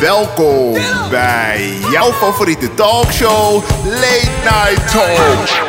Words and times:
Welkom 0.00 0.72
bij 1.10 1.78
jouw 1.90 2.12
favoriete 2.12 2.74
talkshow 2.74 3.62
Late 3.84 4.30
Night 4.42 4.90
Talk. 4.92 5.66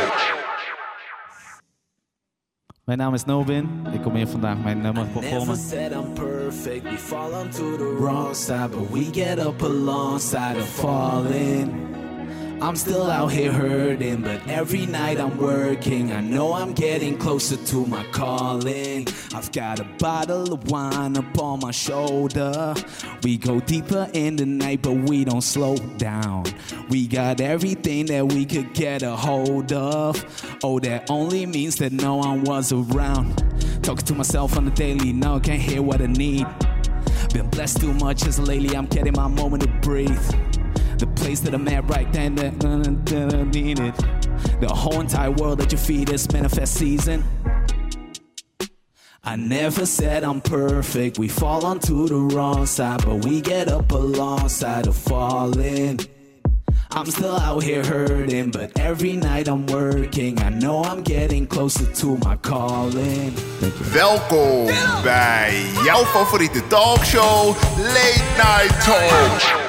Mijn 2.83 2.97
naam 2.97 3.13
is 3.13 3.25
Nobin. 3.25 3.69
Ik 3.93 4.01
kom 4.01 4.15
hier 4.15 4.27
vandaag 4.27 4.57
mijn 4.63 4.81
nummer 4.81 5.03
Never 5.05 5.19
performen. 5.21 5.57
said 5.57 5.91
I'm 5.91 6.13
perfect, 6.13 6.83
we 6.83 6.97
fall 6.97 7.33
onto 7.33 7.77
the 7.77 7.95
wrong 7.99 8.35
side, 8.35 8.69
but 8.69 8.89
we 8.91 9.07
get 9.11 9.45
up 9.45 9.61
alongside 9.61 10.57
of 10.57 10.69
falling. 10.69 11.97
I'm 12.61 12.75
still 12.75 13.09
out 13.09 13.31
here 13.31 13.53
hurting, 13.53 14.21
but 14.21 14.45
every 14.49 14.85
night 14.85 15.17
I'm 15.17 15.37
working. 15.37 16.11
I 16.11 16.19
know 16.19 16.53
I'm 16.53 16.73
getting 16.73 17.17
closer 17.17 17.55
to 17.55 17.85
my 17.85 18.03
calling. 18.11 19.07
I've 19.33 19.49
got 19.53 19.79
a 19.79 19.85
bottle 19.97 20.53
of 20.53 20.69
wine 20.69 21.15
up 21.15 21.39
on 21.39 21.61
my 21.61 21.71
shoulder. 21.71 22.75
We 23.23 23.37
go 23.37 23.61
deeper 23.61 24.09
in 24.13 24.35
the 24.35 24.45
night, 24.45 24.81
but 24.81 24.91
we 24.91 25.23
don't 25.23 25.41
slow 25.41 25.77
down. 25.97 26.45
We 26.89 27.07
got 27.07 27.39
everything 27.39 28.07
that 28.07 28.25
we 28.33 28.45
could 28.45 28.73
get 28.73 29.03
a 29.03 29.15
hold 29.15 29.71
of. 29.71 30.59
Oh, 30.61 30.79
that 30.79 31.09
only 31.09 31.45
means 31.45 31.77
that 31.77 31.93
no 31.93 32.17
one 32.17 32.43
was 32.43 32.73
around. 32.73 33.37
Talking 33.83 34.05
to 34.07 34.15
myself 34.15 34.57
on 34.57 34.65
the 34.65 34.71
daily, 34.71 35.13
now 35.13 35.37
I 35.37 35.39
can't 35.39 35.61
hear 35.61 35.81
what 35.81 36.01
I 36.01 36.07
need. 36.07 36.45
Been 37.33 37.49
blessed 37.49 37.79
too 37.79 37.93
much 37.93 38.27
as 38.27 38.37
lately, 38.37 38.75
I'm 38.75 38.87
getting 38.87 39.13
my 39.13 39.27
moment 39.27 39.63
to 39.63 39.69
breathe. 39.81 40.48
Place 41.19 41.41
that 41.41 41.53
I'm 41.53 41.67
at 41.67 41.87
right 41.89 42.11
then. 42.13 42.35
The 42.35 42.53
whole 44.69 45.01
entire 45.01 45.31
world 45.31 45.61
at 45.61 45.71
your 45.71 45.79
feet 45.79 46.09
is 46.09 46.31
manifest 46.31 46.75
season. 46.75 47.23
I 49.23 49.35
never 49.35 49.85
said 49.85 50.23
I'm 50.23 50.41
perfect. 50.41 51.19
We 51.19 51.27
fall 51.27 51.65
onto 51.65 52.07
the 52.07 52.35
wrong 52.35 52.65
side, 52.65 53.03
but 53.05 53.25
we 53.25 53.41
get 53.41 53.67
up 53.67 53.91
alongside 53.91 54.87
of 54.87 54.95
falling. 54.95 55.99
I'm 56.91 57.05
still 57.05 57.35
out 57.37 57.61
here 57.63 57.85
hurting, 57.85 58.49
but 58.51 58.79
every 58.79 59.13
night 59.13 59.47
I'm 59.47 59.65
working. 59.67 60.39
I 60.39 60.49
know 60.49 60.83
I'm 60.83 61.03
getting 61.03 61.45
closer 61.45 61.85
to 61.85 62.17
my 62.23 62.35
calling. 62.37 63.33
Welkom 63.93 64.65
bij 65.03 65.61
jouw 65.83 66.03
favoriete 66.03 66.67
talkshow 66.67 67.55
Late 67.77 68.23
Night 68.37 68.83
Talk. 68.83 69.68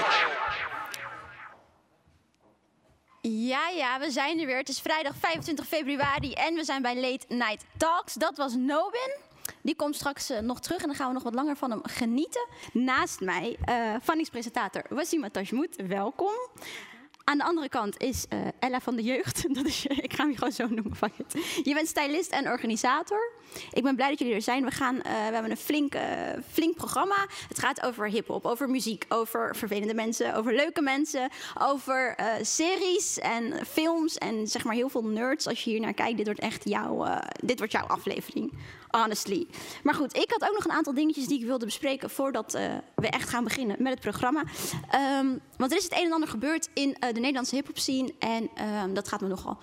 Ja, 3.50 3.68
ja, 3.68 3.98
we 3.98 4.10
zijn 4.10 4.40
er 4.40 4.46
weer. 4.46 4.56
Het 4.56 4.68
is 4.68 4.80
vrijdag 4.80 5.16
25 5.16 5.66
februari 5.66 6.32
en 6.32 6.54
we 6.54 6.64
zijn 6.64 6.82
bij 6.82 7.00
Late 7.00 7.26
Night 7.28 7.64
Talks. 7.76 8.14
Dat 8.14 8.36
was 8.36 8.54
Nobin. 8.54 9.16
Die 9.62 9.74
komt 9.74 9.94
straks 9.94 10.30
eh, 10.30 10.38
nog 10.38 10.60
terug 10.60 10.80
en 10.80 10.86
dan 10.86 10.96
gaan 10.96 11.06
we 11.06 11.12
nog 11.12 11.22
wat 11.22 11.34
langer 11.34 11.56
van 11.56 11.70
hem 11.70 11.80
genieten. 11.82 12.46
Naast 12.72 13.20
mij, 13.20 13.56
uh, 13.68 13.94
Vanningspresentator 14.00 14.82
Wassima 14.88 15.30
Tajmoet, 15.30 15.76
welkom. 15.86 16.32
Aan 17.24 17.38
de 17.38 17.44
andere 17.44 17.68
kant 17.68 18.02
is 18.02 18.26
eh, 18.28 18.38
Ella 18.58 18.80
van 18.80 18.96
de 18.96 19.02
Jeugd. 19.02 19.44
Dat 19.54 19.66
is, 19.66 19.86
ik 19.86 20.12
ga 20.12 20.24
hem 20.24 20.34
gewoon 20.34 20.52
zo 20.52 20.66
noemen. 20.68 20.96
Fuck 20.96 21.12
it. 21.16 21.32
Je 21.64 21.74
bent 21.74 21.88
stylist 21.88 22.30
en 22.30 22.48
organisator. 22.48 23.32
Ik 23.72 23.82
ben 23.82 23.96
blij 23.96 24.08
dat 24.08 24.18
jullie 24.18 24.34
er 24.34 24.42
zijn. 24.42 24.64
We, 24.64 24.70
gaan, 24.70 25.02
eh, 25.02 25.12
we 25.12 25.32
hebben 25.32 25.50
een 25.50 25.56
flink, 25.56 25.94
eh, 25.94 26.02
flink 26.52 26.74
programma. 26.74 27.26
Het 27.48 27.58
gaat 27.58 27.82
over 27.82 28.08
hip-hop, 28.08 28.46
over 28.46 28.70
muziek, 28.70 29.04
over 29.08 29.56
vervelende 29.56 29.94
mensen, 29.94 30.34
over 30.34 30.54
leuke 30.54 30.82
mensen, 30.82 31.28
over 31.58 32.14
eh, 32.16 32.26
series 32.42 33.18
en 33.18 33.66
films 33.66 34.18
en 34.18 34.46
zeg 34.46 34.64
maar 34.64 34.74
heel 34.74 34.88
veel 34.88 35.04
nerds. 35.04 35.46
Als 35.46 35.64
je 35.64 35.70
hier 35.70 35.80
naar 35.80 35.94
kijkt, 35.94 36.16
dit 36.16 36.26
wordt 36.26 36.40
echt 36.40 36.68
jouw, 36.68 37.18
dit 37.44 37.58
wordt 37.58 37.72
jouw 37.72 37.86
aflevering. 37.86 38.52
Honestly. 38.90 39.46
Maar 39.82 39.94
goed, 39.94 40.16
ik 40.16 40.30
had 40.30 40.48
ook 40.48 40.54
nog 40.54 40.64
een 40.64 40.72
aantal 40.72 40.94
dingetjes 40.94 41.26
die 41.26 41.38
ik 41.38 41.46
wilde 41.46 41.64
bespreken 41.64 42.10
voordat 42.10 42.52
we 42.94 43.08
echt 43.08 43.28
gaan 43.28 43.44
beginnen 43.44 43.76
met 43.78 43.92
het 43.92 44.00
programma. 44.00 44.42
Ehm, 44.90 45.26
want 45.56 45.70
er 45.70 45.78
is 45.78 45.84
het 45.84 45.92
een 45.92 46.04
en 46.04 46.12
ander 46.12 46.28
gebeurd 46.28 46.68
in 46.74 46.96
de 46.98 47.20
Nederlandse 47.20 47.54
hip-hop 47.54 47.78
scene. 47.78 48.14
En 48.18 48.50
ehm, 48.54 48.94
dat 48.94 49.08
gaat 49.08 49.20
me 49.20 49.28
nogal 49.28 49.58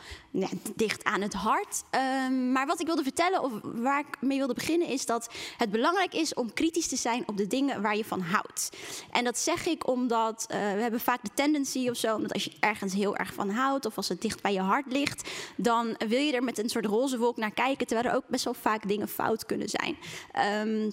dicht 0.75 1.03
aan 1.03 1.21
het 1.21 1.33
hart. 1.33 1.83
Ehm, 1.89 2.51
maar 2.51 2.65
wat 2.65 2.79
ik 2.79 2.85
wilde 2.85 3.03
vertellen, 3.03 3.43
of 3.43 3.51
waar 3.81 3.99
ik 3.99 4.21
mee 4.21 4.37
wilde 4.37 4.53
beginnen, 4.53 4.87
is 4.87 5.05
dat 5.05 5.29
het 5.57 5.71
belangrijk 5.71 6.13
is 6.13 6.33
om 6.33 6.53
kritisch 6.53 6.87
te 6.87 6.95
zijn 6.95 7.23
op 7.27 7.37
de 7.37 7.47
dingen 7.47 7.81
waar 7.81 7.97
je 7.97 8.05
van 8.05 8.21
houdt. 8.21 8.69
En 9.11 9.23
dat 9.23 9.37
zeg 9.37 9.65
ik 9.65 9.87
omdat 9.87 10.45
eh, 10.47 10.57
we 10.57 10.81
hebben 10.81 10.99
vaak 10.99 11.23
de 11.23 11.31
tendency 11.33 11.89
of 11.89 11.97
zo, 11.97 12.15
omdat 12.15 12.33
als 12.33 12.43
je 12.43 12.53
ergens 12.59 12.93
heel 12.93 13.15
erg 13.15 13.33
van 13.33 13.49
houdt, 13.49 13.85
of 13.85 13.97
als 13.97 14.09
het 14.09 14.21
dicht 14.21 14.41
bij 14.41 14.53
je 14.53 14.61
hart 14.61 14.91
ligt, 14.91 15.29
dan 15.55 15.95
wil 16.07 16.19
je 16.19 16.33
er 16.33 16.43
met 16.43 16.57
een 16.57 16.69
soort 16.69 16.85
roze 16.85 17.17
wolk 17.17 17.37
naar 17.37 17.53
kijken, 17.53 17.87
terwijl 17.87 18.09
er 18.09 18.15
ook 18.15 18.27
best 18.27 18.43
wel 18.43 18.53
vaak 18.53 18.87
dingen 18.87 19.07
fout 19.07 19.45
kunnen 19.45 19.69
zijn. 19.69 19.97
Ehm, 20.31 20.89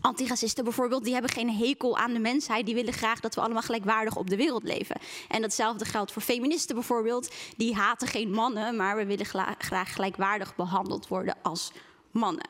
Antiracisten 0.00 0.64
bijvoorbeeld, 0.64 1.04
die 1.04 1.12
hebben 1.12 1.30
geen 1.30 1.50
hekel 1.50 1.96
aan 1.96 2.12
de 2.12 2.18
mensheid. 2.18 2.66
Die 2.66 2.74
willen 2.74 2.92
graag 2.92 3.20
dat 3.20 3.34
we 3.34 3.40
allemaal 3.40 3.62
gelijkwaardig 3.62 4.16
op 4.16 4.30
de 4.30 4.36
wereld 4.36 4.62
leven. 4.62 4.96
En 5.28 5.40
datzelfde 5.40 5.84
geldt 5.84 6.12
voor 6.12 6.22
feministen 6.22 6.74
bijvoorbeeld. 6.74 7.34
Die 7.56 7.74
haten 7.74 8.08
geen 8.08 8.30
mannen, 8.30 8.76
maar 8.76 8.96
we 8.96 9.06
willen 9.06 9.26
graag 9.58 9.94
gelijkwaardig 9.94 10.56
behandeld 10.56 11.08
worden 11.08 11.36
als 11.42 11.72
mannen. 12.14 12.46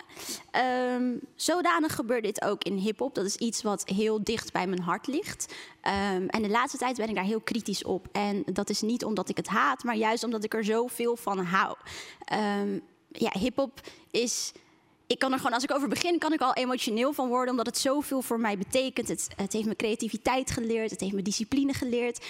Ehm, 0.51 1.17
zodanig 1.35 1.95
gebeurt 1.95 2.23
dit 2.23 2.43
ook 2.43 2.65
in 2.65 2.77
hip-hop. 2.77 3.15
Dat 3.15 3.25
is 3.25 3.37
iets 3.37 3.63
wat 3.63 3.89
heel 3.89 4.25
dicht 4.25 4.53
bij 4.53 4.67
mijn 4.67 4.83
hart 4.83 5.07
ligt. 5.07 5.55
Ehm, 5.81 6.27
en 6.27 6.43
de 6.43 6.49
laatste 6.49 6.79
tijd 6.79 6.97
ben 6.97 7.09
ik 7.09 7.15
daar 7.15 7.25
heel 7.25 7.41
kritisch 7.41 7.85
op. 7.85 8.07
En 8.13 8.43
dat 8.53 8.71
is 8.71 8.81
niet 8.81 9.05
omdat 9.05 9.29
ik 9.29 9.37
het 9.37 9.49
haat, 9.49 9.85
maar 9.85 9.97
juist 9.97 10.25
omdat 10.25 10.45
ik 10.45 10.55
er 10.55 10.65
zoveel 10.65 11.17
van 11.17 11.39
hou. 11.39 11.77
Ehm, 12.25 12.79
ja, 13.09 13.31
hip-hop 13.39 13.81
is 14.11 14.53
ik 15.07 15.19
kan 15.19 15.33
er 15.33 15.39
gewoon, 15.39 15.53
als 15.53 15.63
ik 15.63 15.75
over 15.75 15.89
begin, 15.89 16.19
kan 16.19 16.33
ik 16.33 16.41
al 16.41 16.55
emotioneel 16.55 17.13
van 17.13 17.29
worden, 17.29 17.51
omdat 17.51 17.67
het 17.67 17.79
zoveel 17.79 18.23
voor 18.23 18.41
mij 18.41 18.59
betekent. 18.59 19.09
Het, 19.09 19.29
het 19.37 19.53
heeft 19.53 19.67
me 19.67 19.77
creativiteit 19.77 20.51
geleerd, 20.51 20.91
het 20.91 21.01
heeft 21.01 21.13
me 21.13 21.23
discipline 21.23 21.73
geleerd, 21.73 22.25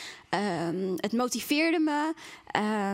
het 0.97 1.13
motiveerde 1.13 1.79
me, 1.79 2.13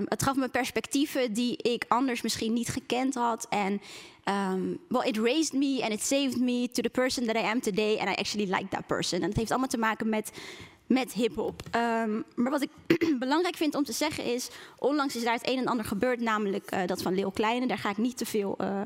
het 0.08 0.22
gaf 0.22 0.36
me 0.36 0.48
perspectieven 0.48 1.32
die 1.32 1.56
ik 1.56 1.84
anders 1.88 2.22
misschien 2.22 2.52
niet 2.52 2.68
gekend 2.68 3.14
had. 3.14 3.46
En 3.48 3.80
ehm, 4.24 4.74
well, 4.88 5.08
it 5.08 5.16
raised 5.16 5.52
me 5.52 5.82
and 5.82 5.92
it 5.92 6.02
saved 6.02 6.40
me 6.40 6.68
to 6.72 6.82
the 6.82 6.90
person 6.90 7.26
that 7.26 7.36
I 7.36 7.42
am 7.42 7.60
today, 7.60 7.98
and 7.98 8.08
I 8.08 8.14
actually 8.14 8.46
like 8.46 8.68
that 8.68 8.86
person. 8.86 9.22
En 9.22 9.28
het 9.28 9.36
heeft 9.36 9.50
allemaal 9.50 9.68
te 9.68 9.78
maken 9.78 10.08
met 10.08 10.30
met 10.90 11.12
hip-hop. 11.12 11.62
Ehm, 11.70 12.20
maar 12.34 12.50
wat 12.50 12.62
ik 12.62 12.70
belangrijk 13.18 13.56
vind 13.56 13.74
om 13.74 13.84
te 13.84 13.92
zeggen 13.92 14.24
is: 14.24 14.48
onlangs 14.78 15.16
is 15.16 15.24
daar 15.24 15.34
het 15.34 15.48
een 15.48 15.58
en 15.58 15.66
ander 15.66 15.84
gebeurd, 15.84 16.20
namelijk 16.20 16.70
eh, 16.70 16.86
dat 16.86 17.02
van 17.02 17.14
Leo 17.14 17.30
Kleine. 17.30 17.66
Daar 17.66 17.78
ga 17.78 17.90
ik 17.90 17.96
niet 17.96 18.16
te 18.16 18.26
veel 18.26 18.54
eh, 18.58 18.80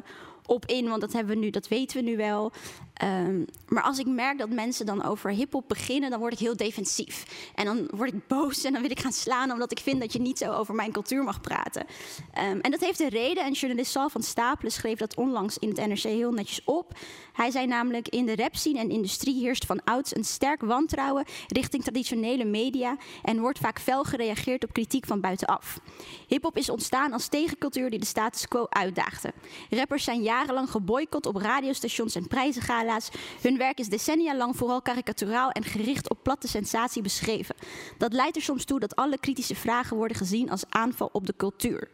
op 0.46 0.66
in, 0.66 0.88
want 0.88 1.00
dat, 1.00 1.12
hebben 1.12 1.34
we 1.34 1.40
nu, 1.40 1.50
dat 1.50 1.68
weten 1.68 1.96
we 1.96 2.02
nu 2.02 2.16
wel. 2.16 2.52
Ehm, 2.94 3.42
maar 3.68 3.82
als 3.82 3.98
ik 3.98 4.06
merk 4.06 4.38
dat 4.38 4.48
mensen 4.48 4.86
dan 4.86 5.04
over 5.04 5.30
hip-hop 5.30 5.68
beginnen, 5.68 6.10
dan 6.10 6.18
word 6.18 6.32
ik 6.32 6.38
heel 6.38 6.56
defensief. 6.56 7.50
En 7.54 7.64
dan 7.64 7.88
word 7.90 8.12
ik 8.12 8.26
boos 8.26 8.64
en 8.64 8.72
dan 8.72 8.82
wil 8.82 8.90
ik 8.90 9.00
gaan 9.00 9.12
slaan, 9.12 9.52
omdat 9.52 9.70
ik 9.70 9.78
vind 9.78 10.00
dat 10.00 10.12
je 10.12 10.20
niet 10.20 10.38
zo 10.38 10.52
over 10.52 10.74
mijn 10.74 10.92
cultuur 10.92 11.24
mag 11.24 11.40
praten. 11.40 11.86
Ehm, 12.32 12.58
en 12.60 12.70
dat 12.70 12.80
heeft 12.80 13.00
een 13.00 13.08
reden. 13.08 13.44
En 13.44 13.52
journalist 13.52 13.90
Sal 13.90 14.08
van 14.08 14.22
Stapelen 14.22 14.72
schreef 14.72 14.98
dat 14.98 15.16
onlangs 15.16 15.58
in 15.58 15.68
het 15.68 15.86
NRC 15.86 16.02
heel 16.02 16.32
netjes 16.32 16.64
op. 16.64 16.98
Hij 17.32 17.50
zei 17.50 17.66
namelijk: 17.66 18.08
In 18.08 18.26
de 18.26 18.36
rapscene 18.36 18.78
en 18.78 18.90
industrie 18.90 19.40
heerst 19.40 19.66
van 19.66 19.84
ouds 19.84 20.16
een 20.16 20.24
sterk 20.24 20.60
wantrouwen 20.60 21.24
richting 21.48 21.82
traditionele 21.82 22.44
media 22.44 22.96
en 23.22 23.40
wordt 23.40 23.58
vaak 23.58 23.80
fel 23.80 24.04
gereageerd 24.04 24.64
op 24.64 24.72
kritiek 24.72 25.06
van 25.06 25.20
buitenaf. 25.20 25.80
Hip-hop 26.26 26.56
is 26.56 26.70
ontstaan 26.70 27.12
als 27.12 27.28
tegencultuur 27.28 27.90
die 27.90 27.98
de 27.98 28.06
status 28.06 28.48
quo 28.48 28.66
uitdaagde. 28.68 29.32
Rappers 29.70 30.04
zijn 30.04 30.22
jarenlang 30.22 30.70
geboycott 30.70 31.26
op 31.26 31.36
radiostations 31.36 32.14
en 32.14 32.28
Hun 33.40 33.58
werk 33.58 33.78
is 33.78 33.88
decennia 33.88 34.36
lang 34.36 34.56
vooral 34.56 34.82
karikaturaal 34.82 35.50
en 35.50 35.64
gericht 35.64 36.10
op 36.10 36.18
platte 36.22 36.48
sensatie 36.48 37.02
beschreven. 37.02 37.54
Dat 37.98 38.12
leidt 38.12 38.36
er 38.36 38.42
soms 38.42 38.64
toe 38.64 38.80
dat 38.80 38.96
alle 38.96 39.18
kritische 39.18 39.54
vragen 39.54 39.96
worden 39.96 40.16
gezien 40.16 40.50
als 40.50 40.64
aanval 40.68 41.08
op 41.12 41.26
de 41.26 41.34
cultuur. 41.36 41.88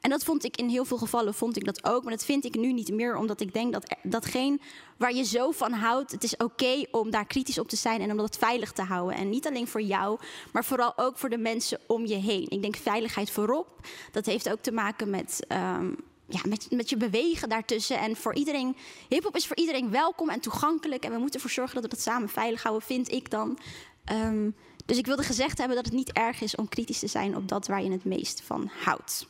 En 0.00 0.10
dat 0.10 0.24
vond 0.24 0.44
ik 0.44 0.56
in 0.56 0.68
heel 0.68 0.84
veel 0.84 0.96
gevallen 0.98 1.34
vond 1.34 1.56
ik 1.56 1.64
dat 1.64 1.84
ook, 1.84 2.02
maar 2.02 2.12
dat 2.12 2.24
vind 2.24 2.44
ik 2.44 2.56
nu 2.56 2.72
niet 2.72 2.92
meer, 2.92 3.16
omdat 3.16 3.40
ik 3.40 3.52
denk 3.52 3.72
dat 3.72 3.96
datgene 4.02 4.58
waar 4.96 5.14
je 5.14 5.24
zo 5.24 5.50
van 5.50 5.72
houdt, 5.72 6.10
het 6.10 6.24
is 6.24 6.36
oké 6.36 6.84
om 6.90 7.10
daar 7.10 7.26
kritisch 7.26 7.58
op 7.58 7.68
te 7.68 7.76
zijn 7.76 8.00
en 8.00 8.10
om 8.10 8.16
dat 8.16 8.36
veilig 8.36 8.72
te 8.72 8.82
houden. 8.82 9.16
En 9.16 9.28
niet 9.28 9.46
alleen 9.46 9.68
voor 9.68 9.82
jou, 9.82 10.18
maar 10.52 10.64
vooral 10.64 10.92
ook 10.96 11.18
voor 11.18 11.28
de 11.28 11.38
mensen 11.38 11.80
om 11.86 12.06
je 12.06 12.14
heen. 12.14 12.46
Ik 12.48 12.62
denk 12.62 12.76
veiligheid 12.76 13.30
voorop. 13.30 13.86
Dat 14.12 14.26
heeft 14.26 14.50
ook 14.50 14.60
te 14.60 14.72
maken 14.72 15.10
met. 15.10 15.44
ehm, 15.48 15.92
ja, 16.28 16.40
met, 16.44 16.66
met 16.70 16.90
je 16.90 16.96
bewegen 16.96 17.48
daartussen. 17.48 17.98
En 17.98 18.16
voor 18.16 18.34
iedereen, 18.34 18.76
hip-hop 19.08 19.36
is 19.36 19.46
voor 19.46 19.56
iedereen 19.56 19.90
welkom 19.90 20.28
en 20.28 20.40
toegankelijk. 20.40 21.04
En 21.04 21.12
we 21.12 21.18
moeten 21.18 21.34
ervoor 21.34 21.50
zorgen 21.50 21.74
dat 21.74 21.82
we 21.82 21.90
dat 21.90 22.00
samen 22.00 22.28
veilig 22.28 22.62
houden, 22.62 22.86
vind 22.86 23.12
ik 23.12 23.30
dan. 23.30 23.58
Ehm, 24.04 24.50
dus 24.86 24.98
ik 24.98 25.06
wilde 25.06 25.22
gezegd 25.22 25.58
hebben 25.58 25.76
dat 25.76 25.84
het 25.84 25.94
niet 25.94 26.12
erg 26.12 26.40
is 26.40 26.54
om 26.54 26.68
kritisch 26.68 26.98
te 26.98 27.06
zijn 27.06 27.36
op 27.36 27.48
dat 27.48 27.66
waar 27.66 27.82
je 27.82 27.90
het 27.90 28.04
meest 28.04 28.42
van 28.42 28.70
houdt. 28.84 29.26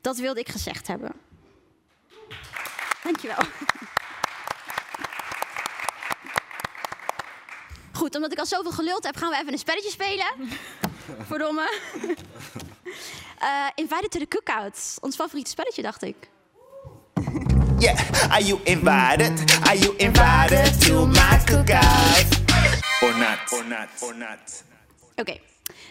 Dat 0.00 0.16
wilde 0.16 0.40
ik 0.40 0.48
gezegd 0.48 0.86
hebben. 0.86 1.12
Dankjewel. 3.02 3.44
Goed, 7.92 8.14
omdat 8.14 8.32
ik 8.32 8.38
al 8.38 8.46
zoveel 8.46 8.70
geluld 8.70 9.04
heb, 9.04 9.16
gaan 9.16 9.30
we 9.30 9.36
even 9.36 9.52
een 9.52 9.58
spelletje 9.58 9.90
spelen. 9.90 10.26
Verdomme. 11.26 11.72
Eh 13.38 13.70
invited 13.74 14.10
to 14.10 14.18
the 14.18 14.28
cookout. 14.28 14.96
Ons 15.00 15.14
favoriete 15.16 15.50
spelletje, 15.50 15.82
dacht 15.82 16.02
ik. 16.02 16.31
Yeah, 17.82 17.96
are 18.30 18.42
you 18.44 18.60
invited? 18.64 19.32
Are 19.66 19.76
you 19.76 19.94
invited 19.96 20.80
to 20.80 21.06
my 21.06 21.38
cookout? 21.44 22.26
Or 23.02 23.18
not? 23.18 23.38
or 23.52 23.64
not, 23.64 23.88
or 24.02 24.14
not. 24.16 24.64
Oké, 25.16 25.38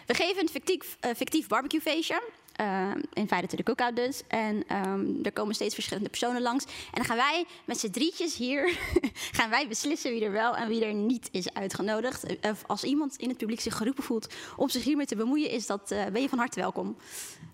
we 0.08 0.14
geven 0.14 0.42
een 0.42 0.50
fictief, 0.50 0.98
eh, 1.00 1.12
fictief 1.16 1.48
barbecuefeestje. 1.48 2.22
Eh, 2.56 2.92
in 3.14 3.28
feite 3.28 3.56
de 3.56 3.64
cookout 3.64 3.96
dus. 3.96 4.22
En 4.28 4.64
ehm, 4.68 5.06
er 5.24 5.32
komen 5.32 5.56
steeds 5.56 5.74
verschillende 5.74 6.10
personen 6.10 6.42
langs. 6.42 6.66
En 6.66 6.72
dan 6.94 7.06
gaan 7.06 7.18
wij 7.18 7.46
met 7.66 7.80
z'n 7.80 7.90
drietjes 7.90 8.36
hier... 8.36 8.78
gaan 9.38 9.50
wij 9.50 9.68
beslissen 9.68 10.12
wie 10.12 10.26
er 10.26 10.32
wel 10.32 10.56
en 10.56 10.68
wie 10.68 10.86
er 10.86 10.94
niet 10.94 11.30
is 11.32 11.54
uitgenodigd. 11.54 12.24
Eh, 12.24 12.52
Of 12.52 12.64
als 12.68 12.84
iemand 12.84 13.16
in 13.16 13.30
het 13.30 13.38
publiek 13.38 13.62
zich 13.62 13.78
geroepen 13.78 14.04
voelt 14.04 14.34
om 14.56 14.70
zich 14.70 14.84
hiermee 14.84 15.06
te 15.06 15.16
bemoeien... 15.16 15.50
Is 15.50 15.66
dat, 15.66 15.92
eh, 15.92 16.06
ben 16.06 16.22
je 16.22 16.30
van 16.30 16.38
harte 16.38 16.60
welkom. 16.60 16.98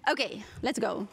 Oké, 0.04 0.30
let's 0.62 0.80
go. 0.80 1.08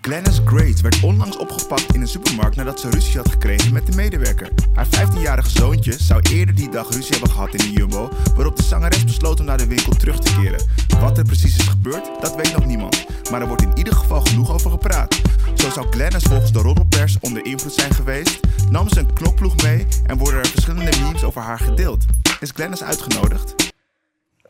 Glennis 0.00 0.40
Grace 0.44 0.82
werd 0.82 1.02
onlangs 1.02 1.36
opgepakt 1.36 1.94
in 1.94 2.00
een 2.00 2.08
supermarkt 2.08 2.56
nadat 2.56 2.80
ze 2.80 2.90
ruzie 2.90 3.16
had 3.16 3.30
gekregen 3.30 3.72
met 3.72 3.86
de 3.86 3.96
medewerker. 3.96 4.48
Haar 4.74 4.86
15-jarige 4.86 5.50
zoontje 5.50 5.92
zou 5.92 6.20
eerder 6.30 6.54
die 6.54 6.70
dag 6.70 6.90
ruzie 6.90 7.10
hebben 7.10 7.30
gehad 7.30 7.54
in 7.54 7.58
de 7.58 7.72
Jumbo, 7.72 8.08
waarop 8.34 8.56
de 8.56 8.62
zangeres 8.62 9.04
besloot 9.04 9.40
om 9.40 9.46
naar 9.46 9.58
de 9.58 9.66
winkel 9.66 9.92
terug 9.92 10.18
te 10.18 10.32
keren. 10.40 10.66
Wat 11.00 11.18
er 11.18 11.24
precies 11.24 11.58
is 11.58 11.66
gebeurd, 11.66 12.10
dat 12.20 12.36
weet 12.36 12.52
nog 12.52 12.66
niemand, 12.66 13.06
maar 13.30 13.40
er 13.40 13.46
wordt 13.46 13.62
in 13.62 13.76
ieder 13.78 13.94
geval 13.94 14.20
genoeg 14.20 14.52
over 14.52 14.70
gepraat. 14.70 15.20
Zo 15.54 15.70
zou 15.70 15.86
Glennis 15.90 16.22
volgens 16.22 16.52
de 16.52 16.58
roddelpers 16.58 17.16
onder 17.20 17.44
invloed 17.44 17.74
zijn 17.74 17.94
geweest, 17.94 18.40
nam 18.70 18.88
ze 18.88 18.98
een 18.98 19.12
knopploeg 19.12 19.62
mee 19.62 19.86
en 20.06 20.18
worden 20.18 20.40
er 20.40 20.46
verschillende 20.46 20.98
memes 21.00 21.24
over 21.24 21.42
haar 21.42 21.58
gedeeld. 21.58 22.04
Is 22.40 22.50
Glennis 22.54 22.82
uitgenodigd? 22.82 23.69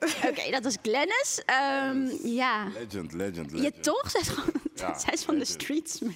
Oké, 0.28 0.50
dat 0.50 0.64
is 0.64 0.76
Glennis. 0.82 1.42
Ehm, 1.46 2.26
ja. 2.28 2.68
Legend, 2.78 3.12
legend, 3.12 3.50
Je 3.52 3.72
toch? 3.80 4.10
Zij 4.10 4.20
is, 4.20 4.28
gewoon, 4.28 4.52
Ja, 4.74 4.98
zij 4.98 5.12
is 5.12 5.22
van 5.24 5.38
de 5.38 5.44
streets. 5.44 6.00
man. 6.00 6.14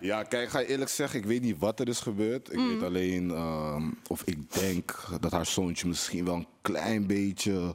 Ja, 0.00 0.22
kijk, 0.22 0.42
ik 0.44 0.48
ga 0.50 0.58
je 0.58 0.66
eerlijk 0.66 0.90
zeggen, 0.90 1.18
ik 1.18 1.24
weet 1.24 1.42
niet 1.42 1.58
wat 1.58 1.80
er 1.80 1.88
is 1.88 2.00
gebeurd. 2.00 2.52
Ik 2.52 2.58
Mm. 2.58 2.68
weet 2.68 2.82
alleen, 2.82 3.30
ehm, 3.30 3.90
of 4.08 4.22
ik 4.24 4.52
denk 4.60 5.04
dat 5.20 5.32
haar 5.32 5.46
zoontje 5.46 5.86
misschien 5.88 6.24
wel 6.24 6.34
een 6.34 6.46
klein 6.62 7.06
beetje 7.06 7.74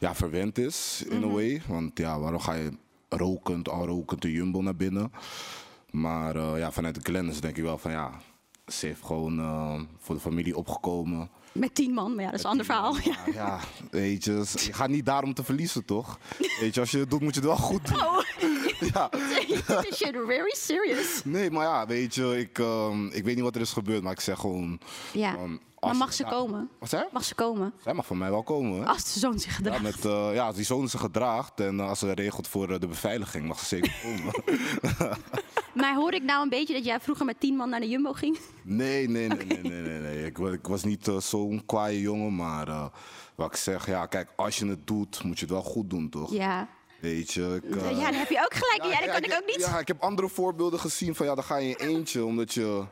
ja, 0.00 0.14
verwend 0.14 0.58
is, 0.58 1.02
in 1.08 1.18
Mhm. 1.20 1.28
a 1.30 1.32
way. 1.32 1.62
Want 1.68 1.98
ja, 1.98 2.18
waarom 2.20 2.40
ga 2.40 2.52
je 2.54 2.70
rokend, 3.08 3.68
al 3.68 3.86
rokend 3.86 4.22
de 4.22 4.32
Jumbo 4.32 4.60
naar 4.62 4.76
binnen? 4.76 5.12
Maar 5.90 6.36
eh, 6.36 6.58
ja, 6.58 6.72
vanuit 6.72 6.94
de 6.94 7.00
Glennis 7.02 7.40
denk 7.40 7.56
ik 7.56 7.62
wel 7.62 7.78
van 7.78 7.90
ja, 7.90 8.10
ze 8.66 8.86
heeft 8.86 9.02
gewoon 9.04 9.38
eh, 9.38 9.80
voor 9.98 10.14
de 10.14 10.20
familie 10.20 10.56
opgekomen. 10.56 11.30
Met 11.54 11.74
tien 11.74 11.92
man, 11.92 12.14
maar 12.14 12.24
ja, 12.24 12.30
dat 12.30 12.38
is 12.38 12.44
een 12.44 12.50
ander 12.50 12.66
verhaal. 12.66 12.96
Ja. 12.96 13.16
Ja, 13.32 13.58
weet 13.90 14.24
je, 14.24 14.32
je 14.54 14.72
gaat 14.72 14.88
niet 14.88 15.06
daarom 15.06 15.34
te 15.34 15.44
verliezen, 15.44 15.84
toch? 15.84 16.18
Weet 16.60 16.74
je, 16.74 16.80
als 16.80 16.90
je 16.90 16.98
het 16.98 17.10
doet, 17.10 17.20
moet 17.20 17.34
je 17.34 17.40
het 17.40 17.48
wel 17.48 17.58
goed 17.58 17.86
doen. 17.88 17.96
Oh, 18.00 18.18
Ja. 18.94 19.08
this 19.80 19.96
shit 19.96 20.16
very 20.26 20.54
serious. 20.56 21.20
Nee, 21.24 21.50
maar 21.50 21.64
ja, 21.64 21.86
weet 21.86 22.14
je, 22.14 22.38
ik, 22.38 22.58
ehm, 22.58 23.06
ik 23.06 23.24
weet 23.24 23.34
niet 23.34 23.44
wat 23.44 23.54
er 23.54 23.60
is 23.60 23.72
gebeurd, 23.72 24.02
maar 24.02 24.12
ik 24.12 24.20
zeg 24.20 24.38
gewoon... 24.38 24.80
Ja, 25.12 25.36
ehm, 25.36 25.56
maar 25.86 25.96
mag 25.96 26.12
ze 26.12 26.24
komen? 26.24 26.68
Wat 26.78 26.88
zei? 26.88 27.04
Mag 27.12 27.24
ze 27.24 27.34
komen? 27.34 27.72
Zij 27.82 27.94
mag 27.94 28.06
van 28.06 28.18
mij 28.18 28.30
wel 28.30 28.42
komen, 28.42 28.80
hè? 28.80 28.86
Als 28.86 29.12
de 29.12 29.18
zoon 29.18 29.38
zich 29.38 29.50
Ja, 29.50 29.56
gedraagt. 29.56 29.82
met, 29.82 30.04
eh, 30.04 30.34
ja, 30.34 30.46
als 30.46 30.56
die 30.56 30.64
zoon 30.64 30.88
zich 30.88 31.00
gedraagt 31.00 31.60
en 31.60 31.80
eh, 31.80 31.88
als 31.88 31.98
ze 31.98 32.12
regelt 32.12 32.48
voor 32.48 32.70
eh, 32.70 32.80
de 32.80 32.86
beveiliging, 32.86 33.46
mag 33.46 33.58
ze 33.58 33.64
zeker 33.64 33.92
komen. 34.02 34.32
Maar 35.74 35.94
hoor 35.94 36.12
ik 36.12 36.22
nou 36.22 36.42
een 36.42 36.48
beetje 36.48 36.74
dat 36.74 36.84
jij 36.84 37.00
vroeger 37.00 37.26
met 37.26 37.40
tien 37.40 37.56
man 37.56 37.68
naar 37.68 37.80
de 37.80 37.88
Jumbo 37.88 38.12
ging? 38.12 38.38
nee, 38.62 39.08
nee, 39.08 39.28
nee, 39.28 39.46
nee, 39.46 39.62
nee, 39.62 39.80
nee, 39.82 39.98
nee. 40.00 40.24
Ik, 40.26 40.38
ik 40.38 40.66
was 40.66 40.84
niet 40.84 41.10
zo'n 41.18 41.62
kwaaie 41.66 42.00
jongen, 42.00 42.34
maar 42.36 42.90
wat 43.34 43.46
ik 43.46 43.56
zeg, 43.56 43.86
ja, 43.86 44.06
kijk, 44.06 44.32
als 44.36 44.58
je 44.58 44.66
het 44.66 44.86
doet, 44.86 45.24
moet 45.24 45.38
je 45.38 45.44
het 45.44 45.54
wel 45.54 45.62
goed 45.62 45.90
doen, 45.90 46.08
toch? 46.08 46.32
Ja. 46.32 46.68
Weet 47.04 47.32
je, 47.32 47.60
ik, 47.62 47.76
eh, 47.76 47.90
ja, 47.90 48.10
dan 48.10 48.14
heb 48.14 48.28
je 48.28 48.38
ook 48.44 48.54
gelijk. 48.54 48.92
Ja, 48.92 49.06
dat 49.06 49.14
kan 49.14 49.22
ik 49.22 49.40
ook 49.42 49.46
niet. 49.46 49.66
Ja, 49.66 49.78
ik 49.78 49.88
heb 49.88 50.00
andere 50.00 50.28
voorbeelden 50.28 50.80
gezien 50.80 51.14
van 51.14 51.26
ja, 51.26 51.34
dan 51.34 51.44
ga 51.44 51.56
je 51.56 51.64
in 51.64 51.68
je 51.88 51.94
eentje 51.94 52.24
omdat 52.24 52.54
je 52.54 52.84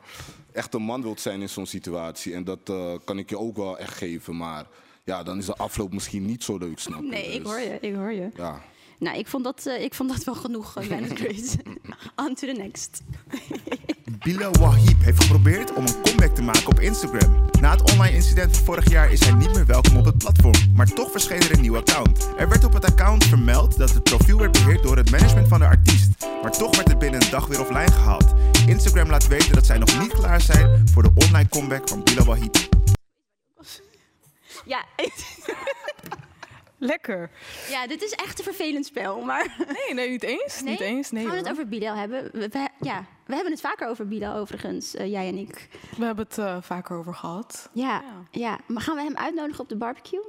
echt 0.53 0.75
een 0.75 0.83
man 0.83 1.03
wilt 1.03 1.21
zijn 1.21 1.41
in 1.41 1.49
zo'n 1.49 1.67
situatie. 1.67 2.35
En 2.35 2.45
dat 2.45 2.59
eh, 2.65 2.93
kan 3.05 3.19
ik 3.19 3.31
je 3.31 3.39
ook 3.39 3.57
wel 3.57 3.79
echt 3.79 3.95
geven, 3.97 4.37
maar 4.37 4.67
ja, 5.05 5.23
dan 5.23 5.39
is 5.39 5.47
de 5.47 5.57
afloop 5.57 5.93
misschien 5.93 6.25
niet 6.25 6.45
zo 6.45 6.59
leuk, 6.59 6.79
snap 6.79 7.01
je? 7.01 7.09
Nee, 7.09 7.33
ik 7.33 7.43
Dus, 7.43 7.53
hoor 7.53 7.61
je, 7.61 7.79
ik 7.81 7.95
hoor 7.95 8.13
je. 8.13 8.29
Ja. 8.37 8.63
Nou, 8.99 9.19
ik 9.19 9.27
vond 9.27 9.45
dat, 9.45 9.67
eh, 9.67 9.83
ik 9.83 9.95
vond 9.95 10.09
dat 10.09 10.25
wel 10.25 10.35
genoeg, 10.35 10.79
uh, 10.79 10.85
Grace. 11.15 11.59
On 12.27 12.35
to 12.35 12.47
the 12.47 12.53
next. 12.53 13.03
Bilal 14.19 14.53
Wahib 14.53 15.03
heeft 15.03 15.23
geprobeerd 15.23 15.73
om 15.73 15.87
een 15.87 16.03
comeback 16.03 16.35
te 16.35 16.43
maken 16.43 16.67
op 16.67 16.81
Instagram. 16.81 17.51
Na 17.61 17.71
het 17.71 17.93
online 17.93 18.17
incident 18.17 18.57
van 18.57 18.65
vorig 18.65 18.91
jaar 18.91 19.13
is 19.13 19.21
hij 19.21 19.33
niet 19.33 19.55
meer 19.55 19.67
welkom 19.67 19.97
op 19.97 20.05
het 20.05 20.19
platform, 20.19 20.73
maar 20.75 20.87
toch 20.87 21.11
verscheen 21.11 21.41
er 21.41 21.53
een 21.53 21.61
nieuw 21.61 21.77
account. 21.77 22.29
Er 22.39 22.49
werd 22.49 22.65
op 22.65 22.73
het 22.73 22.85
account 22.85 23.25
vermeld 23.25 23.79
dat 23.79 23.91
het 23.91 24.03
profiel 24.03 24.39
werd 24.39 24.53
beheerd 24.53 24.83
door 24.83 24.97
het 24.97 25.11
management 25.11 25.49
van 25.49 25.59
de 25.59 25.67
artiest, 25.67 26.11
maar 26.43 26.53
toch 26.53 26.77
werd 26.77 26.89
het 26.89 26.99
binnen 26.99 27.23
een 27.23 27.31
dag 27.31 27.47
weer 27.47 27.61
offline 27.61 27.93
gehaald. 27.93 28.35
Instagram 28.67 29.11
laat 29.11 29.27
weten 29.27 29.53
dat 29.53 29.67
zij 29.67 29.79
nog 29.79 30.01
niet 30.01 30.13
klaar 30.13 30.41
zijn 30.41 30.89
voor 30.93 31.03
de 31.03 31.11
online 31.15 31.49
comeback 31.49 31.89
van 31.89 32.03
Bilal 32.03 32.25
Wahib. 32.25 32.57
Ja, 34.65 34.85
Lekker. 36.85 37.31
ja, 37.71 37.87
dit 37.87 38.03
is 38.03 38.13
echt 38.13 38.39
een 38.39 38.45
vervelend 38.45 38.87
spel, 38.87 39.21
maar... 39.21 39.57
Nee, 39.67 39.95
nee, 39.95 40.11
niet 40.11 40.23
eens. 40.23 40.63
Nee? 40.63 40.71
Niet 40.73 40.81
eens. 40.81 41.11
Nee, 41.11 41.23
Gaan 41.25 41.33
we 41.33 41.39
het 41.41 41.51
over 41.51 41.69
Bilal 41.69 41.95
hebben? 41.97 42.23
We, 42.33 42.49
we- 42.49 42.69
ja, 42.81 43.05
we 43.27 43.35
hebben 43.35 43.53
het 43.53 43.61
vaker 43.61 43.89
over 43.89 44.09
Bilal 44.09 44.37
overigens, 44.37 44.95
eh, 44.95 45.11
jij 45.11 45.29
en 45.29 45.37
ik. 45.37 45.69
We 45.99 46.05
hebben 46.05 46.25
het 46.29 46.39
eh, 46.39 46.57
vaker 46.61 46.97
over 46.97 47.15
gehad. 47.15 47.69
Ja, 47.73 48.03
ja, 48.31 48.59
maar 48.67 48.83
gaan 48.83 48.97
we 48.97 49.03
hem 49.03 49.17
uitnodigen 49.17 49.61
op 49.63 49.69
de 49.69 49.77
barbecue? 49.77 50.21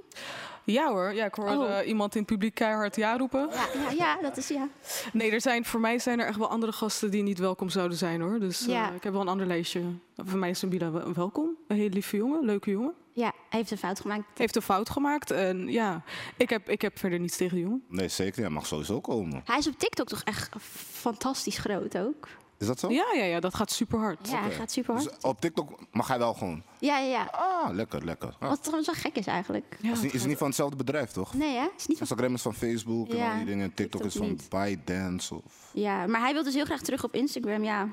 Ja 0.66 0.88
hoor, 0.92 1.14
ja, 1.14 1.26
ik 1.26 1.34
hoorde 1.34 1.58
Oh. 1.58 1.80
eh, 1.80 1.88
iemand 1.88 2.14
in 2.16 2.22
het 2.22 2.30
publiek 2.30 2.56
keihard 2.56 2.96
ja 2.96 3.18
roepen. 3.18 3.50
Ja, 3.52 3.66
ja, 3.82 3.92
ja 3.92 4.18
dat 4.22 4.38
is 4.38 4.48
ja. 4.48 4.68
Nee, 5.14 5.32
er 5.32 5.42
zijn, 5.42 5.66
voor 5.66 5.80
mij 5.80 6.00
zijn 6.00 6.20
er 6.20 6.26
echt 6.28 6.38
wel 6.38 6.50
andere 6.50 6.72
gasten 6.72 7.12
die 7.12 7.24
niet 7.24 7.40
welkom 7.40 7.70
zouden 7.70 7.98
zijn 7.98 8.22
hoor. 8.22 8.40
Dus 8.40 8.66
Ja. 8.66 8.92
ik 8.92 9.04
heb 9.04 9.12
wel 9.14 9.22
een 9.22 9.28
ander 9.28 9.46
lijstje. 9.48 9.82
Voor 10.18 10.40
mij 10.40 10.50
is 10.50 10.60
Sabila 10.60 10.92
wel- 10.92 11.14
welkom. 11.14 11.50
Een 11.68 11.76
hele 11.78 11.90
lieve 11.94 12.18
jongen, 12.18 12.46
leuke 12.46 12.70
jongen. 12.72 12.94
Ja, 13.14 13.34
hij 13.50 13.60
heeft 13.60 13.72
een 13.72 13.78
fout 13.78 14.00
gemaakt. 14.00 14.24
Heeft 14.36 14.56
een 14.56 14.62
fout 14.62 14.90
gemaakt. 14.90 15.32
En 15.32 15.68
ja, 15.68 16.04
ik 16.38 16.50
heb, 16.50 16.70
ik 16.70 16.82
heb 16.82 17.00
verder 17.00 17.20
niets 17.20 17.38
tegen 17.38 17.56
de 17.56 17.62
jongen. 17.62 17.84
Nee, 17.90 18.08
zeker. 18.08 18.42
Hij 18.42 18.50
mag 18.50 18.66
sowieso 18.66 19.02
komen. 19.02 19.42
Hij 19.46 19.58
is 19.58 19.68
op 19.68 19.78
TikTok 19.78 20.08
toch 20.08 20.22
echt 20.24 20.50
fantastisch 20.92 21.58
groot 21.58 21.98
ook? 21.98 22.28
Is 22.58 22.68
dat 22.70 22.80
zo? 22.80 22.90
Ja, 22.90 23.06
ja, 23.14 23.24
ja, 23.24 23.40
dat 23.40 23.56
gaat 23.56 23.72
super 23.72 24.00
hard. 24.00 24.30
Ja, 24.30 24.50
gaat 24.50 24.72
super 24.72 24.94
hard. 24.94 25.06
Dus 25.06 25.18
op 25.22 25.42
TikTok 25.42 25.80
mag 25.92 26.08
hij 26.08 26.18
wel 26.18 26.34
gewoon. 26.34 26.64
Ja, 26.80 26.98
ja, 26.98 27.08
ja. 27.08 27.24
Ah, 27.32 27.74
lekker, 27.74 28.06
lekker. 28.06 28.36
Ah. 28.40 28.50
Wat 28.50 28.62
trouwens 28.62 28.88
wel 28.88 29.02
gek 29.02 29.16
is 29.16 29.26
eigenlijk. 29.28 29.78
Ja, 29.82 29.92
Is, 29.92 30.02
niet, 30.02 30.14
is 30.14 30.20
het 30.20 30.30
niet 30.30 30.38
van 30.38 30.48
hetzelfde 30.48 30.76
bedrijf, 30.76 31.12
toch? 31.12 31.34
Nee, 31.34 31.56
hè? 31.56 31.68
Is 31.78 31.88
niet 31.88 31.98
van... 31.98 32.08
Instagram 32.08 32.34
is 32.34 32.42
van 32.42 32.54
Facebook 32.54 33.10
en 33.10 33.18
Ja, 33.18 33.32
al 33.32 33.38
die 33.38 33.46
dingen. 33.46 33.64
En 33.64 33.74
TikTok, 33.74 34.02
TikTok 34.02 34.28
is 34.28 34.38
van. 34.50 34.60
ByteDance 34.60 35.36
of... 35.36 35.70
Ja, 35.74 36.08
maar 36.08 36.22
hij 36.22 36.34
wil 36.34 36.44
dus 36.44 36.54
heel 36.54 36.66
graag 36.66 36.82
terug 36.82 37.04
op 37.04 37.14
Instagram, 37.14 37.64
ja. 37.64 37.88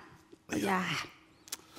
Ja. 0.46 0.80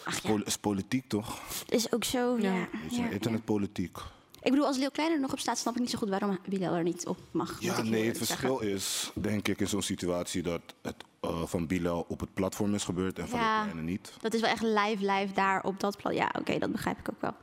Ach 0.03 0.21
ja, 0.24 0.38
is 0.45 0.57
politiek, 0.57 1.07
toch? 1.07 1.42
is 1.69 1.92
ook 1.92 2.03
zo, 2.03 2.38
ja. 2.39 2.53
Ja. 2.53 2.68
ja, 2.89 3.09
internetpolitiek. 3.09 3.98
Ik 4.42 4.51
bedoel, 4.51 4.65
als 4.65 4.77
Leo 4.77 4.89
Kleiner 4.89 5.15
er 5.15 5.21
nog 5.21 5.31
op 5.31 5.39
staat, 5.39 5.57
snap 5.57 5.74
ik 5.74 5.80
niet 5.80 5.89
zo 5.89 5.98
goed 5.98 6.09
waarom 6.09 6.39
Bilal 6.50 6.74
er 6.74 6.84
niet 6.84 7.08
op 7.08 7.17
mag. 7.31 7.58
Ja, 7.60 7.81
nee, 7.81 8.08
het 8.08 8.17
verschil 8.17 8.58
zeggen. 8.58 8.75
is, 8.75 9.12
denk 9.13 9.48
ik, 9.48 9.60
in 9.60 9.67
zo'n 9.67 9.81
situatie 9.81 10.41
dat 10.41 10.62
het 10.81 10.96
eh, 11.20 11.41
van 11.46 11.67
Bilal 11.67 12.05
op 12.08 12.20
het 12.20 12.34
platform 12.34 12.74
is 12.75 12.84
gebeurd 12.84 13.20
en 13.20 13.27
van 13.27 13.39
Ja. 13.39 13.58
de 13.63 13.70
kleine 13.70 13.89
niet. 13.91 14.13
Dat 14.22 14.34
is 14.34 14.41
wel 14.41 14.50
echt 14.50 14.62
live, 14.63 15.12
live 15.12 15.34
daar 15.34 15.63
op 15.63 15.79
dat 15.79 15.98
plan. 15.98 16.13
Ja, 16.13 16.31
oké, 16.39 16.58
dat 16.60 16.72
begrijp 16.72 17.00
ik 17.00 17.10
ook 17.10 17.22
wel. 17.22 17.36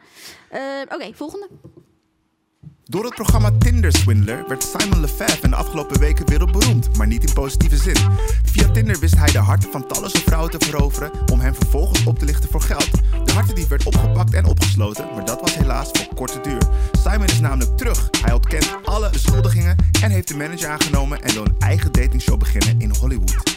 Eh, 0.48 0.94
oké, 0.94 1.14
volgende. 1.14 1.48
Door 2.90 3.04
het 3.04 3.14
programma 3.14 3.50
Tinder 3.58 3.92
Swindler 3.92 4.44
werd 4.46 4.62
Simon 4.62 5.00
Lefebvre 5.00 5.42
in 5.42 5.50
de 5.50 5.56
afgelopen 5.56 5.98
weken 5.98 6.26
wereldberoemd, 6.26 6.96
maar 6.96 7.06
niet 7.06 7.24
in 7.24 7.32
positieve 7.32 7.76
zin. 7.76 7.96
Via 8.44 8.68
Tinder 8.68 8.98
wist 8.98 9.16
hij 9.16 9.32
de 9.32 9.38
harten 9.38 9.70
van 9.70 9.86
talloze 9.86 10.20
vrouwen 10.20 10.50
te 10.50 10.66
veroveren 10.66 11.10
om 11.32 11.40
hen 11.40 11.54
vervolgens 11.54 12.04
op 12.04 12.18
te 12.18 12.24
lichten 12.24 12.50
voor 12.50 12.60
geld. 12.60 12.90
De 13.24 13.32
hartendief 13.32 13.68
werd 13.68 13.86
opgepakt 13.86 14.34
en 14.34 14.44
opgesloten, 14.44 15.08
maar 15.14 15.24
dat 15.24 15.40
was 15.40 15.56
helaas 15.56 15.90
voor 15.92 16.14
korte 16.14 16.40
duur. 16.40 16.62
Simon 17.02 17.26
is 17.26 17.40
namelijk 17.40 17.76
terug. 17.76 18.08
Hij 18.22 18.32
ontkent 18.32 18.76
alle 18.84 19.10
beschuldigingen 19.10 19.76
en 20.02 20.10
heeft 20.10 20.30
een 20.30 20.36
manager 20.36 20.68
aangenomen 20.68 21.22
en 21.22 21.32
wil 21.32 21.44
een 21.44 21.56
eigen 21.58 21.92
datingshow 21.92 22.38
beginnen 22.38 22.80
in 22.80 22.94
Hollywood. 23.00 23.56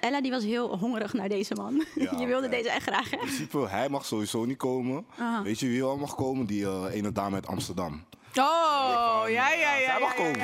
Ella 0.00 0.20
die 0.20 0.30
was 0.30 0.44
heel 0.44 0.78
hongerig 0.78 1.12
naar 1.12 1.28
deze 1.28 1.54
man. 1.54 1.84
Ja, 1.94 2.12
Je 2.20 2.26
wilde 2.26 2.48
deze 2.48 2.70
echt 2.70 2.82
graag, 2.82 3.10
hè? 3.10 3.16
In 3.16 3.22
principe, 3.26 3.68
hij 3.68 3.88
mag 3.88 4.04
sowieso 4.04 4.44
niet 4.44 4.56
komen. 4.56 5.06
Aha. 5.18 5.42
Weet 5.42 5.60
je 5.60 5.68
wie 5.68 5.80
wel 5.82 5.96
mag 5.96 6.14
komen? 6.14 6.46
Die 6.46 6.64
eh, 6.64 6.84
ene 6.90 7.12
dame 7.12 7.34
uit 7.34 7.46
Amsterdam. 7.46 8.04
Oh, 8.34 9.22
ja, 9.26 9.50
ja, 9.52 9.74
ja. 9.76 9.84
Zij 9.84 10.00
mag 10.00 10.14
komen. 10.14 10.40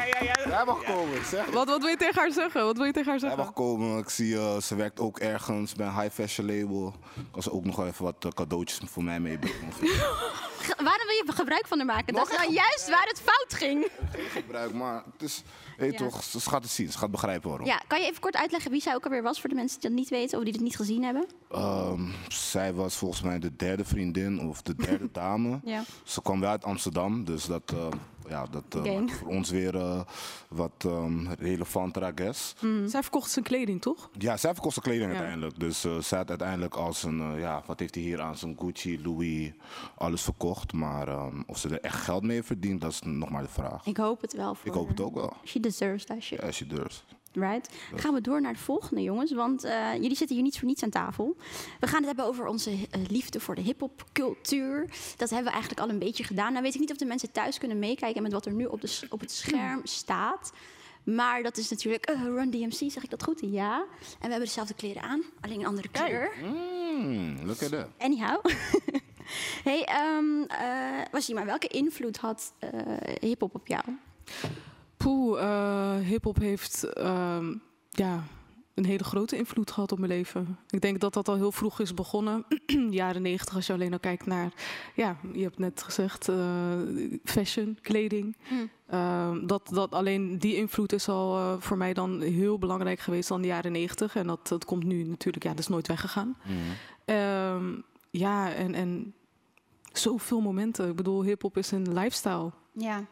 Zij 0.49 0.65
mag 0.67 0.85
komen, 0.85 1.15
ik 1.17 1.23
zeg. 1.23 1.51
Wat, 1.51 1.67
wat 1.69 1.81
wil 1.81 1.89
je 1.91 1.97
tegen 1.97 2.21
haar 2.21 2.33
zeggen? 2.33 2.65
Wat 2.65 2.77
wil 2.77 2.87
je 2.87 2.93
tegen 2.93 3.11
haar 3.11 3.19
Zij 3.19 3.29
zeggen? 3.29 3.47
mag 3.47 3.55
komen. 3.55 3.99
Ik 3.99 4.09
zie, 4.09 4.37
eh, 4.37 4.61
ze 4.61 4.75
werkt 4.75 5.01
ook 5.01 5.19
ergens 5.19 5.75
bij 5.75 5.87
een 5.87 6.01
high 6.01 6.13
fashion 6.15 6.47
label. 6.47 6.95
Kan 7.31 7.43
ze 7.43 7.53
ook 7.53 7.65
nog 7.65 7.85
even 7.87 8.05
wat 8.05 8.15
eh, 8.25 8.31
cadeautjes 8.31 8.81
voor 8.85 9.05
mij 9.05 9.21
meebrengen. 9.21 9.69
Waarom 10.66 11.06
wil 11.06 11.16
je 11.16 11.33
gebruik 11.35 11.66
van 11.66 11.76
haar 11.78 11.87
maken? 11.87 12.14
Dat 12.14 12.30
is 12.30 12.37
nou 12.37 12.52
juist 12.52 12.88
waar 12.88 13.06
het 13.06 13.21
fout 13.25 13.54
ging. 13.54 13.88
gebruik, 14.28 14.73
maar 14.73 15.02
het 15.12 15.23
is, 15.23 15.42
Ja. 15.78 15.90
toch, 15.92 16.23
ze 16.23 16.40
gaat 16.40 16.62
het 16.62 16.73
zien. 16.73 16.92
Ze 16.92 16.99
gaat 16.99 17.11
begrijpen 17.11 17.49
waarom. 17.49 17.66
Ja, 17.66 17.80
kan 17.87 18.00
je 18.00 18.06
even 18.06 18.21
kort 18.21 18.37
uitleggen 18.37 18.71
wie 18.71 18.80
zij 18.80 18.94
ook 18.94 19.04
alweer 19.04 19.23
was 19.23 19.40
voor 19.40 19.49
de 19.49 19.54
mensen 19.54 19.80
die 19.80 19.88
dat 19.90 19.99
niet 19.99 20.09
weten 20.09 20.38
of 20.38 20.44
die 20.44 20.52
het 20.52 20.62
niet 20.62 20.76
gezien 20.76 21.02
hebben? 21.02 21.26
Ehm, 21.50 22.02
zij 22.28 22.73
was 22.75 22.94
volgens 22.97 23.23
mij 23.23 23.38
de 23.38 23.56
derde 23.56 23.85
vriendin 23.85 24.40
of 24.49 24.62
de 24.62 24.75
derde 24.76 25.09
dame. 25.23 25.61
Ja. 25.64 25.83
Ze 26.04 26.23
kwam 26.23 26.40
wel 26.40 26.50
uit 26.50 26.64
Amsterdam, 26.64 27.25
dus 27.25 27.44
dat 27.44 27.73
eh, 27.73 27.87
ja, 28.28 28.47
dat 28.50 28.85
eh, 28.87 28.95
maakt 29.00 29.12
voor 29.12 29.28
ons 29.28 29.50
weer 29.50 29.75
eh, 29.76 30.00
wat 30.49 30.73
ehm, 30.78 31.26
relevanter, 31.38 32.09
I 32.09 32.12
guess. 32.14 32.54
Zij 32.87 33.02
verkocht 33.02 33.31
zijn 33.31 33.45
kleding, 33.45 33.81
toch? 33.83 34.11
Ja, 34.19 34.37
zij 34.37 34.52
verkocht 34.52 34.75
zijn 34.75 34.85
kleding 34.87 35.11
Ja. 35.11 35.16
uiteindelijk. 35.16 35.61
Dus 35.61 35.85
eh 35.85 35.99
zij 35.99 36.19
had 36.19 36.28
uiteindelijk 36.28 36.75
als 36.75 37.02
een, 37.02 37.38
ja, 37.38 37.62
wat 37.66 37.81
heeft 37.81 37.95
hij 37.95 38.04
hier 38.04 38.21
aan 38.21 38.37
zijn 38.37 38.57
Gucci, 38.59 39.02
Louis, 39.02 39.50
alles 39.95 40.23
verkocht. 40.23 40.73
Maar 40.73 41.09
ehm, 41.09 41.43
of 41.47 41.59
ze 41.59 41.69
er 41.69 41.81
echt 41.81 42.00
geld 42.02 42.23
mee 42.23 42.43
verdient, 42.43 42.81
dat 42.81 42.90
is 42.90 43.00
nog 43.04 43.31
maar 43.31 43.43
de 43.43 43.49
vraag. 43.49 43.87
Ik 43.87 43.97
hoop 43.97 44.21
het 44.21 44.33
wel 44.33 44.54
voor 44.54 44.66
Ik 44.66 44.73
hoop 44.75 44.88
het 44.88 45.00
ook 45.00 45.14
wel, 45.14 45.33
She 45.45 45.61
deserves 45.61 46.04
that 46.04 46.21
shit. 46.23 46.43
als 46.43 46.59
je 46.59 46.66
durft. 46.66 47.04
Right. 47.35 47.69
Gaan 47.95 48.14
we 48.14 48.21
door 48.21 48.41
naar 48.41 48.53
de 48.53 48.59
volgende, 48.59 49.03
jongens. 49.03 49.33
Want 49.33 49.64
eh, 49.64 49.95
jullie 49.95 50.17
zitten 50.17 50.37
hier 50.37 50.45
niet 50.45 50.59
voor 50.59 50.69
niets 50.69 50.83
aan 50.83 50.91
tafel. 50.91 51.37
We 51.81 51.87
gaan 51.87 51.99
het 51.99 52.07
hebben 52.07 52.25
over 52.25 52.47
onze 52.47 52.71
eh, 52.71 53.00
liefde 53.09 53.41
voor 53.41 53.55
de 53.55 53.61
hip-hop-cultuur. 53.61 54.91
Dat 55.17 55.31
hebben 55.31 55.47
we 55.47 55.53
eigenlijk 55.53 55.81
al 55.81 55.88
een 55.88 55.99
beetje 55.99 56.25
gedaan. 56.25 56.50
Nou 56.50 56.62
weet 56.64 56.75
ik 56.75 56.81
niet 56.81 56.91
of 56.91 56.97
de 56.97 57.05
mensen 57.05 57.33
thuis 57.33 57.59
kunnen 57.59 57.79
meekijken 57.79 58.23
met 58.23 58.33
wat 58.33 58.47
er 58.47 58.53
nu 58.53 58.64
op, 58.64 58.81
de, 58.81 59.00
op 59.09 59.21
het 59.21 59.33
scherm 59.33 59.81
staat. 59.85 60.53
Maar 61.05 61.43
dat 61.43 61.57
is 61.57 61.71
natuurlijk 61.71 62.05
eh, 62.05 62.23
Run 62.23 62.50
DMC, 62.50 62.91
zeg 62.91 63.03
ik 63.03 63.11
dat 63.11 63.23
goed? 63.23 63.41
Ja. 63.43 63.76
En 63.79 63.87
we 64.21 64.29
hebben 64.29 64.41
dezelfde 64.41 64.75
kleren 64.75 65.03
aan, 65.03 65.23
alleen 65.41 65.61
een 65.61 65.67
andere 65.67 65.88
kleur. 65.88 66.33
Mm, 66.43 67.37
look 67.47 67.62
at 67.62 67.71
that. 67.71 67.88
Anyhow. 67.99 68.45
hey, 69.69 69.85
ehm 69.85 70.43
eh 70.43 71.05
Wasima, 71.11 71.45
welke 71.45 71.67
invloed 71.67 72.17
had 72.17 72.53
eh 72.59 72.71
hip-hop 73.21 73.55
op 73.55 73.67
jou? 73.67 73.83
Poeh, 75.05 75.41
eh 75.41 76.07
hip-hop 76.07 76.39
heeft 76.39 76.85
ehm, 76.85 77.55
ja, 77.91 78.25
een 78.75 78.85
hele 78.85 79.05
grote 79.05 79.37
invloed 79.37 79.71
gehad 79.71 79.93
op 79.93 79.99
mijn 79.99 80.11
leven. 80.11 80.59
Ik 80.69 80.81
denk 80.81 81.01
dat 81.01 81.13
dat 81.15 81.29
al 81.29 81.35
heel 81.35 81.53
vroeg 81.53 81.81
is 81.81 81.95
begonnen. 81.95 82.45
Jaren 82.91 83.23
negentig, 83.23 83.55
als 83.55 83.67
je 83.67 83.73
alleen 83.73 83.93
al 83.93 83.99
kijkt 83.99 84.27
naar, 84.27 84.53
ja, 84.95 85.17
je 85.33 85.43
hebt 85.43 85.59
net 85.59 85.83
gezegd, 85.83 86.29
eh, 86.29 86.37
fashion, 87.25 87.79
kleding. 87.83 88.37
Hmm. 88.49 88.71
Ehm, 88.87 89.47
dat, 89.47 89.69
dat 89.73 89.93
alleen 89.93 90.39
die 90.39 90.57
invloed 90.57 90.93
is 90.93 91.09
al 91.09 91.37
eh, 91.37 91.55
voor 91.59 91.77
mij 91.77 91.93
dan 91.93 92.21
heel 92.21 92.59
belangrijk 92.59 93.01
geweest 93.01 93.29
dan 93.29 93.41
de 93.41 93.47
jaren 93.47 93.73
negentig. 93.73 94.17
En 94.17 94.27
dat, 94.27 94.49
dat 94.49 94.65
komt 94.65 94.85
nu 94.85 95.03
natuurlijk, 95.03 95.45
ja, 95.45 95.51
dat 95.51 95.59
is 95.59 95.69
nooit 95.69 95.87
weggegaan. 95.87 96.37
Ehm, 97.05 97.75
ja, 98.11 98.53
en, 98.53 98.75
en 98.75 99.15
zoveel 99.93 100.41
momenten. 100.41 100.89
Ik 100.89 100.97
bedoel, 100.97 101.23
hip-hop 101.23 101.57
is 101.57 101.71
een 101.71 101.93
lifestyle. 101.93 102.51
Ja. 102.73 103.05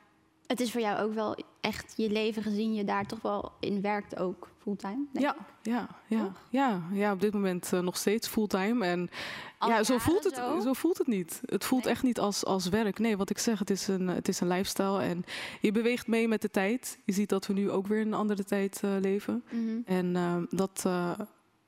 Het 0.47 0.61
is 0.61 0.71
voor 0.73 0.81
jou 0.81 1.03
ook 1.03 1.15
wel 1.15 1.37
echt 1.63 1.93
je 1.97 2.11
leven 2.11 2.43
gezien 2.43 2.75
je 2.75 2.85
daar 2.85 3.07
toch 3.07 3.23
wel 3.23 3.53
in 3.61 3.81
werkt 3.81 4.17
ook 4.19 4.49
fulltime. 4.59 5.05
Ja, 5.13 5.37
ja, 5.63 5.89
ja, 6.09 6.23
Toch? 6.25 6.41
ja, 6.51 6.83
ja, 6.93 7.13
op 7.13 7.21
dit 7.21 7.33
moment 7.33 7.73
eh, 7.73 7.81
nog 7.81 7.97
steeds 7.97 8.29
fulltime. 8.29 8.87
En 8.87 9.11
Al 9.59 9.69
ja, 9.69 9.83
zo 9.83 9.99
voelt, 9.99 10.25
het, 10.25 10.35
zo? 10.35 10.61
zo? 10.61 10.73
voelt 10.73 10.99
het 10.99 11.07
niet. 11.07 11.41
Het 11.45 11.65
voelt 11.65 11.85
Nee. 11.85 11.93
echt 11.93 12.03
niet 12.03 12.19
als, 12.19 12.45
als 12.45 12.69
werk. 12.69 12.99
Nee, 12.99 13.17
wat 13.17 13.31
ik 13.31 13.39
zeg, 13.39 13.59
het 13.59 13.71
is, 13.71 13.89
een, 13.89 14.09
het 14.09 14.29
is 14.29 14.41
een 14.41 14.49
lifestyle. 14.49 15.03
En 15.03 15.25
je 15.61 15.73
beweegt 15.73 16.07
mee 16.07 16.29
met 16.29 16.43
de 16.43 16.51
tijd. 16.51 16.99
Je 17.05 17.13
ziet 17.13 17.29
dat 17.29 17.47
we 17.47 17.53
nu 17.53 17.71
ook 17.71 17.87
weer 17.87 18.01
in 18.01 18.07
een 18.07 18.15
andere 18.15 18.45
tijd 18.45 18.81
eh, 18.83 18.91
leven. 19.01 19.45
Mhm. 19.51 19.79
En 19.85 20.17
eh, 20.17 20.37
dat 20.51 20.83
eh, 20.87 21.11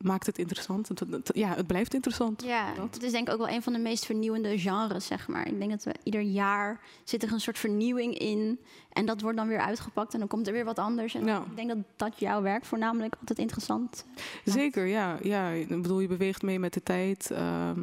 maakt 0.04 0.26
het 0.26 0.38
interessant. 0.38 0.88
Het, 0.88 1.00
het- 1.00 1.30
ja, 1.34 1.54
het 1.54 1.66
blijft 1.66 1.94
interessant. 1.94 2.42
Ja, 2.42 2.74
Dat. 2.74 2.94
het 2.94 3.02
is 3.02 3.12
denk 3.12 3.26
ik 3.26 3.32
ook 3.32 3.38
wel 3.46 3.48
een 3.54 3.62
van 3.62 3.72
de 3.72 3.78
meest 3.78 4.04
vernieuwende 4.06 4.58
genres, 4.58 5.06
zeg 5.06 5.28
maar. 5.28 5.46
Ik 5.48 5.58
denk 5.58 5.70
dat 5.70 5.84
we 5.84 5.94
ieder 6.02 6.20
jaar 6.20 6.80
zit 7.04 7.22
er 7.22 7.32
een 7.32 7.40
soort 7.40 7.58
vernieuwing 7.58 8.18
in. 8.18 8.58
En 8.92 9.06
dat 9.06 9.20
wordt 9.20 9.36
dan 9.36 9.48
weer 9.48 9.58
uitgepakt 9.60 10.12
en 10.12 10.18
dan 10.18 10.28
komt 10.28 10.46
er 10.46 10.52
weer 10.52 10.64
wat 10.64 10.78
anders. 10.78 11.14
En 11.14 11.28
ik 11.28 11.56
denk 11.56 11.68
dat 11.68 11.78
dat 11.96 12.18
jouw 12.18 12.42
werk 12.42 12.64
voornamelijk 12.64 13.14
altijd 13.20 13.38
interessant 13.38 14.04
Zeker, 14.44 14.86
ja, 14.86 15.18
ja. 15.22 15.48
Ik 15.50 15.68
bedoel, 15.68 16.00
je 16.00 16.08
beweegt 16.08 16.42
mee 16.42 16.58
met 16.58 16.72
de 16.72 16.82
tijd. 16.82 17.30
Ehm, 17.30 17.80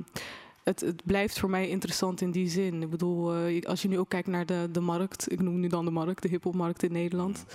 het, 0.64 0.80
het 0.82 1.06
blijft 1.06 1.40
voor 1.40 1.50
mij 1.50 1.70
interessant 1.70 2.22
in 2.22 2.32
die 2.32 2.50
zin. 2.50 2.82
Ik 2.82 2.90
bedoel, 2.90 3.34
eh, 3.36 3.62
als 3.66 3.82
je 3.82 3.88
nu 3.88 4.00
ook 4.00 4.10
kijkt 4.10 4.28
naar 4.28 4.46
de, 4.46 4.68
de 4.72 4.80
markt, 4.80 5.32
ik 5.32 5.42
noem 5.42 5.60
nu 5.60 5.68
dan 5.68 5.86
de 5.86 5.92
markt, 5.92 6.22
de 6.22 6.28
hiphopmarkt 6.28 6.84
in 6.84 6.92
Nederland. 6.92 7.46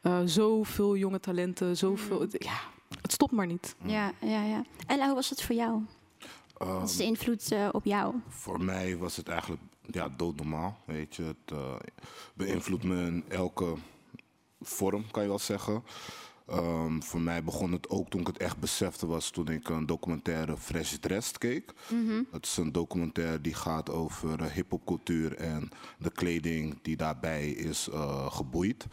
Eh 0.00 0.18
zoveel 0.24 0.96
jonge 0.96 1.20
talenten, 1.20 1.76
zoveel. 1.76 2.20
het- 2.20 2.36
Ja, 2.44 2.58
het 3.02 3.12
stopt 3.12 3.32
maar 3.32 3.46
niet. 3.46 3.74
Ja, 3.84 4.12
ja, 4.20 4.42
ja. 4.42 4.64
Ella, 4.86 5.06
hoe 5.06 5.14
was 5.14 5.30
het 5.30 5.42
voor 5.42 5.54
jou? 5.54 5.82
Ehm, 6.56 6.70
Wat 6.72 6.88
is 6.90 6.96
de 6.96 7.04
invloed 7.04 7.52
eh, 7.52 7.68
op 7.72 7.84
jou? 7.84 8.14
Voor 8.28 8.64
mij 8.64 8.96
was 8.96 9.16
het 9.16 9.28
eigenlijk 9.28 9.62
ja, 9.90 10.08
doodnormaal. 10.16 10.78
Weet 10.84 11.16
je, 11.16 11.22
het 11.22 11.52
eh, 11.58 11.74
beïnvloedt 12.34 12.84
me 12.84 13.06
in 13.06 13.24
elke 13.28 13.74
vorm, 14.60 15.10
kan 15.10 15.22
je 15.22 15.28
wel 15.28 15.38
zeggen. 15.38 15.82
Ehm, 16.46 17.00
voor 17.00 17.20
mij 17.20 17.44
begon 17.44 17.72
het 17.72 17.88
ook 17.88 18.10
toen 18.10 18.20
ik 18.20 18.26
het 18.26 18.38
echt 18.38 18.58
besefte 18.58 19.06
was 19.06 19.30
toen 19.30 19.48
ik 19.48 19.68
een 19.68 19.86
documentaire 19.86 20.56
Fresh 20.56 20.92
Dressed 20.94 21.38
keek. 21.38 21.72
Dat 22.30 22.44
is 22.44 22.56
een 22.56 22.72
documentaire 22.72 23.40
die 23.40 23.54
gaat 23.54 23.90
over 23.90 24.40
uh, 24.40 24.46
hip-hopcultuur 24.46 25.36
en 25.36 25.68
de 25.98 26.10
kleding 26.10 26.78
die 26.82 26.96
daarbij 26.96 27.50
is 27.50 27.88
eh, 27.88 28.32
geboeid. 28.32 28.86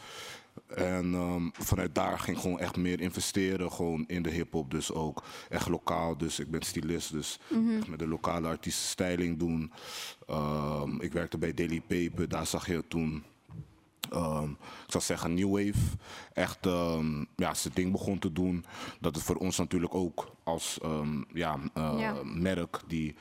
En 0.67 1.13
ehm, 1.13 1.49
vanuit 1.53 1.95
daar 1.95 2.19
ging 2.19 2.35
ik 2.37 2.41
gewoon 2.43 2.59
echt 2.59 2.75
meer 2.77 3.01
investeren 3.01 3.71
gewoon 3.71 4.03
in 4.07 4.21
de 4.23 4.29
hip-hop. 4.29 4.71
Dus 4.71 4.91
ook 4.91 5.23
echt 5.49 5.67
lokaal. 5.69 6.17
Dus 6.17 6.39
ik 6.39 6.51
ben 6.51 6.61
stylist, 6.61 7.11
dus 7.11 7.39
echt 7.77 7.87
met 7.87 7.99
de 7.99 8.07
lokale 8.07 8.47
artiesten 8.47 8.87
styling 8.89 9.37
doen. 9.39 9.71
Ehm, 10.27 11.01
ik 11.01 11.13
werkte 11.13 11.37
bij 11.37 11.53
Daily 11.53 11.81
Paper, 11.81 12.29
daar 12.29 12.45
zag 12.47 12.67
je 12.67 12.83
toen 12.87 13.23
ehm, 14.11 14.49
ik 14.51 14.87
zou 14.91 15.03
zeggen, 15.03 15.33
New 15.33 15.49
Wave 15.51 15.97
echt 16.33 16.65
ja, 17.35 17.53
zijn 17.53 17.73
ding 17.73 17.91
begon 17.91 18.19
te 18.19 18.31
doen. 18.31 18.65
Dat 18.99 19.15
het 19.15 19.23
voor 19.23 19.35
ons 19.35 19.57
natuurlijk 19.57 19.95
ook 19.95 20.31
als 20.43 20.79
ehm, 20.81 21.21
ja, 21.33 21.59
eh, 21.73 21.95
Ja. 21.97 22.15
merk 22.23 22.79
die, 22.87 23.15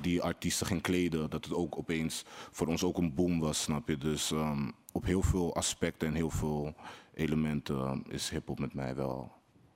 die 0.00 0.22
artiesten 0.22 0.66
ging 0.66 0.80
kleden, 0.82 1.30
dat 1.30 1.44
het 1.44 1.54
ook 1.54 1.78
opeens 1.78 2.24
voor 2.50 2.66
ons 2.66 2.84
ook 2.84 2.96
een 2.98 3.14
boom 3.14 3.40
was, 3.40 3.62
snap 3.62 3.88
je? 3.88 3.98
Dus 3.98 4.30
ehm, 4.30 4.70
op 4.92 5.04
heel 5.04 5.22
veel 5.22 5.54
aspecten 5.54 6.08
en 6.08 6.14
heel 6.14 6.30
veel 6.30 6.74
elementen 7.14 7.76
ehm, 7.78 7.98
is 8.08 8.30
hip-hop 8.30 8.58
met 8.58 8.74
mij 8.74 8.94
wel 8.94 9.32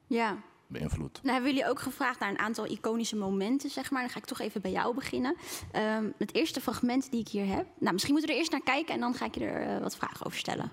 Ja. 0.06 0.36
beïnvloed. 0.66 1.20
Nou 1.22 1.34
hebben 1.34 1.54
jullie 1.54 1.68
ook 1.70 1.80
gevraagd 1.80 2.20
naar 2.20 2.28
een 2.30 2.38
aantal 2.38 2.66
iconische 2.66 3.16
momenten, 3.16 3.70
zeg 3.70 3.90
maar. 3.90 4.00
Dan 4.00 4.10
ga 4.10 4.18
ik 4.18 4.24
toch 4.24 4.40
even 4.40 4.60
bij 4.60 4.70
jou 4.70 4.94
beginnen. 4.94 5.36
Ehm, 5.72 6.10
het 6.18 6.34
eerste 6.34 6.60
fragment 6.60 7.10
die 7.10 7.20
ik 7.20 7.28
hier 7.28 7.46
heb. 7.46 7.66
Nou, 7.78 7.92
misschien 7.92 8.12
moeten 8.14 8.30
we 8.30 8.36
er 8.36 8.40
eerst 8.40 8.52
naar 8.52 8.62
kijken 8.74 8.94
en 8.94 9.00
dan 9.00 9.14
ga 9.14 9.24
ik 9.24 9.34
je 9.34 9.44
er 9.44 9.74
eh, 9.76 9.82
wat 9.82 9.96
vragen 9.96 10.26
over 10.26 10.38
stellen. 10.38 10.72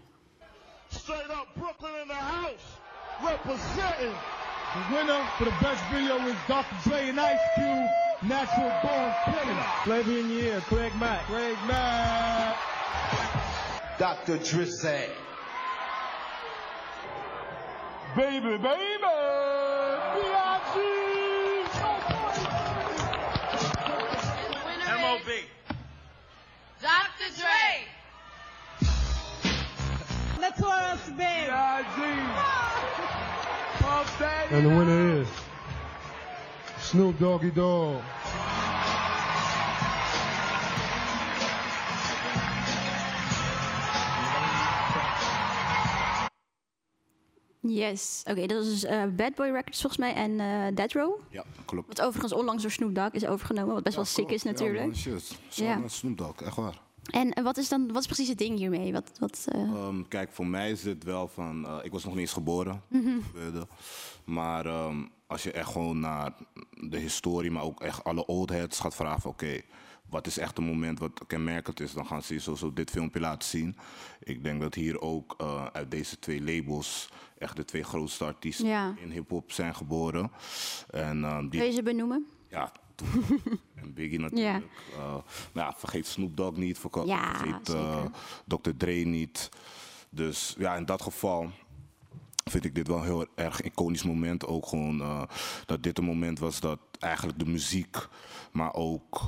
Straight 0.89 1.29
up 1.29 1.47
Brooklyn 1.53 2.01
in 2.01 2.07
the 2.07 2.13
house. 2.13 2.65
Representing. 3.21 4.15
The 4.73 4.83
winner 4.95 5.21
for 5.37 5.45
the 5.45 5.57
best 5.61 5.81
video 5.91 6.15
is 6.27 6.37
Dr. 6.47 6.89
Dre 6.89 7.09
and 7.09 7.17
Ice 7.17 7.51
Cube. 7.55 8.10
Natural 8.23 8.71
Born 8.83 9.13
Killer. 9.25 9.65
Flavor 9.83 10.11
in 10.11 10.29
your 10.29 10.41
ear, 10.41 10.61
Craig 10.67 10.93
Mack. 10.99 11.25
Craig 11.25 11.57
Mack. 11.65 12.55
Dr. 13.97 14.37
Drizzy. 14.37 15.09
Baby, 18.15 18.57
baby. 18.57 18.97
B.I.G. 20.13 20.77
M.O.B. 24.87 25.29
Dr. 26.79 27.29
Dre. 27.39 27.87
B.I.G. 31.17 31.99
Puff 33.79 34.19
Daddy. 34.19 34.55
And 34.55 34.65
the 34.65 34.69
winner 34.69 35.21
is 35.21 35.27
Snoop 36.91 37.17
Doggy 37.19 37.51
Dogg. 37.51 38.01
Yes. 47.63 48.23
Oké, 48.29 48.45
dat 48.45 48.63
is 48.63 48.69
dus 48.69 48.83
eh, 48.83 49.03
Bad 49.15 49.35
Boy 49.35 49.47
Records 49.49 49.81
volgens 49.81 49.97
mij 50.01 50.13
en 50.13 50.39
eh 50.39 50.75
Dead 50.75 50.91
Row. 50.91 51.19
Ja, 51.29 51.43
klopt. 51.65 51.87
Wat 51.87 52.01
overigens 52.01 52.33
onlangs 52.33 52.61
door 52.61 52.71
Snoop 52.71 52.95
Dogg 52.95 53.11
is 53.11 53.25
overgenomen, 53.25 53.73
wat 53.73 53.83
best 53.83 53.95
wel 53.95 54.05
sick 54.05 54.29
is 54.31 54.43
natuurlijk. 54.43 54.85
Ja, 54.85 54.93
shit. 54.93 55.37
Zo 55.47 55.63
Ja. 55.63 55.77
met 55.77 55.91
Snoop 55.91 56.17
Dogg, 56.17 56.41
echt 56.41 56.55
waar. 56.55 56.79
En 57.11 57.31
eh, 57.33 57.43
wat 57.43 57.57
is 57.57 57.69
dan, 57.69 57.87
wat 57.91 58.01
is 58.01 58.05
precies 58.05 58.27
het 58.27 58.37
ding 58.37 58.57
hiermee? 58.57 58.91
Wat, 58.93 59.11
wat, 59.19 59.45
eh, 59.51 59.61
Ehm, 59.61 60.01
kijk, 60.07 60.31
voor 60.31 60.47
mij 60.47 60.71
is 60.71 60.81
dit 60.81 61.03
wel 61.03 61.27
van. 61.27 61.65
eh, 61.65 61.77
ik 61.83 61.91
was 61.91 62.03
nog 62.03 62.13
niet 62.13 62.21
eens 62.21 62.33
geboren. 62.33 62.81
Het 62.89 63.23
gebeurde. 63.25 63.67
Maar 64.25 64.65
ehm, 64.65 65.05
als 65.31 65.43
je 65.43 65.51
echt 65.51 65.71
gewoon 65.71 65.99
naar 65.99 66.31
de 66.89 66.97
historie, 66.97 67.51
maar 67.51 67.63
ook 67.63 67.81
echt 67.81 68.03
alle 68.03 68.25
old 68.25 68.49
heads 68.49 68.79
gaat 68.79 68.95
vragen: 68.95 69.29
oké, 69.29 69.61
wat 70.09 70.27
is 70.27 70.37
echt 70.37 70.57
een 70.57 70.63
moment 70.63 70.99
wat 70.99 71.21
kenmerkend 71.27 71.79
is? 71.79 71.93
Dan 71.93 72.05
gaan 72.05 72.23
ze 72.23 72.33
je 72.33 72.39
sowieso 72.39 72.73
dit 72.73 72.89
filmpje 72.89 73.19
laten 73.19 73.49
zien. 73.49 73.75
Ik 74.23 74.43
denk 74.43 74.61
dat 74.61 74.73
hier 74.73 75.01
ook 75.01 75.35
eh, 75.37 75.65
uit 75.73 75.91
deze 75.91 76.19
twee 76.19 76.41
labels 76.43 77.09
echt 77.37 77.55
de 77.55 77.65
twee 77.65 77.83
grootste 77.83 78.25
artiesten 78.25 78.67
Ja. 78.67 78.93
in 78.97 79.11
hip-hop 79.11 79.51
zijn 79.51 79.75
geboren. 79.75 80.31
En 80.89 81.47
die 81.49 81.59
Wil 81.59 81.69
je 81.69 81.75
ze 81.75 81.83
benoemen? 81.83 82.25
ja, 82.49 82.71
en 83.75 83.93
Biggie 83.93 84.19
natuurlijk. 84.19 84.65
Eh, 84.97 85.15
maar 85.53 85.63
ja, 85.63 85.73
vergeet 85.77 86.07
Snoop 86.07 86.37
Dogg 86.37 86.57
niet. 86.57 86.81
Ja, 87.05 87.35
vergeet 87.37 87.69
eh, 87.69 87.95
zeker. 87.95 88.11
Dr. 88.45 88.69
Dre 88.77 88.93
niet. 88.93 89.49
Dus 90.09 90.55
ja, 90.57 90.75
in 90.75 90.85
dat 90.85 91.01
geval 91.01 91.51
vind 92.43 92.65
ik 92.65 92.75
dit 92.75 92.87
wel 92.87 92.97
een 92.97 93.03
heel 93.03 93.25
erg 93.35 93.61
iconisch 93.61 94.03
moment. 94.03 94.45
Ook 94.47 94.65
gewoon 94.65 95.01
eh, 95.01 95.23
dat 95.65 95.83
dit 95.83 95.97
een 95.97 96.03
moment 96.03 96.39
was 96.39 96.59
dat 96.59 96.79
eigenlijk 96.99 97.39
de 97.39 97.45
muziek, 97.45 98.07
maar 98.51 98.73
ook 98.73 99.21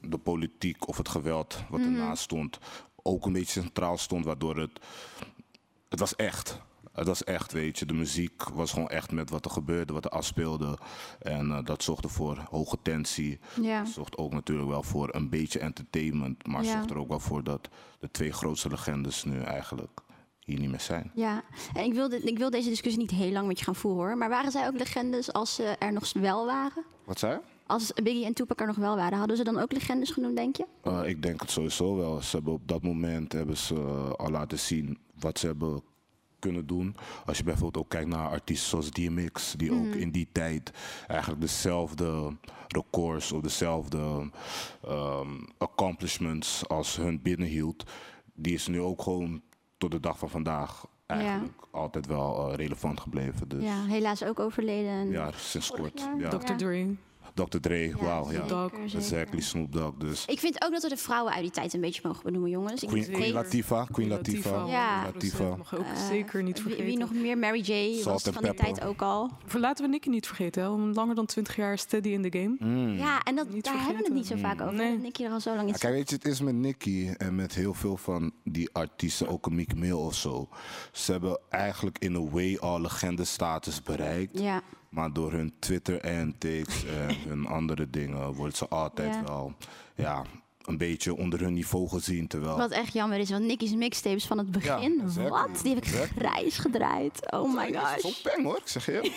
de 0.00 0.18
politiek 0.18 0.88
of 0.88 0.96
het 0.96 1.08
geweld 1.08 1.62
wat 1.70 1.80
Mhm. 1.80 1.88
ernaast 1.88 2.22
stond, 2.22 2.58
ook 3.02 3.26
een 3.26 3.32
beetje 3.32 3.60
centraal 3.60 3.98
stond, 3.98 4.24
waardoor 4.24 4.56
het, 4.56 4.80
het 5.88 5.98
was 6.00 6.16
echt. 6.16 6.60
Het 6.92 7.06
was 7.06 7.24
echt, 7.24 7.52
weet 7.52 7.78
je. 7.78 7.86
De 7.86 7.94
muziek 7.94 8.42
was 8.48 8.72
gewoon 8.72 8.88
echt 8.88 9.12
met 9.12 9.30
wat 9.30 9.44
er 9.44 9.50
gebeurde, 9.50 9.92
wat 9.92 10.04
er 10.04 10.10
afspeelde. 10.10 10.78
En 11.18 11.50
eh, 11.52 11.64
dat 11.64 11.82
zorgde 11.82 12.08
voor 12.08 12.46
hoge 12.50 12.78
tensie. 12.82 13.38
Zorgt 13.84 14.16
ook 14.16 14.32
natuurlijk 14.32 14.68
wel 14.68 14.82
voor 14.82 15.14
een 15.14 15.28
beetje 15.28 15.58
entertainment. 15.58 16.46
Maar 16.46 16.64
Ja. 16.64 16.72
zorgt 16.72 16.90
er 16.90 16.98
ook 16.98 17.08
wel 17.08 17.20
voor 17.20 17.44
dat 17.44 17.68
de 17.98 18.10
twee 18.10 18.32
grootste 18.32 18.68
legendes 18.68 19.24
nu 19.24 19.40
eigenlijk 19.40 20.00
hier 20.44 20.58
niet 20.58 20.70
meer 20.70 20.80
zijn. 20.80 21.10
Ja, 21.14 21.42
en 21.74 21.84
ik 21.84 21.94
wil, 21.94 22.08
dit- 22.08 22.26
ik 22.26 22.38
wil 22.38 22.50
deze 22.50 22.68
discussie 22.68 23.00
niet 23.00 23.10
heel 23.10 23.30
lang 23.32 23.46
met 23.46 23.58
je 23.58 23.64
gaan 23.64 23.74
voeren 23.74 24.04
hoor. 24.06 24.16
Maar 24.16 24.28
waren 24.28 24.50
zij 24.50 24.66
ook 24.66 24.78
legendes 24.78 25.32
als 25.32 25.54
ze 25.54 25.62
er 25.64 25.92
nog 25.92 26.12
wel 26.12 26.46
waren? 26.46 26.84
Wat 27.04 27.18
zei? 27.18 27.38
Als 27.66 27.92
Biggie 28.02 28.24
en 28.24 28.32
Tupac 28.32 28.60
er 28.60 28.66
nog 28.66 28.76
wel 28.76 28.96
waren, 28.96 29.18
hadden 29.18 29.36
ze 29.36 29.44
dan 29.44 29.58
ook 29.58 29.72
legendes 29.72 30.10
genoemd, 30.10 30.36
denk 30.36 30.56
je? 30.56 30.66
Eh, 30.82 31.00
ik 31.04 31.22
denk 31.22 31.40
het 31.40 31.50
sowieso 31.50 31.96
wel. 31.96 32.20
Ze 32.22 32.36
hebben 32.36 32.52
op 32.52 32.68
dat 32.68 32.82
moment 32.82 33.32
hebben 33.32 33.56
ze 33.56 33.74
eh, 33.74 34.10
al 34.10 34.30
laten 34.30 34.58
zien 34.58 34.98
wat 35.20 35.38
ze 35.38 35.46
hebben 35.46 35.82
kunnen 36.38 36.66
doen. 36.66 36.96
Als 37.26 37.36
je 37.38 37.44
bijvoorbeeld 37.44 37.84
ook 37.84 37.90
kijkt 37.90 38.08
naar 38.08 38.28
artiesten 38.28 38.68
zoals 38.68 38.90
DMX, 38.90 39.54
die 39.56 39.72
ook 39.72 39.94
in 39.94 40.10
die 40.10 40.28
tijd 40.32 40.70
eigenlijk 41.08 41.40
dezelfde 41.40 42.36
records 42.68 43.32
of 43.32 43.40
dezelfde 43.40 44.30
ehm, 44.84 45.28
accomplishments 45.58 46.68
als 46.68 46.96
hun 46.96 47.22
binnenhield, 47.22 47.84
die 48.34 48.54
is 48.54 48.66
nu 48.66 48.80
ook 48.80 49.02
gewoon 49.02 49.42
tot 49.82 49.90
de 49.90 50.00
dag 50.00 50.18
van 50.18 50.30
vandaag 50.30 50.86
eigenlijk 51.06 51.52
altijd 51.70 52.06
wel 52.06 52.48
eh, 52.50 52.54
relevant 52.56 53.00
gebleven. 53.00 53.48
Dus 53.48 53.62
Ja, 53.62 53.84
helaas 53.84 54.24
ook 54.24 54.40
overleden. 54.40 55.10
ja, 55.10 55.30
sinds 55.36 55.70
kort. 55.70 56.08
Ja. 56.18 56.28
Dr. 56.28 56.54
Dre. 56.54 56.94
Dr. 57.34 57.58
Dre, 57.60 57.92
wauw, 58.00 58.24
ja. 58.24 58.30
zeker, 58.30 58.48
Dog. 58.48 58.70
zeker. 58.72 58.96
Exactly, 58.98 59.40
Snoop 59.40 59.72
Dogg. 59.72 59.96
Dus 59.98 60.24
Ik 60.26 60.38
vind 60.38 60.64
ook 60.64 60.72
dat 60.72 60.82
we 60.82 60.88
de 60.88 60.96
vrouwen 60.96 61.32
uit 61.32 61.42
die 61.42 61.50
tijd 61.50 61.74
een 61.74 61.80
beetje 61.80 62.00
mogen 62.04 62.22
benoemen, 62.22 62.50
jongens. 62.50 62.82
Ik 62.82 62.88
Queen, 62.88 63.04
weet- 63.06 63.14
Queen 63.16 63.32
Latifah, 63.32 63.86
Queen 63.90 64.08
Latifah, 64.08 64.68
Ja. 64.68 65.02
Latifah. 65.04 65.56
Mag 65.58 65.74
ook 65.78 65.84
eh, 65.84 66.06
zeker 66.06 66.42
niet 66.42 66.54
wie- 66.54 66.62
vergeten. 66.62 66.84
Wie, 66.86 66.98
nog 66.98 67.12
meer? 67.12 67.38
Mary 67.38 67.60
J. 67.60 67.94
Salt 68.00 68.24
was 68.24 68.34
van 68.34 68.42
die 68.42 68.54
tijd 68.54 68.84
ook 68.84 69.02
al. 69.02 69.30
Voor 69.46 69.60
laten 69.60 69.84
we 69.84 69.90
Nicky 69.90 70.08
niet 70.08 70.26
vergeten. 70.26 70.62
Hè? 70.62 70.68
Langer 70.68 71.14
dan 71.14 71.26
20 71.26 71.56
jaar 71.56 71.78
steady 71.78 72.08
in 72.08 72.30
the 72.30 72.38
game. 72.38 72.56
Mm. 72.58 72.96
Ja, 72.96 73.20
en 73.22 73.34
dat, 73.36 73.48
Niet 73.50 73.64
daar 73.64 73.74
hebben 73.78 73.96
we 73.96 74.04
het 74.04 74.12
niet 74.14 74.26
zo 74.26 74.36
vaak 74.36 74.60
over. 74.60 74.74
Nee. 74.74 74.98
Nicky 74.98 75.24
er 75.24 75.30
al 75.30 75.40
zo 75.40 75.54
lang 75.54 75.68
Ja, 75.68 75.74
is. 75.74 75.80
kijk, 75.80 75.92
weet 75.94 76.08
je, 76.10 76.14
het 76.16 76.24
is 76.24 76.40
met 76.40 76.54
Nicky 76.54 77.08
en 77.16 77.34
met 77.34 77.54
heel 77.54 77.74
veel 77.74 77.96
van 77.96 78.32
die 78.44 78.68
artiesten, 78.72 79.28
ook 79.28 79.46
een 79.46 79.54
Meek 79.54 79.74
Mill 79.74 79.92
of 79.92 80.14
zo. 80.14 80.48
Ze 80.92 81.12
hebben 81.12 81.38
eigenlijk 81.48 81.98
in 81.98 82.14
a 82.16 82.20
way 82.30 82.56
al 82.56 82.80
legende-status 82.80 83.82
bereikt. 83.82 84.38
Ja, 84.38 84.62
Maar 84.92 85.12
door 85.12 85.32
hun 85.32 85.52
Twitter-antics 85.58 86.84
en 86.86 87.16
hun 87.28 87.46
andere 87.46 87.90
dingen 87.90 88.34
worden 88.34 88.56
ze 88.56 88.68
altijd 88.68 89.20
wel 89.24 89.54
ja, 89.94 90.24
een 90.66 90.76
beetje 90.76 91.16
onder 91.16 91.40
hun 91.40 91.52
niveau 91.52 91.88
gezien. 91.88 92.26
Terwijl 92.26 92.56
wat 92.56 92.70
echt 92.70 92.92
jammer 92.92 93.18
is, 93.18 93.30
want 93.30 93.44
Nicky's 93.44 93.74
mixtapes 93.74 94.26
van 94.26 94.38
het 94.38 94.50
begin, 94.50 95.00
exactly, 95.02 95.28
wat? 95.28 95.60
Die 95.62 95.74
heb 95.74 95.84
ik 95.84 95.90
exactly. 95.90 96.26
grijs 96.28 96.58
gedraaid. 96.58 97.30
Oh 97.32 97.54
my 97.54 97.70
Dat 97.72 97.82
is 97.82 97.88
gosh. 97.88 98.00
zo'n 98.00 98.32
peng 98.32 98.44
hoor, 98.44 98.56
ik 98.56 98.68
zeg 98.68 98.86
je. 98.86 99.00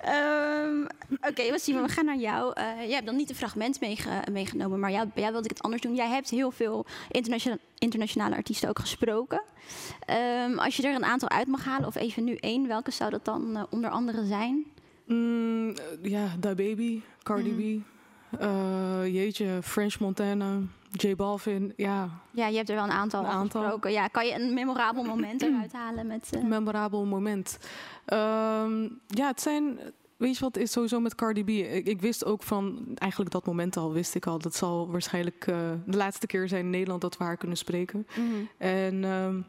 Ehm, 0.00 0.84
Oké, 1.30 1.50
wat 1.50 1.60
zien 1.62 1.74
we? 1.76 1.82
We 1.82 1.88
gaan 1.88 2.04
naar 2.04 2.16
jou. 2.16 2.52
Eh, 2.54 2.64
jij 2.84 2.92
hebt 2.94 3.06
dan 3.06 3.16
niet 3.16 3.30
een 3.30 3.36
fragment 3.36 3.80
meege- 3.80 4.22
meegenomen, 4.32 4.80
maar 4.80 4.90
jou, 4.90 5.04
bij 5.14 5.22
jou 5.22 5.32
wilde 5.32 5.48
ik 5.48 5.54
het 5.56 5.62
anders 5.64 5.82
doen. 5.82 5.94
Jij 5.94 6.08
hebt 6.08 6.30
heel 6.30 6.50
veel 6.50 6.86
internationale, 7.10 7.60
internationale 7.78 8.34
artiesten 8.36 8.68
ook 8.68 8.78
gesproken. 8.78 9.42
Ehm, 10.06 10.58
als 10.58 10.76
je 10.76 10.82
er 10.88 10.94
een 10.94 11.04
aantal 11.04 11.28
uit 11.28 11.46
mag 11.46 11.64
halen, 11.64 11.86
of 11.88 11.94
even 11.94 12.24
nu 12.24 12.34
één, 12.34 12.66
welke 12.66 12.90
zou 12.90 13.10
dat 13.10 13.24
dan 13.24 13.56
eh, 13.56 13.62
onder 13.70 13.90
andere 13.90 14.26
zijn? 14.26 14.64
Mm, 15.06 15.68
eh, 15.70 16.10
ja, 16.10 16.28
Da 16.38 16.54
Baby, 16.54 17.00
Cardi 17.22 17.50
B. 17.80 17.86
eh, 18.38 19.06
jeetje, 19.14 19.58
French 19.62 19.98
Montana, 20.00 20.58
J 20.92 21.14
Balvin. 21.16 21.72
Ja, 21.76 22.08
Ja, 22.30 22.46
je 22.46 22.56
hebt 22.56 22.68
er 22.68 22.74
wel 22.74 22.84
een 22.84 22.90
aantal, 22.90 23.20
Een 23.24 23.30
aantal. 23.30 23.60
gesproken. 23.62 23.92
Ja, 23.92 24.06
kan 24.08 24.26
je 24.26 24.34
een 24.34 24.54
memorabel 24.54 25.02
moment 25.04 25.42
eruit 25.42 25.72
halen 25.72 26.06
met... 26.06 26.28
een 26.30 26.48
memorabel 26.48 27.04
moment. 27.04 27.58
Ehm, 28.04 28.82
ja, 29.06 29.26
het 29.26 29.40
zijn... 29.40 29.78
Weet 30.16 30.34
je 30.38 30.44
wat 30.44 30.56
is 30.56 30.72
sowieso 30.72 31.00
met 31.00 31.14
Cardi 31.14 31.44
B? 31.44 31.48
Ik, 31.48 31.86
ik 31.86 32.00
wist 32.00 32.24
ook 32.24 32.42
van, 32.42 32.86
eigenlijk 32.94 33.30
dat 33.32 33.46
moment 33.46 33.76
al, 33.76 33.92
wist 33.92 34.14
ik 34.14 34.26
al. 34.26 34.38
Dat 34.38 34.54
zal 34.54 34.90
waarschijnlijk 34.90 35.46
eh, 35.46 35.56
de 35.86 35.96
laatste 35.96 36.26
keer 36.26 36.48
zijn 36.48 36.64
in 36.64 36.70
Nederland 36.70 37.00
dat 37.00 37.16
we 37.16 37.24
haar 37.24 37.36
kunnen 37.36 37.56
spreken. 37.56 38.06
mhm. 38.16 38.24
En 38.58 39.04
ehm, 39.04 39.40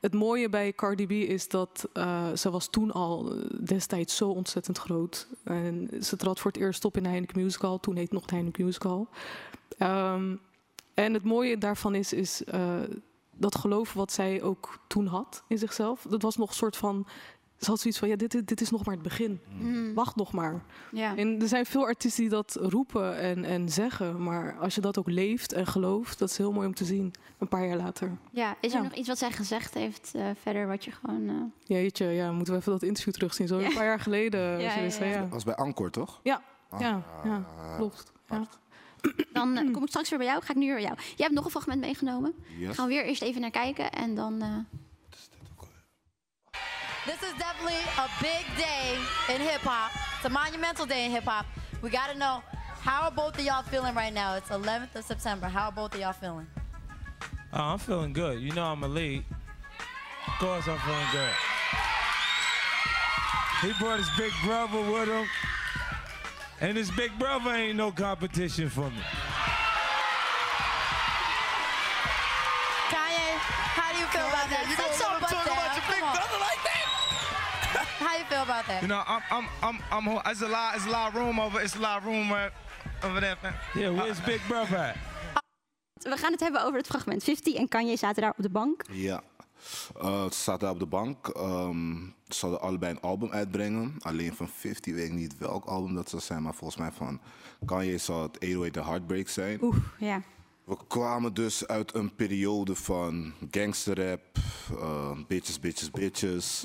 het 0.00 0.14
mooie 0.14 0.48
bij 0.48 0.72
Cardi 0.72 1.06
B 1.06 1.10
is 1.10 1.48
dat 1.48 1.88
eh, 1.92 2.32
ze 2.32 2.50
was 2.50 2.68
toen 2.68 2.92
al 2.92 3.32
eh, 3.32 3.38
destijds 3.64 4.16
zo 4.16 4.28
ontzettend 4.28 4.78
groot. 4.78 5.28
En 5.44 5.90
ze 6.02 6.16
trad 6.16 6.40
voor 6.40 6.50
het 6.50 6.60
eerst 6.60 6.84
op 6.84 6.96
in 6.96 7.02
de 7.02 7.08
Heineken 7.08 7.42
Musical. 7.42 7.80
Toen 7.80 7.96
heet 7.96 8.12
nog 8.12 8.24
de 8.24 8.34
Heineken 8.34 8.64
Musical. 8.64 9.08
Ehm, 9.78 10.36
en 10.94 11.14
het 11.14 11.24
mooie 11.24 11.58
daarvan 11.58 11.94
is, 11.94 12.12
is 12.12 12.44
eh, 12.44 12.80
dat 13.30 13.56
geloof 13.56 13.92
wat 13.92 14.12
zij 14.12 14.42
ook 14.42 14.78
toen 14.86 15.06
had 15.06 15.42
in 15.48 15.58
zichzelf. 15.58 16.06
Dat 16.08 16.22
was 16.22 16.36
nog 16.36 16.48
een 16.48 16.54
soort 16.54 16.76
van... 16.76 17.06
Ze 17.58 17.70
had 17.70 17.80
zoiets 17.80 17.98
van, 17.98 18.08
ja, 18.08 18.16
dit, 18.16 18.34
is- 18.34 18.44
dit 18.44 18.60
is 18.60 18.70
nog 18.70 18.84
maar 18.84 18.94
het 18.94 19.02
begin. 19.02 19.40
Mhm. 19.58 19.94
Wacht 19.94 20.16
nog 20.16 20.32
maar. 20.32 20.62
Ja. 20.92 21.16
En 21.16 21.40
er 21.40 21.48
zijn 21.48 21.66
veel 21.66 21.84
artiesten 21.86 22.20
die 22.22 22.30
dat 22.30 22.56
roepen 22.60 23.18
en, 23.18 23.44
en 23.44 23.68
zeggen. 23.68 24.22
Maar 24.22 24.56
als 24.58 24.74
je 24.74 24.80
dat 24.80 24.98
ook 24.98 25.08
leeft 25.10 25.52
en 25.52 25.66
gelooft, 25.66 26.18
dat 26.18 26.30
is 26.30 26.36
heel 26.36 26.52
mooi 26.52 26.66
om 26.66 26.74
te 26.74 26.84
zien. 26.84 27.12
Een 27.38 27.48
paar 27.48 27.66
jaar 27.66 27.76
later. 27.76 28.16
ja, 28.30 28.56
is 28.60 28.70
er 28.72 28.76
Ja. 28.78 28.82
nog 28.84 28.94
iets 28.94 29.08
wat 29.08 29.18
zij 29.18 29.30
gezegd 29.30 29.74
heeft 29.74 30.12
eh, 30.14 30.26
verder 30.42 30.66
wat 30.66 30.84
je 30.84 30.90
gewoon... 30.90 31.28
eh, 31.28 31.76
Jeetje, 31.76 32.06
ja, 32.06 32.32
moeten 32.32 32.52
we 32.54 32.58
even 32.60 32.72
dat 32.72 32.82
interview 32.82 33.12
terugzien. 33.14 33.46
Zo 33.46 33.60
Ja. 33.60 33.66
een 33.66 33.74
paar 33.74 33.84
jaar 33.84 34.00
geleden. 34.00 34.40
Ja, 34.40 34.58
Ja, 34.58 34.82
ja, 34.98 35.04
ja. 35.04 35.20
Dat 35.20 35.28
was 35.28 35.44
bij 35.44 35.54
Ancor, 35.54 35.90
toch? 35.90 36.20
ja, 36.22 36.42
Ah, 36.70 36.80
ja, 36.80 37.02
ja, 37.24 37.46
klopt. 37.76 38.12
Ja. 38.28 38.46
Dan 39.32 39.56
eh, 39.56 39.72
kom 39.72 39.82
ik 39.82 39.88
straks 39.88 40.08
weer 40.10 40.18
bij 40.18 40.28
jou. 40.28 40.42
Ga 40.42 40.50
ik 40.50 40.56
nu 40.58 40.64
weer 40.66 40.74
bij 40.74 40.82
jou. 40.84 40.96
Jij 40.96 41.14
hebt 41.16 41.32
nog 41.34 41.44
een 41.44 41.50
fragment 41.50 41.80
meegenomen. 41.80 42.34
Yes. 42.58 42.74
Gaan 42.74 42.88
we 42.88 42.94
weer 42.94 43.04
eerst 43.04 43.22
even 43.22 43.40
naar 43.40 43.50
kijken 43.50 43.92
en 43.92 44.14
dan... 44.14 44.42
This 47.06 47.22
is 47.22 47.34
definitely 47.38 47.78
a 47.98 48.08
big 48.20 48.44
day 48.58 48.98
in 49.32 49.40
hip 49.40 49.60
hop. 49.60 49.92
It's 50.16 50.24
a 50.24 50.28
monumental 50.28 50.86
day 50.86 51.04
in 51.04 51.12
hip 51.12 51.22
hop. 51.24 51.46
We 51.80 51.88
gotta 51.88 52.18
know 52.18 52.42
how 52.80 53.02
are 53.02 53.12
both 53.12 53.38
of 53.38 53.44
y'all 53.44 53.62
feeling 53.62 53.94
right 53.94 54.12
now? 54.12 54.34
It's 54.34 54.48
11th 54.48 54.96
of 54.96 55.04
September. 55.04 55.46
How 55.46 55.66
are 55.66 55.72
both 55.72 55.94
of 55.94 56.00
y'all 56.00 56.12
feeling? 56.12 56.46
Oh, 57.52 57.60
I'm 57.60 57.78
feeling 57.78 58.12
good. 58.12 58.40
You 58.40 58.50
know 58.52 58.64
I'm 58.64 58.82
a 58.82 58.88
lead. 58.88 59.24
Of 60.26 60.32
course 60.40 60.66
I'm 60.66 60.78
feeling 60.80 61.06
good. 61.12 61.30
He 63.62 63.72
brought 63.82 63.98
his 63.98 64.10
big 64.18 64.32
brother 64.44 64.80
with 64.90 65.08
him. 65.08 65.26
And 66.60 66.76
his 66.76 66.90
big 66.90 67.16
brother 67.18 67.50
ain't 67.52 67.76
no 67.76 67.92
competition 67.92 68.68
for 68.68 68.90
me. 68.90 69.02
Kanye, 72.90 73.36
how 73.78 73.92
do 73.92 73.98
you 73.98 74.06
feel 74.06 74.26
about 74.26 74.50
that? 74.50 74.66
you 74.68 74.74
Sit 74.74 74.84
don't 74.84 74.98
your 74.98 75.08
wanna 75.08 75.20
butt 75.20 75.55
How 78.16 78.22
you 78.22 78.28
feel 78.30 78.42
about 78.42 78.66
that? 78.66 78.80
You 78.80 78.88
know, 78.88 79.02
I'm, 79.06 79.22
I'm, 79.30 79.78
I'm, 79.90 80.08
I'm. 80.08 80.20
It's 80.30 80.42
a 80.42 80.48
lot. 80.48 80.76
It's 80.76 80.86
a 80.86 80.90
lot 80.90 81.08
of 81.08 81.14
room 81.14 81.38
over. 81.38 81.60
It's 81.60 81.76
a 81.76 81.80
lot 81.80 81.98
of 81.98 82.06
room 82.06 82.32
uh, 82.32 82.48
over 83.04 83.20
there. 83.20 83.36
man. 83.42 83.52
Yeah, 83.74 83.90
where's 83.90 84.20
Big 84.20 84.40
Brother 84.48 84.76
at? 84.76 84.96
we 86.02 86.16
gaan 86.16 86.32
het 86.32 86.40
hebben 86.40 86.64
over 86.64 86.78
het 86.78 86.86
fragment. 86.86 87.24
50 87.24 87.54
en 87.54 87.68
Kanye 87.68 87.96
zaten 87.96 88.22
daar 88.22 88.34
op 88.36 88.42
de 88.42 88.50
bank. 88.50 88.84
Ja. 88.90 89.22
Eh, 90.00 90.24
ze 90.24 90.38
zaten 90.38 90.60
daar 90.60 90.70
op 90.70 90.78
de 90.78 90.86
bank. 90.86 91.28
Ehm, 91.28 91.94
ze 92.28 92.34
zouden 92.34 92.60
allebei 92.60 92.92
een 92.92 93.00
album 93.00 93.30
uitbrengen. 93.30 93.94
Alleen 93.98 94.34
van 94.34 94.48
50 94.48 94.94
weet 94.94 95.06
ik 95.06 95.12
niet 95.12 95.38
welk 95.38 95.64
album 95.64 95.94
dat 95.94 96.10
zou 96.10 96.22
zijn. 96.22 96.42
Maar 96.42 96.54
volgens 96.54 96.80
mij 96.80 96.92
van 96.92 97.20
Kanye 97.64 97.98
zou 97.98 98.22
het 98.22 98.38
808 98.40 98.72
The 98.72 98.82
Heartbreak 98.82 99.28
zijn. 99.28 99.62
Oeh, 99.62 99.76
ja. 99.98 100.22
We 100.64 100.76
kwamen 100.88 101.34
dus 101.34 101.66
uit 101.66 101.94
een 101.94 102.14
periode 102.14 102.74
van 102.74 103.32
gangsterrap, 103.50 104.22
eh, 104.80 105.18
bitches, 105.26 105.60
bitches, 105.60 105.90
bitches. 105.90 106.64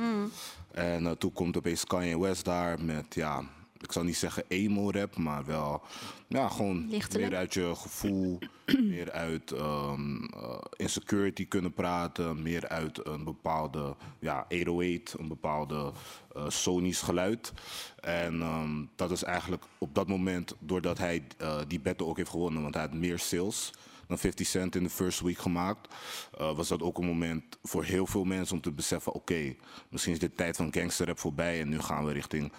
En 0.71 1.05
eh, 1.05 1.11
toen 1.11 1.33
komt 1.33 1.57
opeens 1.57 1.85
Kanye 1.85 2.19
West 2.19 2.45
daar 2.45 2.83
met, 2.83 3.15
ja, 3.15 3.43
ik 3.77 3.91
zou 3.91 4.05
niet 4.05 4.17
zeggen 4.17 4.43
emo-rap, 4.47 5.17
maar 5.17 5.45
wel, 5.45 5.81
ja, 6.27 6.49
gewoon 6.49 6.87
Lichtelijk. 6.89 7.29
meer 7.29 7.39
uit 7.39 7.53
je 7.53 7.75
gevoel, 7.75 8.39
meer 8.93 9.11
uit 9.11 9.51
ehm, 9.51 10.23
eh, 10.23 10.57
insecurity 10.77 11.47
kunnen 11.47 11.73
praten, 11.73 12.41
meer 12.41 12.67
uit 12.67 13.05
een 13.05 13.23
bepaalde, 13.23 13.95
ja, 14.19 14.45
808, 14.49 15.15
een 15.19 15.27
bepaalde 15.27 15.91
eh, 16.35 16.49
sonisch 16.49 17.01
geluid. 17.01 17.53
En 17.99 18.41
ehm, 18.41 18.85
dat 18.95 19.11
is 19.11 19.23
eigenlijk 19.23 19.63
op 19.77 19.95
dat 19.95 20.07
moment, 20.07 20.55
doordat 20.59 20.97
hij 20.97 21.23
die 21.67 21.79
battle 21.79 22.07
ook 22.07 22.17
heeft 22.17 22.29
gewonnen, 22.29 22.61
want 22.61 22.73
hij 22.73 22.83
had 22.83 22.93
meer 22.93 23.19
sales 23.19 23.71
dan 24.11 24.19
50 24.19 24.47
Cent 24.47 24.75
in 24.75 24.83
de 24.83 24.89
first 24.89 25.19
week 25.19 25.37
gemaakt, 25.37 25.93
eh, 26.37 26.55
was 26.55 26.67
dat 26.67 26.81
ook 26.81 26.97
een 26.97 27.05
moment 27.05 27.43
voor 27.63 27.83
heel 27.83 28.07
veel 28.07 28.23
mensen 28.23 28.55
om 28.55 28.61
te 28.61 28.71
beseffen, 28.71 29.13
oké, 29.13 29.55
misschien 29.89 30.13
is 30.13 30.19
de 30.19 30.35
tijd 30.35 30.55
van 30.55 30.73
gangsterrap 30.73 31.19
voorbij 31.19 31.61
en 31.61 31.69
nu 31.69 31.79
gaan 31.79 32.05
we 32.05 32.11
richting 32.11 32.51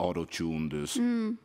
autotune. 0.00 0.68
Dus 0.68 0.98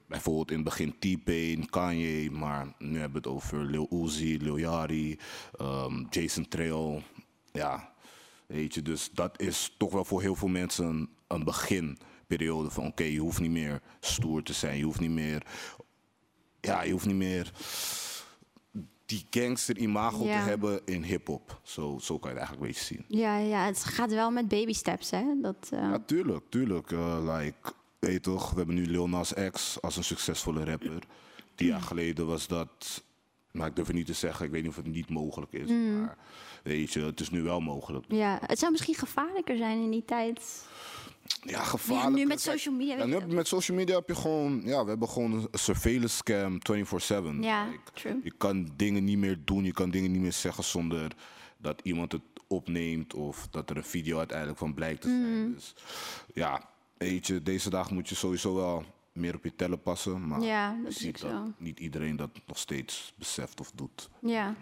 bijvoorbeeld 0.08 0.52
in 0.52 0.56
het 0.56 0.66
begin 0.66 0.96
T-Pain, 1.00 1.70
Kanye, 1.70 2.32
maar 2.32 2.74
nu 2.78 3.00
hebben 3.00 3.22
we 3.22 3.30
het 3.30 3.38
over 3.38 3.66
Lil 3.66 3.88
Uzi, 3.92 4.38
Lil 4.38 4.58
Yachty, 4.58 5.18
ehm, 5.58 6.04
Jason 6.10 6.48
Trail. 6.48 7.02
Ja, 7.52 7.94
weet 8.48 8.74
je, 8.74 8.82
dus 8.82 9.10
dat 9.14 9.42
is 9.42 9.76
toch 9.78 9.92
wel 9.92 10.06
voor 10.06 10.22
heel 10.22 10.36
veel 10.36 10.48
mensen 10.48 10.86
een, 10.86 11.10
een 11.28 11.44
beginperiode 11.44 12.70
van 12.70 12.86
oké, 12.86 13.04
je 13.04 13.20
hoeft 13.20 13.40
niet 13.40 13.52
meer 13.52 13.82
stoer 14.00 14.44
te 14.44 14.54
zijn, 14.54 14.78
je 14.78 14.84
hoeft 14.84 15.00
niet 15.00 15.10
meer, 15.10 15.46
ja, 16.62 16.84
je 16.84 16.92
hoeft 16.92 17.06
niet 17.06 17.16
meer 17.16 17.52
die 19.06 19.26
gangster 19.30 19.78
imago 19.78 20.24
Ja. 20.26 20.44
te 20.44 20.50
hebben 20.50 20.82
in 20.86 21.04
hip-hop. 21.04 21.60
Zo, 21.64 21.98
zo 22.02 22.20
kan 22.20 22.32
je 22.34 22.38
het 22.40 22.48
eigenlijk 22.48 22.60
een 22.62 22.68
beetje 22.68 22.96
zien. 22.96 23.20
Ja, 23.20 23.38
ja, 23.38 23.66
het 23.66 23.84
gaat 23.84 24.12
wel 24.12 24.32
met 24.32 24.48
baby 24.48 24.74
steps, 24.74 25.10
hè? 25.10 25.24
Dat, 25.42 25.70
eh, 25.70 25.80
Ja, 25.80 26.00
tuurlijk, 26.06 26.46
tuurlijk. 26.50 26.92
Eh, 26.92 27.36
like, 27.38 27.72
weet 28.00 28.24
toch, 28.24 28.50
we 28.50 28.58
hebben 28.58 28.76
nu 28.76 28.86
Lil 28.86 29.10
Nas 29.10 29.34
X 29.52 29.82
als 29.82 29.96
een 29.98 30.04
succesvolle 30.04 30.64
rapper. 30.64 31.04
Tien 31.56 31.68
jaar 31.68 31.82
geleden 31.82 32.26
was 32.28 32.48
dat, 32.48 33.04
maar 33.52 33.68
ik 33.68 33.76
durf 33.76 33.88
het 33.88 33.96
niet 33.96 34.06
te 34.06 34.14
zeggen, 34.14 34.46
ik 34.46 34.52
weet 34.52 34.62
niet 34.62 34.72
of 34.72 34.76
het 34.78 34.88
niet 34.88 35.10
mogelijk 35.10 35.52
is. 35.54 35.70
Mm. 35.70 36.00
Maar 36.02 36.18
weet 36.64 36.94
je, 36.94 37.00
het 37.02 37.20
is 37.20 37.30
nu 37.30 37.42
wel 37.44 37.60
mogelijk. 37.60 38.06
ja, 38.08 38.40
het 38.46 38.60
zou 38.60 38.72
misschien 38.72 38.96
gevaarlijker 38.96 39.58
zijn 39.58 39.82
in 39.82 39.90
die 39.92 40.06
tijd. 40.06 40.66
Ja, 41.42 41.64
gevaarlijk. 41.64 42.16
nu 42.16 42.26
met 42.26 42.42
social 42.42 42.76
media, 42.76 43.06
nu 43.06 43.20
met 43.28 43.48
social 43.48 43.78
media 43.78 43.96
heb 43.96 44.08
je 44.08 44.16
gewoon, 44.16 44.62
ja, 44.64 44.84
we 44.84 44.90
hebben 44.90 45.10
gewoon 45.10 45.32
een 45.34 45.48
surveillance 45.52 46.16
scam 46.16 46.60
24/7. 46.60 47.42
Ja, 47.44 47.68
true. 47.94 48.20
Je 48.24 48.34
kan 48.38 48.70
dingen 48.76 49.04
niet 49.04 49.18
meer 49.18 49.40
doen, 49.46 49.64
je 49.64 49.74
kan 49.74 49.90
dingen 49.90 50.12
niet 50.12 50.22
meer 50.22 50.34
zeggen 50.34 50.64
zonder 50.64 51.12
dat 51.58 51.80
iemand 51.84 52.12
het 52.12 52.22
opneemt 52.48 53.14
of 53.14 53.48
dat 53.52 53.70
er 53.70 53.78
een 53.78 53.84
video 53.84 54.18
uiteindelijk 54.18 54.58
van 54.58 54.74
blijkt 54.74 55.02
te 55.02 55.08
zijn. 55.08 55.42
Mhm. 55.44 55.54
Dus 55.54 55.74
ja, 56.34 56.70
weet 56.98 57.28
je, 57.28 57.42
deze 57.44 57.70
dagen 57.70 57.94
moet 57.96 58.10
je 58.10 58.16
sowieso 58.16 58.56
wel 58.56 58.84
meer 59.12 59.36
op 59.36 59.44
je 59.44 59.56
tellen 59.56 59.82
passen. 59.82 60.28
Maar 60.28 60.42
Ja, 60.42 60.76
dat 60.84 60.94
ziet 60.94 61.22
dat 61.22 61.32
zo. 61.32 61.54
niet 61.58 61.80
iedereen 61.80 62.16
dat 62.16 62.30
nog 62.48 62.58
steeds 62.58 63.14
beseft 63.18 63.60
of 63.60 63.72
doet. 63.76 64.10
Ja. 64.20 64.56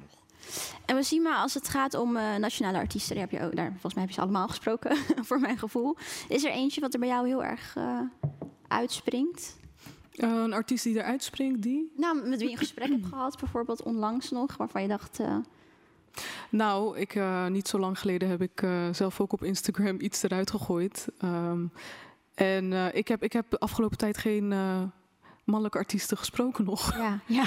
En 0.86 0.95
we 0.95 1.03
zien 1.03 1.21
maar 1.21 1.38
als 1.38 1.53
het 1.53 1.67
gaat 1.67 1.93
om 1.93 2.15
eh, 2.15 2.36
nationale 2.36 2.77
artiesten, 2.77 3.15
daar 3.15 3.23
heb 3.29 3.39
je 3.39 3.45
ook, 3.45 3.56
daar, 3.56 3.69
volgens 3.71 3.93
mij 3.93 4.03
heb 4.03 4.12
je 4.12 4.19
ze 4.19 4.21
allemaal 4.21 4.47
gesproken, 4.47 4.97
voor 5.27 5.39
mijn 5.39 5.58
gevoel. 5.58 5.97
Is 6.27 6.43
er 6.43 6.51
eentje 6.51 6.82
wat 6.82 6.93
er 6.93 6.99
bij 6.99 7.08
jou 7.08 7.27
heel 7.27 7.43
erg 7.43 7.75
eh, 7.75 7.99
uitspringt? 8.67 9.58
Eh, 10.12 10.29
een 10.29 10.53
artiest 10.53 10.84
die 10.84 10.97
eruit 10.97 11.23
springt, 11.23 11.62
die? 11.62 11.91
Nou, 11.97 12.29
met 12.29 12.39
wie 12.39 12.47
je 12.47 12.51
een 12.51 12.58
gesprek 12.58 12.89
hebt 12.89 13.06
gehad, 13.06 13.39
bijvoorbeeld 13.39 13.84
onlangs 13.84 14.32
nog, 14.32 14.58
waarvan 14.58 14.82
je 14.82 14.88
dacht, 14.88 15.19
Nou, 16.49 16.97
ik, 16.97 17.19
niet 17.49 17.67
zo 17.67 17.79
lang 17.79 17.99
geleden 17.99 18.29
heb 18.29 18.41
ik 18.41 18.65
zelf 18.91 19.21
ook 19.21 19.34
op 19.34 19.43
Instagram 19.43 19.99
iets 19.99 20.23
eruit 20.23 20.51
gegooid. 20.51 21.08
Ehm, 21.17 21.65
en 22.34 22.95
ik, 22.95 23.08
heb, 23.08 23.23
ik 23.23 23.34
heb 23.34 23.49
de 23.49 23.60
afgelopen 23.60 23.97
tijd 23.97 24.17
geen 24.17 24.53
mannelijke 25.43 25.77
artiesten 25.77 26.17
gesproken 26.17 26.65
nog. 26.65 26.97
Ja, 26.97 27.19
ja. 27.25 27.43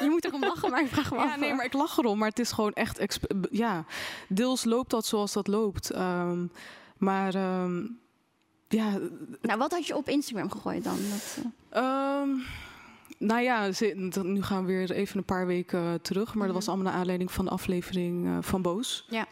je 0.00 0.06
moet 0.10 0.24
erom 0.24 0.40
lachen, 0.40 0.70
maar 0.70 0.82
ik 0.82 0.88
vraag 0.88 1.10
me 1.10 1.16
af. 1.16 1.24
Ja, 1.24 1.36
nee, 1.36 1.54
maar 1.54 1.64
ik 1.64 1.72
lach 1.72 1.98
erom. 1.98 2.18
Maar 2.18 2.28
het 2.28 2.38
is 2.38 2.52
gewoon 2.52 2.72
echt... 2.72 3.18
Ja, 3.50 3.84
deels 4.28 4.64
loopt 4.64 4.90
dat 4.90 5.06
zoals 5.06 5.32
dat 5.32 5.46
loopt. 5.46 5.90
Ehm, 5.90 6.46
maar 6.96 7.34
ehm, 7.34 7.86
ja... 8.68 8.98
Nou, 9.42 9.58
wat 9.58 9.70
had 9.70 9.86
je 9.86 9.96
op 9.96 10.08
Instagram 10.08 10.50
gegooid 10.50 10.84
dan? 10.84 10.96
Dat, 11.10 11.38
eh, 11.38 11.44
Ehm, 11.70 12.28
nou 13.18 13.42
ja, 13.42 13.70
nu 14.22 14.42
gaan 14.42 14.66
we 14.66 14.72
weer 14.72 14.90
even 14.90 15.18
een 15.18 15.24
paar 15.24 15.46
weken 15.46 16.02
terug. 16.02 16.34
Maar 16.34 16.46
dat 16.46 16.56
was 16.56 16.68
allemaal 16.68 16.86
naar 16.86 17.00
aanleiding 17.00 17.32
van 17.32 17.44
de 17.44 17.50
aflevering 17.50 18.26
eh, 18.26 18.38
van 18.40 18.62
Boos. 18.62 19.06
Ja. 19.08 19.26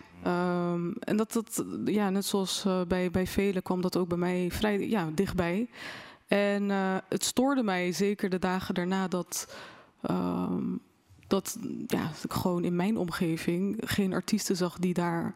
En 1.00 1.16
dat, 1.16 1.33
dat, 1.33 1.64
ja, 1.85 2.11
net 2.11 2.24
zoals 2.24 2.64
eh, 2.64 2.81
bij, 2.88 3.11
bij 3.11 3.26
velen 3.26 3.62
kwam 3.62 3.81
dat 3.81 3.96
ook 3.96 4.09
bij 4.09 4.18
mij 4.18 4.48
vrij 4.50 4.88
ja, 4.88 5.09
dichtbij. 5.14 5.68
En 6.28 6.70
eh, 6.70 6.96
het 7.08 7.24
stoorde 7.24 7.62
mij 7.62 7.92
zeker 7.92 8.30
de 8.30 8.38
dagen 8.38 8.74
daarna 8.74 9.08
dat, 9.08 9.56
ehm, 10.02 10.64
dat 11.26 11.58
ja, 11.86 12.10
ik 12.22 12.32
gewoon 12.32 12.64
in 12.64 12.76
mijn 12.76 12.96
omgeving 12.96 13.80
geen 13.84 14.12
artiesten 14.12 14.56
zag 14.56 14.78
die 14.78 14.94
daar 14.94 15.34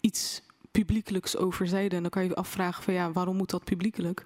iets 0.00 0.42
publiekelijks 0.70 1.36
over 1.36 1.66
zeiden. 1.66 1.96
En 1.96 2.02
dan 2.02 2.10
kan 2.10 2.22
je 2.22 2.28
je 2.28 2.34
afvragen 2.34 2.82
van 2.82 2.94
ja, 2.94 3.12
waarom 3.12 3.36
moet 3.36 3.50
dat 3.50 3.64
publiekelijk? 3.64 4.24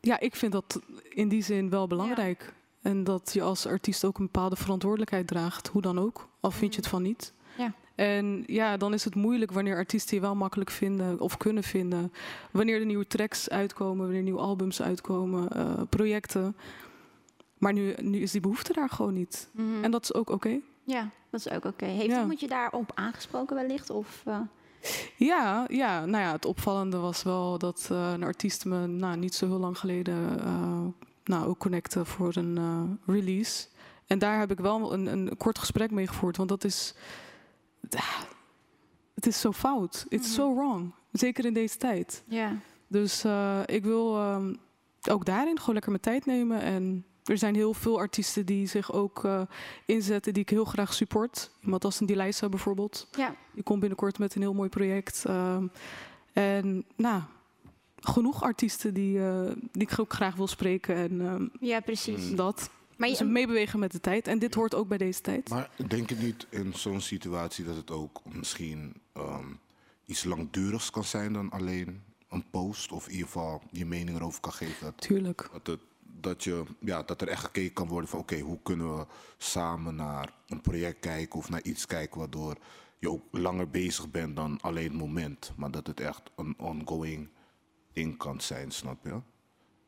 Ja, 0.00 0.20
ik 0.20 0.36
vind 0.36 0.52
dat 0.52 0.80
in 1.08 1.28
die 1.28 1.42
zin 1.42 1.70
wel 1.70 1.86
belangrijk. 1.86 2.52
En 2.82 3.04
dat 3.04 3.30
je 3.32 3.42
als 3.42 3.66
artiest 3.66 4.04
ook 4.04 4.18
een 4.18 4.24
bepaalde 4.24 4.56
verantwoordelijkheid 4.56 5.26
draagt, 5.26 5.68
hoe 5.68 5.82
dan 5.82 5.98
ook. 5.98 6.28
Al 6.40 6.50
vind 6.50 6.74
je 6.74 6.80
het 6.80 6.88
van 6.88 7.02
niet. 7.02 7.32
En 7.98 8.42
ja, 8.46 8.76
dan 8.76 8.94
is 8.94 9.04
het 9.04 9.14
moeilijk 9.14 9.52
wanneer 9.52 9.76
artiesten 9.76 10.16
je 10.16 10.22
wel 10.22 10.34
makkelijk 10.34 10.70
vinden 10.70 11.20
of 11.20 11.36
kunnen 11.36 11.62
vinden. 11.62 12.12
Wanneer 12.50 12.80
er 12.80 12.86
nieuwe 12.86 13.06
tracks 13.06 13.50
uitkomen, 13.50 14.04
wanneer 14.04 14.22
nieuwe 14.22 14.40
albums 14.40 14.82
uitkomen, 14.82 15.50
eh, 15.50 15.72
projecten. 15.88 16.56
Maar 17.58 17.72
nu, 17.72 17.94
nu 18.00 18.18
is 18.18 18.30
die 18.30 18.40
behoefte 18.40 18.72
daar 18.72 18.88
gewoon 18.88 19.14
niet. 19.14 19.48
Mhm. 19.52 19.84
En 19.84 19.90
dat 19.90 20.02
is 20.02 20.14
ook 20.14 20.30
oké. 20.30 20.60
ja, 20.84 21.10
dat 21.30 21.40
is 21.40 21.50
ook 21.50 21.64
oké. 21.64 21.84
Heeft 21.84 22.10
Ja. 22.10 22.20
iemand 22.20 22.40
je 22.40 22.48
daarop 22.48 22.90
aangesproken 22.94 23.56
wellicht? 23.56 23.90
Of, 23.90 24.22
eh, 24.24 24.40
Ja, 25.16 25.64
ja, 25.68 26.04
nou 26.06 26.24
ja, 26.24 26.32
het 26.32 26.44
opvallende 26.44 26.96
was 26.96 27.22
wel 27.22 27.58
dat 27.58 27.88
eh, 27.92 28.12
een 28.12 28.22
artiest 28.22 28.64
me 28.64 28.86
nou, 28.86 29.16
niet 29.16 29.34
zo 29.34 29.46
heel 29.46 29.58
lang 29.58 29.78
geleden 29.78 30.40
nou, 31.24 31.46
ook 31.46 31.58
connecte 31.58 32.04
voor 32.04 32.36
een 32.36 32.98
release. 33.06 33.66
En 34.06 34.18
daar 34.18 34.38
heb 34.38 34.50
ik 34.50 34.58
wel 34.60 34.92
een, 34.92 35.06
een 35.06 35.36
kort 35.36 35.58
gesprek 35.58 35.90
mee 35.90 36.06
gevoerd, 36.06 36.36
want 36.36 36.48
dat 36.48 36.64
is. 36.64 36.94
Het 39.14 39.26
is 39.26 39.40
zo 39.40 39.52
fout. 39.52 40.06
It's 40.08 40.34
so 40.34 40.54
wrong. 40.54 40.92
Zeker 41.12 41.44
in 41.44 41.54
deze 41.54 41.76
tijd. 41.76 42.22
ja. 42.28 42.56
Dus 42.90 43.24
eh, 43.24 43.60
ik 43.66 43.84
wil 43.84 44.16
ehm, 44.16 44.54
ook 45.10 45.24
daarin 45.24 45.58
gewoon 45.58 45.74
lekker 45.74 45.90
mijn 45.90 46.02
tijd 46.02 46.26
nemen. 46.26 46.60
En 46.60 47.04
er 47.24 47.38
zijn 47.38 47.54
heel 47.54 47.74
veel 47.74 47.98
artiesten 47.98 48.46
die 48.46 48.66
zich 48.66 48.92
ook 48.92 49.24
eh, 49.24 49.40
inzetten, 49.86 50.32
die 50.32 50.42
ik 50.42 50.48
heel 50.50 50.64
graag 50.64 50.94
support. 50.94 51.50
Iemand 51.62 51.84
als 51.84 52.00
een 52.00 52.06
Delisa 52.06 52.48
bijvoorbeeld. 52.48 53.08
Ja. 53.16 53.34
Die 53.52 53.62
komt 53.62 53.80
binnenkort 53.80 54.18
met 54.18 54.34
een 54.34 54.40
heel 54.40 54.54
mooi 54.54 54.68
project. 54.68 55.24
ehm, 55.26 55.66
en 56.32 56.84
nou, 56.96 57.22
genoeg 58.00 58.42
artiesten 58.42 58.94
die, 58.94 59.24
eh, 59.26 59.50
die 59.72 59.82
ik 59.82 59.98
ook 59.98 60.12
graag 60.12 60.34
wil 60.36 60.46
spreken. 60.46 60.94
En 60.96 61.20
ehm, 61.20 61.46
ja, 61.60 61.80
precies. 61.80 62.34
dat. 62.34 62.70
Maar 62.98 63.08
dus 63.08 63.18
je- 63.18 63.24
meebewegen 63.24 63.78
met 63.78 63.92
de 63.92 64.00
tijd. 64.00 64.26
En 64.26 64.38
dit 64.38 64.54
hoort 64.54 64.74
ook 64.74 64.88
bij 64.88 64.98
deze 64.98 65.20
tijd. 65.20 65.48
Maar 65.48 65.70
denk 65.88 66.08
je 66.08 66.16
niet 66.16 66.46
in 66.50 66.74
zo'n 66.74 67.00
situatie 67.00 67.64
dat 67.64 67.76
het 67.76 67.90
ook 67.90 68.20
misschien 68.24 68.94
ehm, 69.12 69.46
iets 70.04 70.24
langdurigs 70.24 70.90
kan 70.90 71.04
zijn 71.04 71.32
dan 71.32 71.50
alleen 71.50 72.02
een 72.28 72.50
post? 72.50 72.92
Of 72.92 73.06
in 73.06 73.10
ieder 73.12 73.26
geval 73.26 73.62
je 73.70 73.86
mening 73.86 74.16
erover 74.16 74.40
kan 74.40 74.52
geven? 74.52 74.84
Dat, 74.84 75.00
Tuurlijk. 75.00 75.48
Dat, 75.52 75.66
het, 75.66 75.80
dat, 76.20 76.44
je, 76.44 76.62
ja, 76.80 77.02
dat 77.02 77.20
er 77.20 77.28
echt 77.28 77.44
gekeken 77.44 77.72
kan 77.72 77.88
worden 77.88 78.10
van 78.10 78.18
oké, 78.18 78.38
hoe 78.38 78.58
kunnen 78.62 78.96
we 78.98 79.06
samen 79.36 79.94
naar 79.94 80.32
een 80.48 80.60
project 80.60 81.00
kijken 81.00 81.38
of 81.38 81.48
naar 81.50 81.62
iets 81.62 81.86
kijken 81.86 82.18
waardoor 82.18 82.56
je 82.98 83.10
ook 83.10 83.22
langer 83.30 83.70
bezig 83.70 84.10
bent 84.10 84.36
dan 84.36 84.60
alleen 84.60 84.84
het 84.88 84.98
moment. 84.98 85.52
Maar 85.56 85.70
dat 85.70 85.86
het 85.86 86.00
echt 86.00 86.22
een 86.36 86.54
ongoing 86.58 87.28
ding 87.92 88.16
kan 88.16 88.40
zijn, 88.40 88.70
snap 88.70 89.04
je? 89.04 89.20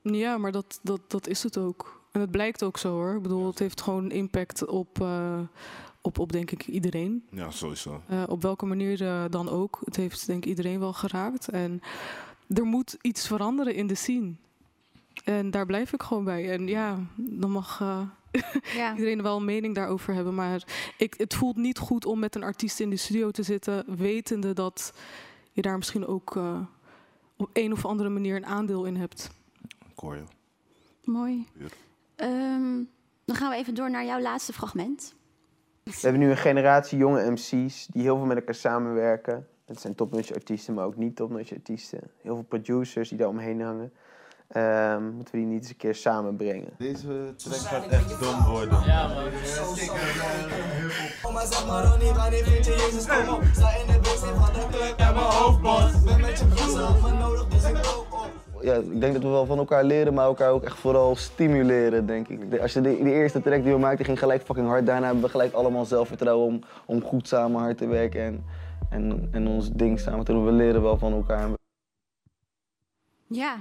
Ja, 0.03 0.38
maar 0.38 0.53
dat, 0.53 0.81
dat, 0.83 1.11
dat 1.11 1.27
is 1.27 1.42
het 1.42 1.57
ook. 1.59 2.00
En 2.12 2.20
het 2.20 2.31
blijkt 2.31 2.62
ook 2.62 2.79
zo 2.79 2.92
hoor. 2.92 3.14
Ik 3.14 3.23
bedoel, 3.23 3.46
het 3.46 3.59
heeft 3.59 3.81
gewoon 3.81 4.11
impact 4.11 4.66
op, 4.66 5.01
eh, 5.01 5.40
op, 6.01 6.18
op 6.18 6.33
denk 6.33 6.51
ik 6.51 6.66
iedereen. 6.66 7.27
Ja, 7.31 7.51
sowieso. 7.51 8.03
Eh, 8.07 8.23
op 8.29 8.42
welke 8.42 8.66
manier 8.66 9.03
eh, 9.07 9.25
dan 9.31 9.49
ook. 9.49 9.81
Het 9.85 9.96
heeft 9.96 10.27
denk 10.27 10.42
ik 10.44 10.49
iedereen 10.49 10.79
wel 10.81 10.92
geraakt. 10.92 11.49
En 11.49 11.81
er 12.49 12.64
moet 12.64 12.96
iets 13.01 13.27
veranderen 13.27 13.75
in 13.75 13.87
de 13.87 13.94
scene. 13.94 14.33
En 15.25 15.51
daar 15.51 15.66
blijf 15.66 15.92
ik 15.92 16.03
gewoon 16.03 16.25
bij. 16.25 16.51
En 16.51 16.66
ja, 16.66 16.99
dan 17.16 17.51
mag 17.51 17.81
eh, 17.81 18.01
Ja. 18.75 18.92
iedereen 18.92 19.23
wel 19.23 19.37
een 19.37 19.44
mening 19.44 19.75
daarover 19.75 20.14
hebben. 20.14 20.35
Maar 20.35 20.62
ik, 20.96 21.14
het 21.16 21.35
voelt 21.35 21.57
niet 21.57 21.79
goed 21.79 22.05
om 22.05 22.18
met 22.18 22.35
een 22.35 22.42
artiest 22.42 22.81
in 22.81 22.90
de 22.90 22.96
studio 22.96 23.31
te 23.31 23.42
zitten, 23.42 23.96
wetende 23.96 24.53
dat 24.53 24.92
je 25.53 25.62
daar 25.62 25.77
misschien 25.77 26.07
ook 26.07 26.37
eh, 26.37 26.61
op 27.37 27.51
een 27.53 27.73
of 27.73 27.85
andere 27.85 28.09
manier 28.09 28.37
een 28.37 28.46
aandeel 28.46 28.85
in 28.85 28.96
hebt. 28.96 29.31
Ik 29.92 29.99
hoor 29.99 30.14
je. 30.16 30.23
Mooi. 31.05 31.46
Ja. 31.59 31.66
Ehm, 32.21 32.83
dan 33.25 33.37
gaan 33.37 33.51
we 33.51 33.57
even 33.57 33.75
door 33.75 33.91
naar 33.91 34.05
jouw 34.05 34.21
laatste 34.21 34.53
fragment. 34.53 35.15
We 35.85 35.93
hebben 36.01 36.21
nu 36.21 36.31
een 36.31 36.37
generatie 36.37 36.99
jonge 36.99 37.31
MC's 37.31 37.87
die 37.87 38.03
heel 38.03 38.17
veel 38.17 38.27
met 38.27 38.37
elkaar 38.37 38.55
samenwerken. 38.55 39.47
Het 39.67 39.81
zijn 39.81 39.95
topnotch 39.95 40.33
artiesten, 40.33 40.75
maar 40.75 40.85
ook 40.85 40.97
niet 40.97 41.17
topnotch 41.17 41.53
artiesten. 41.53 42.01
Heel 42.23 42.35
veel 42.35 42.45
producers 42.45 43.09
die 43.09 43.19
daar 43.19 43.29
omheen 43.29 43.61
hangen. 43.61 43.93
Ehm, 44.49 45.05
moeten 45.05 45.35
we 45.35 45.41
die 45.41 45.47
niet 45.47 45.61
eens 45.61 45.69
een 45.69 45.77
keer 45.77 45.95
samenbrengen? 45.95 46.71
Deze 46.79 47.35
track 47.37 47.57
gaat 47.57 47.87
echt 47.87 48.21
dom 48.21 48.45
worden. 48.45 48.83
Ja, 48.85 49.09
man. 49.09 49.25
Oma 51.23 51.45
zeg 51.45 51.67
maar 51.67 51.85
Ronnie, 51.85 52.13
wanneer 52.13 52.45
vind 52.45 52.65
je 52.65 52.73
Jezus 52.73 53.07
kom 53.07 53.35
op? 53.35 53.43
Sta 53.53 53.71
in 53.71 53.87
de 53.87 53.99
wc 53.99 54.37
van 54.37 54.53
de 54.53 54.67
club 54.71 54.95
en 54.97 55.15
mijn 55.15 55.27
hoofdbos. 55.27 56.03
Ben 56.05 56.21
met 56.21 56.39
je 56.39 56.47
broers 56.47 57.03
me 57.03 57.13
nodig, 57.13 57.49
dus 57.49 57.65
ik. 57.65 58.10
Ja, 58.62 58.75
ik 58.75 59.01
denk 59.01 59.12
dat 59.12 59.23
we 59.23 59.29
wel 59.29 59.46
van 59.46 59.59
elkaar 59.59 59.85
leren, 59.85 60.14
maar 60.14 60.25
elkaar 60.25 60.51
ook 60.51 60.62
echt 60.62 60.79
vooral 60.79 61.16
stimuleren, 61.16 62.07
denk 62.07 62.29
ik. 62.29 62.51
De- 62.51 62.62
Als 62.62 62.73
je 62.73 62.81
de, 62.81 63.03
de 63.03 63.12
eerste 63.12 63.40
track 63.42 63.62
die 63.62 63.73
we 63.73 63.79
maakten 63.79 64.05
ging 64.05 64.18
gelijk 64.18 64.42
fucking 64.42 64.66
hard. 64.66 64.87
Daarna 64.87 65.05
hebben 65.07 65.23
we 65.25 65.31
gelijk 65.31 65.53
allemaal 65.53 65.85
zelfvertrouwen 65.85 66.46
om, 66.46 66.61
om 66.87 67.03
goed 67.03 67.29
samen 67.29 67.61
hard 67.61 67.79
te 67.79 67.87
werken 67.87 68.20
en, 68.23 68.44
en, 68.90 69.29
en 69.33 69.46
ons 69.46 69.70
ding 69.73 70.01
samen 70.01 70.25
te 70.25 70.33
doen. 70.33 70.44
We 70.44 70.53
leren 70.53 70.83
wel 70.83 70.99
van 70.99 71.12
elkaar. 71.12 71.49
Ja. 73.27 73.57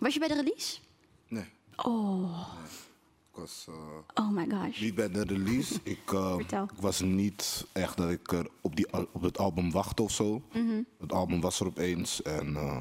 Was 0.00 0.12
je 0.14 0.18
bij 0.18 0.28
de 0.28 0.34
release? 0.34 0.78
Nee. 1.28 1.44
Oh, 1.76 2.46
Ik 3.32 3.36
was 3.40 3.66
eh, 3.68 4.24
oh 4.24 4.30
my 4.30 4.46
gosh. 4.50 4.80
niet 4.80 4.94
bij 4.94 5.10
de 5.10 5.22
release. 5.24 5.74
Ik, 5.94 6.12
eh, 6.12 6.34
Vertel. 6.34 6.62
ik 6.64 6.80
was 6.80 7.00
niet 7.00 7.66
echt 7.72 7.96
dat 7.96 8.10
ik 8.10 8.32
er 8.32 8.46
op, 8.60 8.76
die, 8.76 8.86
op 9.12 9.22
het 9.22 9.38
album 9.38 9.70
wachtte 9.70 10.02
of 10.02 10.10
zo. 10.10 10.42
Mhm. 10.52 10.82
Het 11.00 11.12
album 11.12 11.40
was 11.40 11.60
er 11.60 11.66
opeens. 11.66 12.22
En 12.22 12.56
eh, 12.56 12.78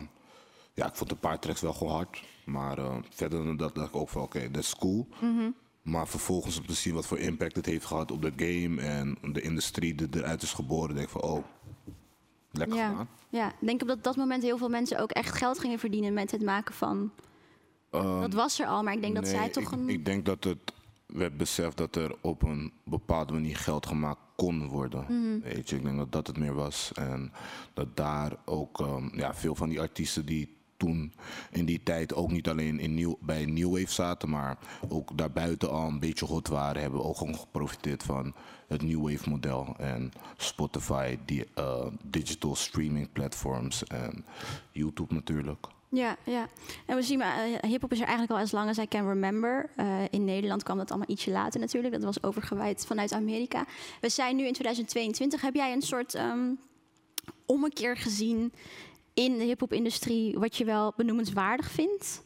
ja, 0.79 0.87
ik 0.87 0.95
vond 0.95 1.11
een 1.11 1.19
paar 1.19 1.39
tracks 1.39 1.61
wel 1.61 1.73
gewoon 1.73 1.93
hard. 1.93 2.23
Maar 2.45 2.77
eh, 2.77 2.95
verder 3.09 3.45
dan 3.45 3.57
dat 3.57 3.75
dacht 3.75 3.87
ik 3.87 3.95
ook 3.95 4.09
van 4.09 4.21
oké, 4.21 4.51
dat 4.51 4.63
is 4.63 4.75
cool. 4.75 5.07
Mhm. 5.21 5.49
Maar 5.81 6.07
vervolgens 6.07 6.57
om 6.59 6.65
te 6.65 6.73
zien 6.73 6.93
wat 6.93 7.05
voor 7.05 7.19
impact 7.19 7.55
het 7.55 7.65
heeft 7.65 7.85
gehad 7.85 8.11
op 8.11 8.21
de 8.21 8.33
game 8.35 8.81
en 8.81 9.17
de 9.33 9.41
industrie 9.41 9.95
die 9.95 10.07
eruit 10.11 10.41
is 10.41 10.53
geboren, 10.53 10.95
denk 10.95 11.07
ik 11.07 11.13
van 11.13 11.21
oh, 11.21 11.43
lekker 12.51 12.77
ja. 12.77 12.89
gedaan. 12.89 13.09
ja, 13.29 13.47
ik 13.47 13.67
denk 13.67 13.81
op 13.81 13.87
dat, 13.87 14.03
dat 14.03 14.15
moment 14.15 14.43
heel 14.43 14.57
veel 14.57 14.69
mensen 14.69 14.99
ook 14.99 15.11
echt 15.11 15.35
geld 15.37 15.59
gingen 15.59 15.79
verdienen 15.79 16.13
met 16.13 16.31
het 16.31 16.41
maken 16.41 16.73
van. 16.73 17.11
Ehm, 17.89 18.21
dat 18.21 18.33
was 18.33 18.59
er 18.59 18.67
al, 18.67 18.83
maar 18.83 18.93
ik 18.93 19.01
denk 19.01 19.15
dat 19.15 19.27
zij 19.27 19.49
toch 19.49 19.63
ik, 19.63 19.71
een. 19.71 19.89
Ik 19.89 20.05
denk 20.05 20.25
dat 20.25 20.43
het 20.43 20.73
werd 21.05 21.37
beseft 21.37 21.77
dat 21.77 21.95
er 21.95 22.15
op 22.21 22.41
een 22.43 22.73
bepaalde 22.83 23.33
manier 23.33 23.57
geld 23.57 23.85
gemaakt 23.85 24.21
kon 24.35 24.67
worden. 24.67 25.05
Mhm. 25.07 25.39
Weet 25.39 25.69
je, 25.69 25.75
ik 25.75 25.83
denk 25.83 25.97
dat 25.97 26.11
dat 26.11 26.27
het 26.27 26.37
meer 26.37 26.53
was. 26.53 26.91
En 26.93 27.31
dat 27.73 27.97
daar 27.97 28.35
ook 28.45 28.79
ehm, 28.79 29.17
ja, 29.17 29.33
veel 29.33 29.55
van 29.55 29.69
die 29.69 29.79
artiesten 29.79 30.25
die 30.25 30.57
toen 30.79 31.13
in 31.51 31.65
die 31.65 31.83
tijd 31.83 32.13
ook 32.13 32.31
niet 32.31 32.49
alleen 32.49 32.79
in 32.79 32.93
nieuw, 32.93 33.17
bij 33.21 33.45
New 33.45 33.71
Wave 33.71 33.91
zaten, 33.91 34.29
maar 34.29 34.57
ook 34.89 35.17
daarbuiten 35.17 35.71
al 35.71 35.87
een 35.87 35.99
beetje 35.99 36.25
hot 36.25 36.47
waren, 36.47 36.81
hebben 36.81 37.03
ook 37.03 37.17
gewoon 37.17 37.35
geprofiteerd 37.35 38.03
van 38.03 38.33
het 38.67 38.81
New 38.81 39.09
Wave 39.09 39.29
model. 39.29 39.75
En 39.77 40.11
Spotify, 40.37 41.17
die 41.25 41.45
eh, 41.55 41.85
digital 42.03 42.55
streaming 42.55 43.11
platforms 43.11 43.83
en 43.83 44.25
YouTube 44.71 45.13
natuurlijk. 45.13 45.67
Ja, 45.91 46.17
ja. 46.23 46.47
En 46.85 46.95
we 46.95 47.01
zien, 47.01 47.17
maar 47.17 47.49
uh, 47.49 47.55
hip-hop 47.61 47.91
is 47.91 47.99
er 47.99 48.07
eigenlijk 48.07 48.37
al 48.37 48.45
as 48.45 48.51
lang 48.51 48.69
as 48.69 48.77
I 48.77 48.87
can 48.87 49.07
remember. 49.07 49.69
Eh, 49.75 50.03
in 50.09 50.25
Nederland 50.25 50.63
kwam 50.63 50.77
dat 50.77 50.89
allemaal 50.89 51.09
ietsje 51.09 51.31
later 51.31 51.59
natuurlijk. 51.59 51.93
Dat 51.93 52.03
was 52.03 52.23
overgewaaid 52.23 52.85
vanuit 52.85 53.11
Amerika. 53.11 53.65
We 54.01 54.09
zijn 54.09 54.35
nu 54.35 54.45
in 54.45 54.53
2022. 54.53 55.41
Heb 55.41 55.55
jij 55.55 55.73
een 55.73 55.81
soort 55.81 56.15
um, 56.15 56.59
ommekeer 57.45 57.97
gezien 57.97 58.53
in 59.13 59.37
de 59.37 59.43
hip-hop-industrie 59.43 60.39
wat 60.39 60.55
je 60.55 60.65
wel 60.65 60.93
benoemenswaardig 60.95 61.69
vindt? 61.71 62.23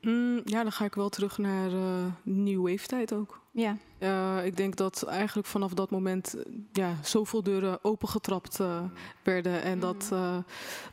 Mm, 0.00 0.40
ja, 0.44 0.62
dan 0.62 0.72
ga 0.72 0.84
ik 0.84 0.94
wel 0.94 1.08
terug 1.08 1.38
naar 1.38 1.72
uh, 1.72 2.04
New 2.22 2.68
Wave 2.68 2.86
tijd 2.86 3.12
ook. 3.12 3.40
Ja. 3.50 3.76
Uh, 3.98 4.46
ik 4.46 4.56
denk 4.56 4.76
dat 4.76 5.02
eigenlijk 5.02 5.48
vanaf 5.48 5.72
dat 5.72 5.90
moment 5.90 6.36
ja, 6.72 6.94
zoveel 7.02 7.42
deuren 7.42 7.78
opengetrapt 7.84 8.60
uh, 8.60 8.82
werden. 9.22 9.62
En 9.62 9.80
dat, 9.80 10.08
uh, 10.12 10.36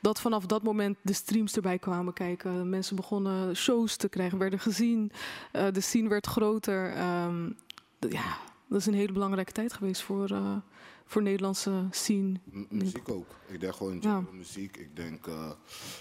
dat 0.02 0.22
vanaf 0.22 0.46
dat 0.46 0.64
moment 0.64 0.98
de 1.02 1.14
streams 1.14 1.56
erbij 1.56 1.80
kwamen 1.80 2.14
kijken. 2.14 2.70
Mensen 2.70 2.96
begonnen 2.96 3.56
shows 3.56 3.96
te 3.96 4.10
krijgen, 4.10 4.38
werden 4.38 4.60
gezien. 4.60 5.12
de 5.52 5.82
scene 5.82 6.10
werd 6.10 6.28
groter. 6.28 6.98
Um, 7.26 7.58
ja, 8.00 8.38
dat 8.68 8.80
is 8.80 8.86
een 8.86 8.94
hele 8.94 9.14
belangrijke 9.14 9.52
tijd 9.52 9.74
geweest 9.74 10.02
voor, 10.02 10.28
voor 11.06 11.22
Nederlandse 11.22 11.88
scene. 11.92 12.40
M 12.52 12.66
muziek 12.70 13.10
ook. 13.10 13.36
Ik 13.48 13.60
denk 13.60 13.76
gewoon 13.76 13.98
ja. 14.02 14.24
muziek. 14.32 14.78
Ik 14.78 14.96
denk 14.96 15.26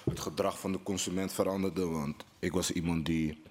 het 0.04 0.20
gedrag 0.20 0.58
van 0.58 0.72
de 0.72 0.82
consument 0.82 1.32
veranderde. 1.32 1.86
Want 1.86 2.24
ik 2.38 2.52
was 2.52 2.70
iemand 2.70 3.06
die 3.06 3.42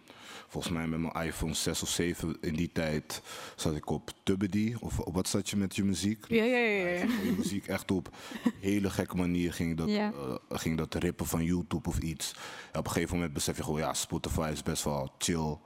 volgens 0.48 0.74
mij 0.74 0.88
met 0.88 1.00
mijn 1.00 1.26
iPhone 1.28 1.54
6 1.54 1.82
of 1.82 1.90
7 1.90 2.38
in 2.42 2.54
die 2.56 2.72
tijd 2.72 3.22
zat 3.56 3.76
ik 3.76 3.90
op 3.90 4.12
Tubbedy. 4.24 4.76
Of 4.80 5.00
op 5.00 5.14
wat 5.14 5.28
zat 5.28 5.50
je 5.50 5.56
met 5.58 5.76
je 5.76 5.84
muziek? 5.84 6.26
Ja, 6.28 6.44
ja, 6.44 6.58
ja. 6.58 6.88
ja. 6.88 7.02
Je 7.24 7.34
muziek 7.38 7.68
echt 7.68 7.92
op 7.92 8.16
hele 8.60 8.90
gekke 8.90 9.16
manier 9.16 9.54
ging 9.54 9.78
dat, 9.78 9.90
Ja. 9.90 10.12
uh, 10.12 10.36
ging 10.50 10.78
dat 10.78 10.94
rippen 10.94 11.26
van 11.26 11.44
YouTube 11.44 11.90
of 11.90 12.00
iets. 12.00 12.34
En 12.72 12.80
op 12.80 12.86
een 12.86 12.92
gegeven 12.92 13.16
moment 13.16 13.34
besef 13.34 13.58
je 13.58 13.64
gewoon, 13.64 13.80
ja, 13.80 13.94
Spotify 13.94 14.50
is 14.54 14.64
best 14.64 14.84
wel 14.84 15.12
chill, 15.18 15.58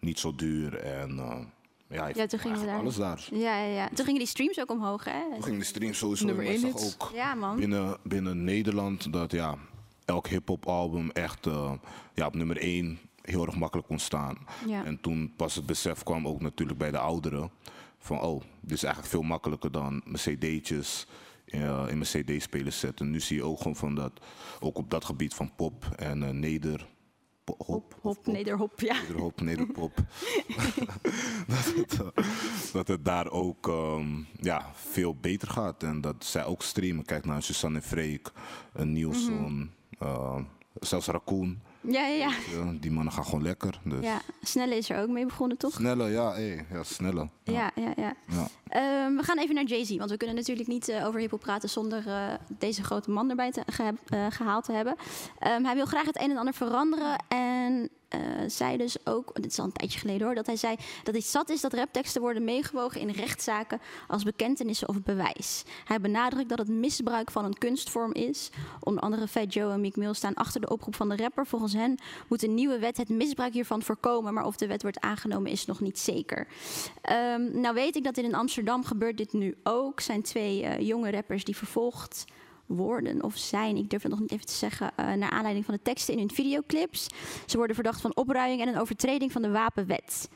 niet 0.00 0.18
zo 0.18 0.34
duur 0.34 0.76
en 0.76 1.16
uh, 1.16 1.38
ja, 1.88 2.26
toen 2.26 2.38
gingen 2.38 2.66
daar. 2.66 2.78
alles 2.78 2.96
daar. 2.96 3.28
Ja, 3.30 3.58
ja, 3.58 3.74
ja. 3.74 3.88
Toen 3.88 4.04
gingen 4.04 4.18
die 4.20 4.28
streams 4.28 4.60
ook 4.60 4.70
omhoog, 4.70 5.04
hè? 5.04 5.20
Toen 5.32 5.42
ging 5.42 5.58
de 5.58 5.64
stream 5.64 5.94
sowieso 5.94 6.26
Nummer 6.26 6.46
één 6.46 6.74
ook 6.74 7.10
Ja, 7.14 7.34
man. 7.34 7.56
binnen, 7.56 7.96
binnen 8.02 8.44
Nederland 8.44 9.12
dat 9.12 9.32
ja, 9.32 9.58
elk 10.04 10.26
hip-hop 10.28 10.66
album 10.66 11.10
echt 11.10 11.46
uh, 11.46 11.72
ja, 12.14 12.26
op 12.26 12.34
nummer 12.34 12.56
1 12.56 12.98
heel 13.22 13.46
erg 13.46 13.56
makkelijk 13.56 13.88
kon 13.88 13.98
staan. 13.98 14.38
Ja. 14.66 14.84
En 14.84 15.00
toen 15.00 15.32
pas 15.36 15.54
het 15.54 15.66
besef 15.66 16.02
kwam 16.02 16.28
ook 16.28 16.40
natuurlijk 16.40 16.78
bij 16.78 16.90
de 16.90 16.98
ouderen 16.98 17.50
van 17.98 18.20
oh, 18.20 18.42
dit 18.60 18.76
is 18.76 18.82
eigenlijk 18.82 19.12
veel 19.14 19.22
makkelijker 19.22 19.72
dan 19.72 20.02
mijn 20.04 20.38
cd'tjes 20.38 21.06
uh, 21.46 21.84
in 21.88 21.98
mijn 21.98 22.24
cd-speler 22.24 22.72
zetten. 22.72 23.10
Nu 23.10 23.20
zie 23.20 23.36
je 23.36 23.44
ook 23.44 23.58
gewoon 23.58 23.76
van 23.76 23.94
dat, 23.94 24.12
ook 24.60 24.78
op 24.78 24.90
dat 24.90 25.04
gebied 25.04 25.34
van 25.34 25.54
pop 25.56 25.84
en 25.96 26.22
uh, 26.22 26.28
neder... 26.28 26.92
po- 27.44 27.56
Hop, 27.58 27.98
Hop, 28.00 28.26
nederhop, 28.26 28.80
ja. 28.80 29.00
Nederhop, 29.00 29.40
nederpop. 29.40 29.92
dat, 31.46 31.74
het, 31.74 32.00
dat 32.72 32.88
het 32.88 33.04
daar 33.04 33.30
ook 33.30 33.66
um, 33.66 34.26
ja, 34.40 34.70
veel 34.74 35.14
beter 35.16 35.48
gaat. 35.48 35.82
En 35.82 36.00
dat 36.00 36.24
zij 36.24 36.44
ook 36.44 36.62
streamen. 36.62 37.04
Kijk 37.04 37.24
naar 37.24 37.42
Suzanne 37.42 37.82
Freek, 37.82 38.32
een 38.72 38.92
Nielsen, 38.92 39.72
uh, 40.02 40.38
zelfs 40.80 41.06
Raccoon. 41.06 41.60
Ja, 41.88 42.06
ja, 42.06 42.30
ja. 42.50 42.72
Die 42.80 42.90
mannen 42.90 43.12
gaan 43.12 43.24
gewoon 43.24 43.42
lekker. 43.42 43.80
Dus. 43.84 44.04
ja. 44.04 44.20
Snelle 44.42 44.76
is 44.76 44.90
er 44.90 45.02
ook 45.02 45.08
mee 45.08 45.26
begonnen, 45.26 45.56
toch? 45.56 45.72
Snelle, 45.72 46.10
ja, 46.10 46.32
hey, 46.32 46.66
ja, 46.72 46.82
snelle. 46.82 47.28
Ja, 47.42 47.70
ja, 47.74 47.92
ja. 47.96 48.14
Ja. 48.26 48.48
Ehm, 48.68 49.16
we 49.16 49.22
gaan 49.22 49.38
even 49.38 49.54
naar 49.54 49.64
Jay-Z, 49.64 49.96
want 49.96 50.10
we 50.10 50.16
kunnen 50.16 50.36
natuurlijk 50.36 50.68
niet 50.68 50.88
uh, 50.88 51.06
over 51.06 51.20
hiphop 51.20 51.40
praten 51.40 51.68
zonder 51.68 52.06
uh, 52.06 52.32
deze 52.58 52.84
grote 52.84 53.10
man 53.10 53.30
erbij 53.30 53.50
te, 53.50 53.62
ge 53.66 53.92
uh, 54.14 54.26
gehaald 54.30 54.64
te 54.64 54.72
hebben. 54.72 54.96
Um, 55.46 55.64
hij 55.64 55.74
wil 55.74 55.86
graag 55.86 56.06
het 56.06 56.20
een 56.20 56.30
en 56.30 56.36
ander 56.36 56.54
veranderen 56.54 57.24
en 57.28 57.90
zei 58.46 58.76
dus 58.76 58.96
ook, 59.04 59.34
dit 59.34 59.50
is 59.50 59.58
al 59.58 59.64
een 59.64 59.72
tijdje 59.72 59.98
geleden 59.98 60.26
hoor, 60.26 60.34
dat 60.34 60.46
hij 60.46 60.56
zei 60.56 60.76
dat 61.02 61.14
hij 61.14 61.22
zat 61.22 61.50
is 61.50 61.60
dat 61.60 61.72
rapteksten 61.72 62.20
worden 62.20 62.44
meegewogen 62.44 63.00
in 63.00 63.10
rechtszaken 63.10 63.80
als 64.08 64.22
bekentenissen 64.22 64.88
of 64.88 65.02
bewijs. 65.02 65.64
Hij 65.84 66.00
benadrukt 66.00 66.48
dat 66.48 66.58
het 66.58 66.68
misbruik 66.68 67.30
van 67.30 67.44
een 67.44 67.58
kunstvorm 67.58 68.12
is. 68.12 68.50
Onder 68.80 69.02
andere 69.02 69.28
Fat 69.28 69.54
Joe 69.54 69.72
en 69.72 69.80
Meek 69.80 69.96
Mill 69.96 70.14
staan 70.14 70.34
achter 70.34 70.60
de 70.60 70.70
oproep 70.70 70.94
van 70.94 71.08
de 71.08 71.16
rapper. 71.16 71.46
Volgens 71.46 71.72
hen 71.72 71.98
moet 72.28 72.42
een 72.42 72.54
nieuwe 72.54 72.78
wet 72.78 72.96
het 72.96 73.08
misbruik 73.08 73.52
hiervan 73.52 73.82
voorkomen, 73.82 74.34
maar 74.34 74.46
of 74.46 74.56
de 74.56 74.66
wet 74.66 74.82
wordt 74.82 75.00
aangenomen 75.00 75.50
is 75.50 75.66
nog 75.66 75.80
niet 75.80 75.98
zeker. 75.98 76.46
Um, 77.10 77.60
nou 77.60 77.74
weet 77.74 77.96
ik 77.96 78.04
dat 78.04 78.16
in 78.16 78.34
Amsterdam 78.34 78.84
gebeurt 78.84 79.16
dit 79.16 79.32
nu 79.32 79.54
ook. 79.62 80.00
zijn 80.00 80.22
twee 80.22 80.62
uh, 80.62 80.78
jonge 80.78 81.10
rappers 81.10 81.44
die 81.44 81.56
vervolgd 81.56 82.24
worden 82.66 83.22
of 83.22 83.36
zijn, 83.36 83.76
ik 83.76 83.90
durf 83.90 84.02
het 84.02 84.10
nog 84.10 84.20
niet 84.20 84.32
even 84.32 84.46
te 84.46 84.52
zeggen, 84.52 84.90
uh, 85.00 85.12
naar 85.12 85.30
aanleiding 85.30 85.64
van 85.64 85.74
de 85.74 85.82
teksten 85.82 86.14
in 86.14 86.20
hun 86.20 86.30
videoclips. 86.30 87.06
Ze 87.46 87.56
worden 87.56 87.74
verdacht 87.74 88.00
van 88.00 88.16
opruiing 88.16 88.60
en 88.60 88.68
een 88.68 88.78
overtreding 88.78 89.32
van 89.32 89.42
de 89.42 89.50
wapenwet. 89.50 90.28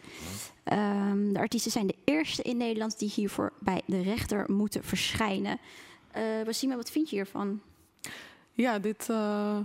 Um, 0.73 1.33
de 1.33 1.39
artiesten 1.39 1.71
zijn 1.71 1.87
de 1.87 1.97
eerste 2.05 2.43
in 2.43 2.57
Nederland 2.57 2.99
die 2.99 3.11
hiervoor 3.11 3.53
bij 3.61 3.83
de 3.87 4.03
rechter 4.03 4.53
moeten 4.53 4.85
verschijnen. 4.85 5.59
Uh, 6.17 6.23
Basima, 6.45 6.77
wat 6.77 6.91
vind 6.91 7.11
je 7.11 7.17
hiervan? 7.17 7.61
Ja, 8.53 8.79
dit, 8.79 9.09
uh, 9.11 9.59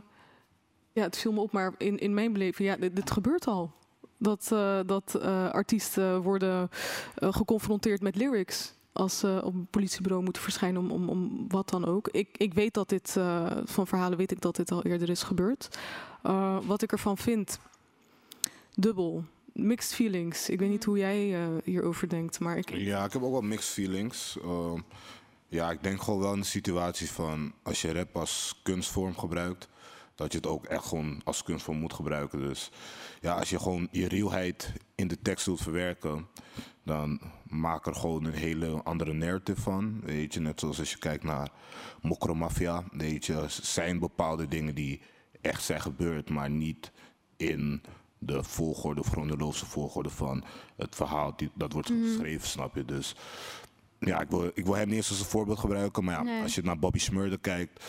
ja, 0.92 1.02
het 1.04 1.18
viel 1.18 1.32
me 1.32 1.42
op, 1.42 1.52
maar 1.52 1.74
in, 1.78 1.98
in 2.00 2.14
mijn 2.14 2.34
beleving, 2.34 2.70
ja, 2.70 2.76
dit, 2.76 2.96
dit 2.96 3.12
gebeurt 3.12 3.48
al. 3.48 3.72
Dat, 4.18 4.48
dat 4.86 5.20
artiesten 5.52 6.22
worden 6.22 6.70
geconfronteerd 7.16 8.02
met 8.02 8.16
lyrics 8.16 8.74
als 8.94 9.20
ze 9.20 9.42
op 9.44 9.54
een 9.54 9.68
politiebureau 9.70 10.24
moeten 10.24 10.42
verschijnen 10.42 10.82
om, 10.82 10.92
om, 10.92 11.10
om 11.10 11.46
wat 11.48 11.70
dan 11.70 11.86
ook. 11.86 12.08
Ik, 12.08 12.38
ik 12.38 12.54
weet 12.54 12.74
dat 12.74 12.90
dit, 12.90 13.16
uh, 13.18 13.52
van 13.64 13.88
verhalen 13.88 14.18
weet 14.18 14.32
ik 14.32 14.42
dat 14.42 14.56
dit 14.56 14.72
al 14.72 14.84
eerder 14.84 15.10
is 15.10 15.24
gebeurd. 15.24 15.80
Uh, 16.24 16.58
wat 16.66 16.82
ik 16.82 16.92
ervan 16.92 17.18
vind, 17.18 17.60
dubbel. 18.76 19.24
Mixed 19.54 19.94
feelings. 19.94 20.50
Ik 20.50 20.60
weet 20.60 20.70
niet 20.70 20.84
hoe 20.84 20.98
jij 20.98 21.42
uh, 21.42 21.48
hierover 21.64 22.10
denkt, 22.10 22.40
maar 22.40 22.58
ik... 22.58 22.70
Ja, 22.76 23.06
ik 23.06 23.14
heb 23.14 23.24
ook 23.24 23.32
wel 23.32 23.42
mixed 23.42 23.74
feelings. 23.74 24.38
ja, 25.48 25.72
ik 25.72 25.84
denk 25.84 26.02
gewoon 26.02 26.20
wel 26.20 26.34
in 26.34 26.40
de 26.40 26.46
situatie 26.46 27.12
van... 27.12 27.54
als 27.64 27.82
je 27.82 27.94
rap 27.94 28.16
als 28.16 28.60
kunstvorm 28.64 29.18
gebruikt... 29.18 29.68
dat 30.16 30.32
je 30.32 30.38
het 30.38 30.48
ook 30.48 30.66
echt 30.66 30.86
gewoon 30.86 31.22
als 31.24 31.44
kunstvorm 31.44 31.78
moet 31.80 31.94
gebruiken. 31.94 32.40
Dus 32.40 32.72
ja, 33.22 33.36
als 33.36 33.50
je 33.50 33.60
gewoon 33.60 33.88
je 33.92 34.08
realheid 34.08 34.74
in 34.96 35.08
de 35.08 35.22
tekst 35.22 35.46
wilt 35.46 35.62
verwerken 35.62 36.28
dan 36.86 37.22
maak 37.48 37.86
er 37.86 37.96
gewoon 37.96 38.26
een 38.26 38.34
hele 38.34 38.84
andere 38.84 39.14
narrative 39.14 39.62
van. 39.62 40.02
Weet 40.02 40.34
je, 40.34 40.40
net 40.40 40.60
zoals 40.60 40.80
als 40.80 40.92
je 40.92 40.98
kijkt 40.98 41.24
naar 41.24 41.50
Mokromafia, 42.02 42.84
weet 42.92 43.26
je, 43.26 43.46
zijn 43.48 44.00
bepaalde 44.00 44.48
dingen 44.48 44.76
die 44.76 45.02
echt 45.42 45.64
zijn 45.64 45.82
gebeurd, 45.82 46.30
maar 46.30 46.50
niet 46.50 46.92
in 47.38 47.82
de 48.18 48.44
volgorde 48.44 49.02
of 49.02 49.08
chronologische 49.08 49.66
volgorde 49.66 50.10
van 50.10 50.44
het 50.78 50.96
verhaal 50.96 51.34
die, 51.36 51.52
dat 51.56 51.74
wordt 51.74 51.90
Mhm. 51.90 52.02
geschreven, 52.04 52.48
snap 52.48 52.76
je? 52.76 52.86
Dus 52.86 53.16
ja, 54.00 54.22
ik 54.22 54.30
wil, 54.30 54.52
ik 54.54 54.66
wil 54.66 54.76
hem 54.76 54.88
niet 54.88 54.96
eens 54.96 55.10
als 55.10 55.20
een 55.20 55.26
voorbeeld 55.26 55.60
gebruiken, 55.60 56.04
maar 56.04 56.16
ja, 56.16 56.24
Nee. 56.24 56.42
als 56.42 56.56
je 56.56 56.62
naar 56.62 56.80
Bobby 56.80 57.00
Smurder 57.00 57.40
kijkt, 57.40 57.84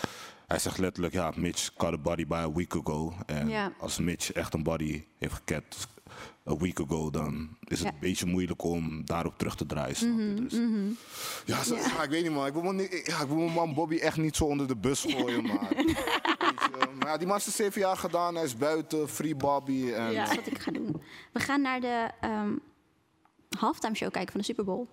hij 0.46 0.59
zegt 0.59 0.78
letterlijk, 0.78 1.14
ja, 1.14 1.33
Mitch 1.37 1.70
got 1.76 1.92
a 1.92 1.98
body 1.98 2.26
by 2.26 2.35
a 2.35 2.52
week 2.52 2.74
ago. 2.76 3.12
En 3.26 3.48
Ja. 3.48 3.72
als 3.78 3.98
Mitch 3.98 4.33
echt 4.33 4.54
een 4.54 4.62
body 4.62 5.04
heeft 5.18 5.35
geket 5.35 5.88
a 6.50 6.57
week 6.57 6.80
ago, 6.80 7.11
dan 7.11 7.57
is 7.64 7.78
het 7.78 7.88
Ja. 7.88 7.94
een 7.94 8.00
beetje 8.00 8.26
moeilijk 8.26 8.62
om 8.62 9.04
daarop 9.04 9.38
terug 9.38 9.57
te 9.57 9.66
draaien. 9.66 10.14
Mhm, 10.14 10.37
Dus, 10.42 10.52
mhm. 10.52 10.88
ja, 11.44 11.62
zo- 11.62 11.74
ja, 11.76 12.02
ik 12.02 12.11
weet 12.11 12.22
niet 12.22 12.33
man. 12.33 12.46
Ik 12.46 12.52
wil, 12.52 12.72
niet- 12.72 13.02
ja, 13.07 13.20
ik 13.20 13.26
wil 13.26 13.37
mijn 13.37 13.52
man 13.52 13.74
Bobby 13.74 13.96
echt 13.96 14.16
niet 14.16 14.37
zo 14.37 14.44
onder 14.44 14.66
de 14.68 14.76
bus 14.76 15.00
gooien, 15.09 15.42
maar. 15.48 15.68
Maar 16.98 17.09
ja, 17.09 17.16
die 17.16 17.26
man 17.26 17.37
is 17.37 17.57
zeven 17.57 17.80
jaar 17.80 17.96
gedaan, 17.96 18.35
hij 18.35 18.44
is 18.44 18.57
buiten, 18.57 19.09
free 19.09 19.35
Bobby. 19.37 19.92
En, 19.92 20.14
Dat 20.14 20.28
is 20.30 20.35
wat 20.37 20.46
ik 20.46 20.59
ga 20.59 20.70
doen. 20.70 21.02
We 21.33 21.40
gaan 21.40 21.61
naar 21.61 21.80
de 21.80 22.11
um, 22.24 22.61
halftime 23.59 23.94
show 23.96 24.11
kijken 24.11 24.33
van 24.33 24.40
de 24.40 24.46
Super 24.46 24.64
Bowl. 24.64 24.87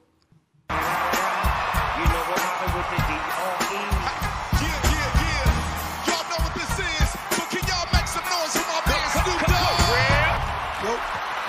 You 0.67 2.07
know 2.07 2.25
what 2.27 4.00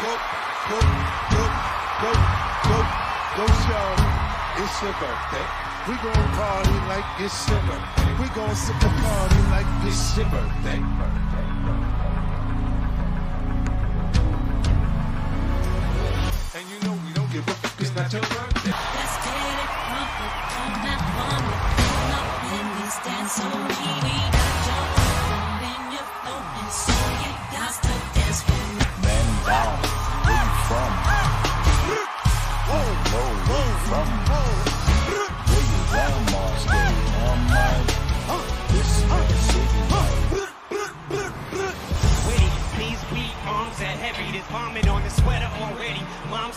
Go, 0.02 0.08
go, 0.08 0.80
go, 1.30 1.44
go, 2.02 2.12
go, 2.66 2.78
Go 3.36 3.46
show. 3.46 3.88
It's 4.58 4.82
your 4.82 4.92
birthday. 4.98 5.46
We 5.86 5.94
gon' 6.02 6.28
party 6.34 6.76
like 6.90 7.04
it's 7.20 7.48
your 7.48 7.60
birthday. 7.60 8.12
We 8.20 8.28
gon' 8.34 8.54
sip 8.56 8.80
the 8.80 8.88
party 8.88 9.40
like 9.54 9.66
it's 9.86 10.16
your 10.16 10.26
birthday. 10.26 10.82
And 16.58 16.64
you 16.68 16.78
know 16.84 16.98
we 17.06 17.12
don't 17.14 17.30
give 17.32 17.44
fuck, 17.44 17.80
it's 17.80 17.94
not 17.94 18.12
your 18.12 18.22
birthday. 18.22 18.74
Let's 18.98 19.16
get 19.22 19.38
it 19.62 19.70
crumpled 19.86 20.36
on 20.58 20.72
that 20.82 21.00
one. 21.14 21.46
Pull 21.78 22.10
up 22.18 22.42
in 22.58 22.66
this 22.82 22.96
dance 23.06 23.40
on 23.40 24.21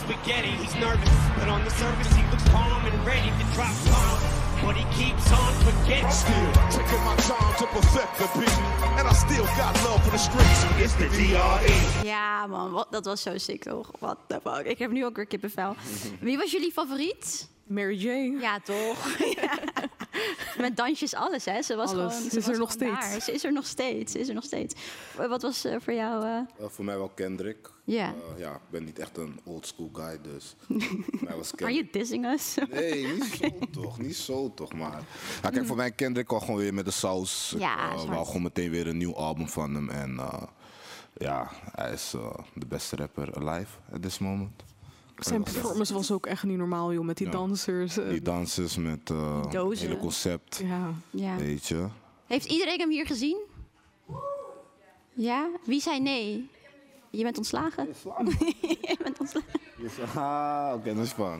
spaghetti, 0.06 0.50
he's 0.62 0.76
nervous, 0.76 1.10
but 1.38 1.48
on 1.50 1.64
the 1.64 1.72
surface 1.72 2.14
he 2.14 2.24
looks 2.30 2.48
calm 2.50 2.86
and 2.86 3.06
ready 3.06 3.30
to 3.40 3.46
drop 3.54 3.74
bombs. 3.90 4.24
But 4.64 4.76
he 4.78 4.86
keeps 4.98 5.32
on 5.32 5.52
forgetting. 5.66 6.10
Still 6.12 6.52
taking 6.70 7.04
my 7.10 7.16
time 7.18 7.54
to 7.60 7.66
perfect 7.76 8.12
the 8.18 8.28
beat. 8.40 8.58
And 8.98 9.08
I 9.08 9.14
still 9.14 9.46
got 9.58 9.74
love 9.84 10.04
for 10.04 10.12
the 10.12 10.18
streets. 10.18 10.60
It's 10.80 10.96
the 10.96 11.10
D.R.E. 11.10 12.08
Ja, 12.08 12.48
man, 12.48 12.72
wat, 12.72 12.92
dat 12.92 13.06
was 13.06 13.22
zo 13.22 13.38
sick 13.38 13.64
toch? 13.64 13.92
What 14.00 14.18
the 14.28 14.40
fuck? 14.44 14.66
Ik 14.66 14.78
heb 14.80 14.92
nu 14.92 15.06
ook 15.06 15.16
weer 15.16 15.26
kippenvel. 15.26 15.76
Wie 16.20 16.38
was 16.38 16.52
jullie 16.52 16.72
favoriet? 16.72 17.48
Mary 17.68 17.96
J. 17.96 18.40
Ja, 18.42 18.60
toch? 18.60 18.98
Ja. 19.42 19.58
Met 20.58 20.78
dansjes, 20.78 21.14
alles, 21.16 21.46
hè? 21.46 21.62
Ze 21.62 21.76
was 21.76 21.92
Alles. 21.92 22.14
gewoon. 22.14 22.24
Ze 22.24 22.30
Ze 22.30 22.38
is 22.38 22.46
was 22.46 22.54
er 22.54 22.60
nog 22.60 22.72
steeds. 22.72 23.00
daar. 23.12 23.22
Ze 23.22 23.32
is 23.32 23.44
er 23.44 23.52
nog 23.54 23.66
steeds. 23.66 24.12
Ze 24.12 24.20
is 24.20 24.28
er 24.28 24.34
nog 24.34 24.44
steeds. 24.44 24.74
Eh, 25.18 25.28
Wat 25.28 25.42
was 25.42 25.66
eh, 25.66 25.76
voor 25.80 25.94
jou? 25.94 26.24
eh? 26.26 26.38
Eh, 26.38 26.70
voor 26.70 26.86
mij 26.86 26.98
wel 26.98 27.10
Kendrick. 27.10 27.70
Ja. 27.84 28.08
Eh, 28.34 28.40
ja, 28.40 28.54
ik 28.54 28.70
ben 28.70 28.84
niet 28.84 29.00
echt 29.00 29.18
een 29.18 29.40
old 29.44 29.68
school 29.68 29.90
guy, 29.94 30.20
dus 30.22 30.56
mij 31.26 31.36
was 31.36 31.48
Are 31.54 31.56
Kendrick. 31.58 31.70
you 31.76 31.88
dissing 31.92 32.26
us? 32.26 32.56
Nee, 32.72 33.08
niet 33.08 33.24
zo 33.42 33.50
toch, 33.72 34.00
niet 34.00 34.16
zo 34.16 34.54
toch, 34.54 34.74
maar... 34.74 35.02
Ja, 35.44 35.50
kijk, 35.50 35.66
voor 35.66 35.76
mij 35.76 35.92
Kendrick 35.92 36.32
al 36.32 36.40
gewoon 36.40 36.58
weer 36.60 36.74
met 36.74 36.86
de 36.86 36.92
saus. 36.92 37.54
Ja, 37.58 37.90
eh, 37.92 37.96
is 37.96 38.06
wou 38.06 38.26
gewoon 38.26 38.42
meteen 38.42 38.70
weer 38.70 38.88
een 38.88 38.98
nieuw 38.98 39.16
album 39.16 39.48
van 39.50 39.74
hem. 39.76 39.90
En 39.90 40.18
eh, 40.20 40.42
ja, 41.18 41.52
hij 41.72 41.94
is 41.94 42.14
eh, 42.16 42.34
de 42.54 42.66
beste 42.66 42.96
rapper 42.96 43.36
alive 43.48 43.72
at 43.94 44.02
this 44.02 44.20
moment. 44.20 44.64
Zijn 45.18 45.44
performance 45.44 45.94
was 45.94 46.12
ook 46.12 46.26
echt 46.26 46.44
niet 46.44 46.58
normaal, 46.58 46.94
joh. 46.94 47.06
Met 47.06 47.18
die 47.18 47.26
Ja. 47.26 47.32
dansers. 47.32 47.98
eh, 47.98 48.10
Die 48.10 48.22
dansers 48.22 48.78
met 48.78 49.10
eh 49.10 49.42
het 49.52 49.80
hele 49.80 49.98
concept, 49.98 50.62
Ja. 50.64 50.94
Ja. 51.10 51.36
weet 51.36 51.66
je. 51.68 51.88
Heeft 52.26 52.46
iedereen 52.52 52.80
hem 52.80 52.90
hier 52.90 53.06
gezien? 53.06 53.38
Ja? 55.14 55.48
Wie 55.66 55.82
zei 55.82 56.00
nee? 56.00 56.50
Je 57.10 57.24
bent 57.24 57.38
ontslagen? 57.38 57.88
Je 57.88 58.98
bent 59.04 59.20
ontslagen. 59.20 59.50
Ah, 60.16 60.74
oké, 60.76 60.94
dat 60.96 61.04
is. 61.06 61.14
Dat. 61.14 61.34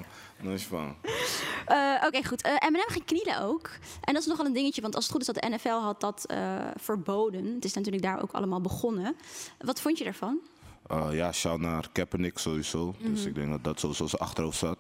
Eh, 1.66 2.04
Oké, 2.06 2.24
goed. 2.24 2.42
Eh, 2.42 2.52
Eminem 2.60 2.88
ging 2.90 3.06
knielen 3.06 3.42
ook. 3.42 3.70
En 4.02 4.14
dat 4.14 4.22
is 4.22 4.28
nogal 4.28 4.46
een 4.46 4.54
dingetje, 4.54 4.82
want 4.82 4.96
als 4.96 5.04
het 5.04 5.12
goed 5.14 5.22
is 5.22 5.28
dat 5.34 5.44
de 5.44 5.50
NFL 5.50 5.70
had 5.70 6.02
dat 6.02 6.26
eh, 6.26 6.68
verboden. 6.76 7.46
Het 7.56 7.66
is 7.66 7.74
natuurlijk 7.74 8.04
daar 8.04 8.22
ook 8.22 8.32
allemaal 8.32 8.62
begonnen. 8.62 9.16
Wat 9.60 9.82
vond 9.82 9.98
je 9.98 10.04
daarvan? 10.04 10.40
Eh, 10.88 11.08
ja, 11.12 11.32
shout 11.32 11.60
naar 11.60 11.90
Kaepernick 11.92 12.38
sowieso. 12.38 12.96
Dus 13.00 13.20
Mhm. 13.20 13.28
ik 13.28 13.36
denk 13.36 13.50
dat 13.50 13.64
dat 13.64 13.80
sowieso 13.80 14.08
zijn 14.08 14.22
achterhoofd 14.22 14.58
zat. 14.58 14.78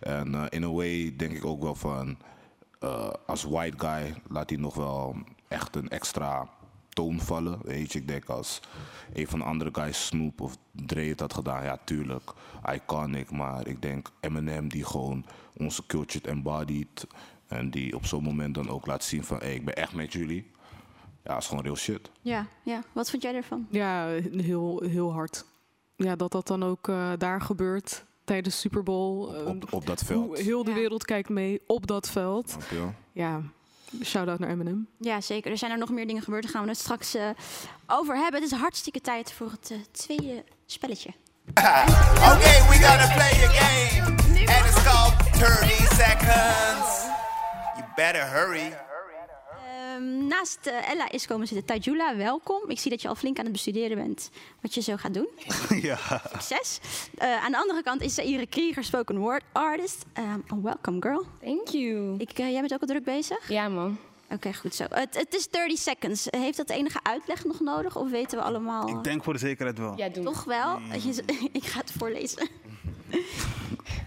En 0.00 0.34
eh, 0.34 0.44
in 0.48 0.64
a 0.64 0.70
way 0.70 1.14
denk 1.16 1.32
ik 1.32 1.44
ook 1.44 1.62
wel 1.62 1.74
van... 1.74 2.16
eh, 2.78 3.10
als 3.26 3.42
white 3.44 3.78
guy 3.78 4.14
laat 4.28 4.50
hij 4.50 4.58
nog 4.58 4.74
wel 4.74 5.16
echt 5.48 5.76
een 5.76 5.88
extra 5.88 6.48
toon 6.88 7.20
vallen. 7.20 7.58
Weet 7.62 7.92
je, 7.92 7.98
ik 7.98 8.08
denk 8.08 8.28
als 8.28 8.60
een 9.12 9.26
van 9.28 9.38
de 9.38 9.44
andere 9.44 9.70
guys, 9.72 10.06
Snoop 10.06 10.40
of 10.40 10.56
Dre 10.72 11.02
het 11.08 11.20
had 11.20 11.34
gedaan... 11.34 11.62
Ja, 11.64 11.78
tuurlijk, 11.84 12.32
iconic. 12.74 13.30
Maar 13.30 13.66
ik 13.66 13.82
denk 13.82 14.10
Eminem 14.20 14.68
die 14.68 14.84
gewoon 14.84 15.24
onze 15.56 15.86
culture 15.86 16.28
embodied... 16.28 17.06
en 17.46 17.70
die 17.70 17.94
op 17.96 18.06
zo'n 18.06 18.22
moment 18.22 18.54
dan 18.54 18.68
ook 18.68 18.86
laat 18.86 19.04
zien 19.04 19.24
van... 19.24 19.38
Hey, 19.38 19.54
ik 19.54 19.64
ben 19.64 19.76
echt 19.76 19.92
met 19.92 20.12
jullie. 20.12 20.50
Ja, 21.24 21.36
is 21.36 21.46
gewoon 21.46 21.62
real 21.64 21.76
shit. 21.76 22.10
Ja, 22.20 22.46
ja. 22.62 22.80
Wat 22.92 23.10
vond 23.10 23.22
jij 23.22 23.34
ervan? 23.34 23.66
Ja, 23.70 24.06
heel, 24.36 24.82
heel 24.86 25.12
hard. 25.12 25.44
Ja, 25.96 26.16
dat 26.16 26.32
dat 26.32 26.46
dan 26.46 26.64
ook 26.64 26.88
eh, 26.88 27.10
daar 27.18 27.40
gebeurt 27.40 28.04
tijdens 28.24 28.60
Super 28.60 28.82
Bowl. 28.82 29.34
eh, 29.34 29.46
Op, 29.46 29.72
op 29.72 29.86
dat 29.86 30.02
veld. 30.02 30.26
hoe 30.26 30.38
heel 30.38 30.64
de 30.64 30.72
wereld 30.72 31.04
kijkt 31.04 31.28
mee 31.28 31.60
op 31.66 31.86
dat 31.86 32.10
veld. 32.10 32.56
Ja, 33.12 33.42
shout-out 34.02 34.38
naar 34.38 34.48
Eminem. 34.50 34.86
Ja, 34.98 35.20
zeker. 35.20 35.50
Er 35.50 35.58
zijn 35.58 35.70
er 35.70 35.78
nog 35.78 35.90
meer 35.90 36.06
dingen 36.06 36.22
gebeurd. 36.22 36.42
Daar 36.42 36.52
gaan 36.52 36.62
we 36.62 36.68
het 36.68 36.78
straks 36.78 37.14
eh, 37.14 37.28
over 37.86 38.16
hebben. 38.16 38.42
Het 38.42 38.52
is 38.52 38.58
hartstikke 38.58 39.00
tijd 39.00 39.32
voor 39.32 39.50
het 39.50 39.88
tweede 39.92 40.44
spelletje. 40.66 41.10
Okay, 42.32 42.58
we 42.68 42.74
gotta 42.88 43.14
play 43.14 43.30
the 43.30 43.50
game. 43.60 44.06
And 44.56 44.66
it's 44.66 44.82
called 44.82 45.14
30 45.32 45.88
seconds. 45.88 47.04
You 47.76 47.84
better 47.96 48.26
hurry. 48.30 48.72
Ehm, 50.02 50.26
naast 50.26 50.66
eh, 50.66 50.90
Ella 50.90 51.10
is 51.10 51.26
komen 51.26 51.46
zitten 51.46 51.66
Tajula. 51.66 52.16
Welkom. 52.16 52.60
Ik 52.68 52.78
zie 52.78 52.90
dat 52.90 53.02
je 53.02 53.08
al 53.08 53.14
flink 53.14 53.38
aan 53.38 53.44
het 53.44 53.52
bestuderen 53.52 53.96
bent 53.96 54.30
wat 54.60 54.74
je 54.74 54.80
zo 54.80 54.96
gaat 54.96 55.14
doen. 55.14 55.28
ja. 55.88 55.98
Succes. 56.32 56.80
Eh, 57.18 57.44
aan 57.44 57.50
de 57.50 57.58
andere 57.58 57.82
kant 57.82 58.02
is 58.02 58.14
Saïre 58.14 58.46
Krieger, 58.46 58.84
spoken 58.84 59.18
word 59.18 59.42
artist. 59.52 60.04
Um, 60.18 60.62
welcome, 60.62 61.00
girl. 61.00 61.26
Thank 61.40 61.68
you. 61.68 62.14
Ik, 62.18 62.30
eh, 62.38 62.50
jij 62.50 62.60
bent 62.60 62.74
ook 62.74 62.80
al 62.80 62.86
druk 62.86 63.04
bezig? 63.04 63.48
Ja, 63.48 63.68
man. 63.68 63.98
Oké, 64.32 64.54
goed 64.54 64.74
zo. 64.74 64.84
Het, 64.88 65.16
het 65.16 65.34
is 65.34 65.48
30 65.48 65.78
seconds. 65.78 66.26
Heeft 66.30 66.56
dat 66.56 66.70
enige 66.70 66.98
uitleg 67.02 67.44
nog 67.44 67.60
nodig? 67.60 67.96
Of 67.96 68.10
weten 68.10 68.38
we 68.38 68.44
allemaal... 68.44 68.88
Ik 68.88 69.04
denk 69.04 69.24
voor 69.24 69.32
de 69.32 69.38
zekerheid 69.38 69.78
wel. 69.78 69.96
Ja, 69.96 70.08
doe 70.08 70.24
Toch 70.24 70.44
wel? 70.44 70.78
Ik 71.52 71.64
ga 71.64 71.80
het 71.80 71.92
voorlezen. 71.98 72.48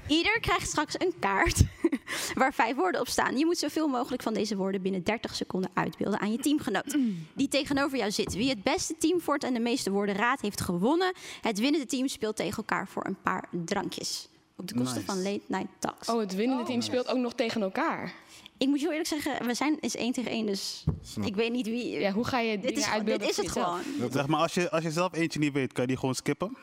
Ieder 0.08 0.40
krijgt 0.40 0.68
straks 0.68 0.94
een 0.98 1.14
kaart 1.20 1.64
waar 2.40 2.54
vijf 2.54 2.76
woorden 2.76 3.02
op 3.02 3.08
staan. 3.08 3.38
Je 3.38 3.46
moet 3.46 3.58
zoveel 3.58 3.88
mogelijk 3.88 4.24
van 4.24 4.34
deze 4.34 4.56
woorden 4.56 4.82
binnen 4.82 5.04
30 5.04 5.36
seconden 5.36 5.70
uitbeelden 5.74 6.20
aan 6.20 6.32
je 6.32 6.38
teamgenoot. 6.38 6.98
Die 7.34 7.48
tegenover 7.48 7.98
jou 7.98 8.12
zit. 8.12 8.34
Wie 8.34 8.50
het 8.50 8.64
beste 8.64 8.98
teamfort 8.98 9.44
en 9.44 9.54
de 9.54 9.60
meeste 9.60 9.92
woorden 9.92 10.16
raadt, 10.16 10.42
heeft 10.42 10.62
gewonnen. 10.62 11.14
Het 11.42 11.60
winnende 11.60 11.86
team 11.86 12.08
speelt 12.08 12.36
tegen 12.36 12.58
elkaar 12.58 12.88
voor 12.88 13.06
een 13.06 13.18
paar 13.24 13.48
drankjes. 13.52 14.28
Op 14.58 14.68
de 14.68 14.74
kosten 14.74 15.02
Nice. 15.02 15.12
van 15.12 15.22
Late 15.22 15.42
Night 15.48 15.68
Talks. 15.80 16.10
Oh, 16.10 16.20
het 16.20 16.36
winnende 16.36 16.64
team 16.64 16.82
speelt 16.82 17.08
ook 17.08 17.18
nog 17.18 17.34
tegen 17.34 17.62
elkaar. 17.62 18.14
Ik 18.58 18.68
moet 18.68 18.80
je 18.80 18.86
heel 18.88 18.92
eerlijk 18.98 19.10
zeggen, 19.10 19.46
we 19.48 19.54
zijn 19.54 19.78
is 19.80 19.96
één 19.96 20.12
tegen 20.14 20.32
één, 20.32 20.46
dus 20.46 20.84
ik 21.24 21.36
weet 21.36 21.52
niet 21.52 21.66
wie... 21.66 22.00
Ja, 22.00 22.12
hoe 22.12 22.26
ga 22.26 22.40
je 22.40 22.60
dit 22.60 22.76
dingen 22.76 22.96
is, 22.98 23.04
Dit 23.04 23.22
is 23.30 23.38
het 23.38 23.46
jezelf? 23.46 23.82
gewoon. 23.98 24.12
Zeg 24.12 24.28
maar, 24.28 24.40
als 24.40 24.54
je, 24.54 24.72
als 24.72 24.84
je 24.84 24.92
zelf 24.92 25.14
eentje 25.14 25.40
niet 25.40 25.54
weet, 25.54 25.74
kan 25.74 25.82
je 25.82 25.88
die 25.88 25.98
gewoon 26.00 26.16
skippen? 26.16 26.58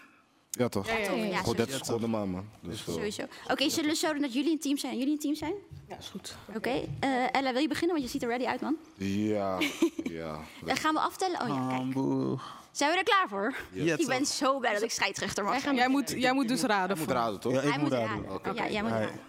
Ja, 0.50 0.68
toch? 0.68 0.86
Ja, 0.86 0.94
toch, 0.96 1.04
ja, 1.04 1.10
Gewoon 1.10 1.28
sowieso. 1.34 1.54
30 1.54 1.84
seconden 1.84 2.10
maar, 2.10 2.28
man. 2.28 2.48
Dus, 2.60 2.82
Sowieso. 2.82 3.22
Oké, 3.48 3.70
zullen 3.70 3.90
we 3.90 3.96
zo 3.96 4.12
dat 4.18 4.32
jullie 4.32 4.52
een 4.52 4.58
team 4.60 4.76
zijn? 4.78 4.98
Jullie 4.98 5.12
een 5.12 5.18
team 5.18 5.34
zijn? 5.34 5.52
Ja, 5.88 5.98
is 5.98 6.06
goed. 6.08 6.36
Oké. 6.56 6.70
eh, 7.00 7.34
Ella, 7.34 7.52
wil 7.52 7.60
je 7.60 7.68
beginnen? 7.68 7.96
Want 7.96 8.02
je 8.06 8.12
ziet 8.12 8.22
er 8.22 8.28
ready 8.28 8.44
uit, 8.44 8.60
man. 8.60 8.76
Ja, 8.96 9.58
ja. 10.20 10.38
Dan 10.64 10.76
gaan 10.76 10.94
we 10.94 11.00
aftellen. 11.00 11.40
Oh 11.40 11.48
ja, 11.48 11.66
kijk. 11.68 12.40
Zijn 12.70 12.90
we 12.90 12.96
er 12.98 13.04
klaar 13.04 13.26
voor? 13.28 13.54
Ja, 13.72 13.96
ik 13.96 14.06
ben 14.06 14.26
zo 14.26 14.58
blij 14.58 14.72
dat 14.72 14.82
ik 14.82 14.90
scheidsrechter 14.90 15.44
mag 15.44 15.60
zijn. 15.60 15.74
Jij 15.74 15.88
moet, 15.88 16.10
jij 16.16 16.32
moet 16.32 16.48
dus 16.48 16.62
raden. 16.62 16.98
moet 16.98 17.10
raden, 17.10 17.40
toch? 17.40 17.62
Hij 17.62 17.78
moet 17.78 17.92
raden. 17.92 18.24
Ja, 18.54 18.68
jij 18.70 18.82
moet 18.82 18.90
raden. 18.90 19.20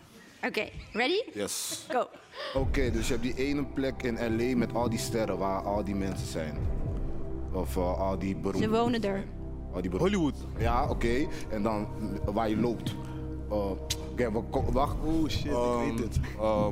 Oké, 0.45 0.69
ready? 0.91 1.21
Yes. 1.33 1.85
Go. 1.89 2.07
Oké, 2.55 2.91
dus 2.91 3.07
je 3.07 3.13
hebt 3.13 3.23
die 3.25 3.35
ene 3.35 3.63
plek 3.63 4.03
in 4.03 4.13
L.A. 4.15 4.57
met 4.57 4.73
al 4.73 4.89
die 4.89 4.99
sterren 4.99 5.37
waar 5.37 5.61
al 5.61 5.83
die 5.83 5.95
mensen 5.95 6.27
zijn. 6.27 6.53
Of 7.51 7.77
eh, 7.77 7.99
al 7.99 8.19
die 8.19 8.35
beroemde... 8.35 8.65
Ze 8.67 8.69
wonen 8.73 9.03
er. 9.03 9.23
Al 9.73 9.81
die 9.81 9.91
Hollywood. 9.97 10.35
Ja, 10.57 10.89
oké. 10.89 11.25
En 11.49 11.63
dan 11.63 11.87
waar 12.25 12.49
je 12.49 12.57
loopt. 12.57 12.95
Eh, 13.49 13.69
oké, 14.11 14.31
wacht. 14.71 14.95
Oeh, 15.05 15.29
shit, 15.29 15.45
ik 15.45 15.95
weet 15.95 15.99
het. 15.99 16.19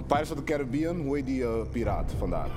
Pirates 0.07 0.31
of 0.31 0.37
the 0.37 0.43
Caribbean, 0.43 0.99
hoe 1.01 1.15
heet 1.15 1.25
die 1.25 1.43
eh, 1.43 1.49
piraat 1.71 2.13
vandaar? 2.17 2.49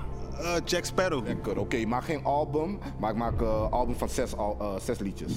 Jack 0.65 0.85
Sparrow. 0.85 1.27
Lekker, 1.27 1.59
oké. 1.59 1.77
ik 1.77 1.87
maak 1.87 2.05
geen 2.05 2.25
album, 2.25 2.79
maar 2.99 3.11
ik 3.11 3.17
maak 3.17 3.41
een 3.41 3.71
album 3.71 3.95
van 3.95 4.09
zes, 4.09 4.37
al, 4.37 4.57
eh, 4.61 4.75
zes 4.81 4.99
liedjes. 4.99 5.33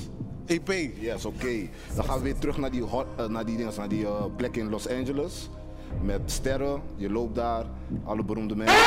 EP? 0.45 0.67
Yes, 0.99 1.25
oké. 1.25 1.67
Dan 1.95 2.03
gaan 2.05 2.17
we 2.17 2.23
weer 2.23 2.37
terug 2.37 2.57
naar 2.57 2.71
die, 2.71 2.81
hot- 2.83 3.05
eh, 3.17 3.25
naar 3.27 3.45
die, 3.45 3.57
dingen, 3.57 3.73
naar 3.77 3.87
die 3.89 4.05
eh, 4.05 4.23
plek 4.35 4.55
in 4.55 4.69
Los 4.69 4.89
Angeles. 4.89 5.49
Met 6.01 6.21
sterren, 6.25 6.81
je 6.95 7.09
loopt 7.11 7.35
daar, 7.35 7.65
alle 8.05 8.23
beroemde 8.23 8.55
mensen. 8.55 8.75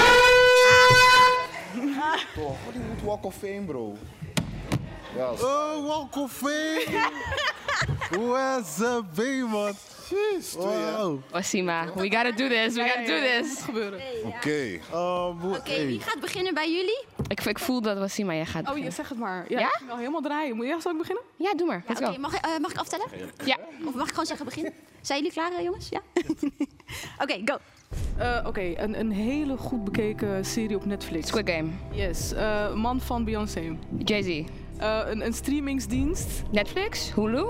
Toch, 2.34 2.56
Hollywood 2.64 3.02
Walk 3.04 3.24
of 3.24 3.34
Fame, 3.34 3.60
bro. 3.66 3.96
Ja, 5.16 5.30
Oh, 5.30 5.86
Walk 5.86 6.16
of 6.16 6.32
Fame! 6.32 7.08
Hoe 8.16 8.58
is 8.60 8.76
het, 8.84 9.12
baby, 9.14 9.40
man? 9.50 9.72
Jeez, 10.10 10.52
wow. 10.54 11.20
Osima, 11.32 11.84
we 11.94 12.10
gotta 12.10 12.30
do 12.30 12.48
this, 12.48 12.74
we 12.74 12.82
gotta 12.82 13.04
do 13.06 13.20
this. 13.20 13.62
Oké. 14.24 14.80
Oh, 14.92 15.44
Oké, 15.54 15.86
wie 15.86 16.00
gaat 16.00 16.20
beginnen 16.20 16.54
bij 16.54 16.70
jullie? 16.72 17.04
Ik, 17.30 17.44
ik 17.44 17.58
voel 17.58 17.80
dat 17.80 17.98
was 17.98 18.14
zien, 18.14 18.26
maar 18.26 18.34
jij 18.34 18.46
gaat 18.46 18.70
Oh, 18.70 18.78
je 18.78 18.90
zeg 18.90 19.08
het 19.08 19.18
maar. 19.18 19.44
Ja, 19.48 19.58
Ja? 19.58 19.66
ik 19.66 19.74
ging 19.78 19.90
al 19.90 19.96
helemaal 19.96 20.20
draaien. 20.20 20.56
Moet 20.56 20.66
je, 20.66 20.76
zal 20.80 20.92
ik 20.92 20.98
beginnen? 20.98 21.22
Ja, 21.36 21.54
doe 21.54 21.66
maar. 21.66 21.84
Ja, 22.00 22.08
oké, 22.08 22.18
mag, 22.18 22.34
ik- 22.34 22.44
eh, 22.44 22.58
mag 22.60 22.70
ik 22.70 22.78
aftellen? 22.78 23.06
Ja. 23.44 23.56
Of 23.86 23.94
mag 23.94 24.04
ik 24.04 24.10
gewoon 24.10 24.26
zeggen 24.26 24.44
begin? 24.44 24.72
Zijn 25.00 25.18
jullie 25.18 25.32
klaar, 25.32 25.52
eh, 25.52 25.62
jongens? 25.64 25.88
Ja? 25.88 26.00
Oké, 27.22 27.40
go. 27.44 27.56
Eh, 28.18 28.44
Oké, 28.46 28.60
een, 28.76 29.00
een 29.00 29.10
hele 29.12 29.56
goed 29.56 29.84
bekeken 29.84 30.44
serie 30.44 30.76
op 30.76 30.84
Netflix. 30.84 31.26
Squid 31.28 31.50
Game. 31.50 31.68
Yes. 31.92 32.32
eh, 32.32 32.74
man 32.74 33.00
van 33.00 33.24
Beyoncé. 33.24 33.76
Jay-Z. 34.04 34.44
Eh, 34.80 34.98
een, 35.06 35.24
een 35.26 35.32
streamingsdienst. 35.32 36.42
Netflix, 36.50 37.12
Hulu, 37.14 37.44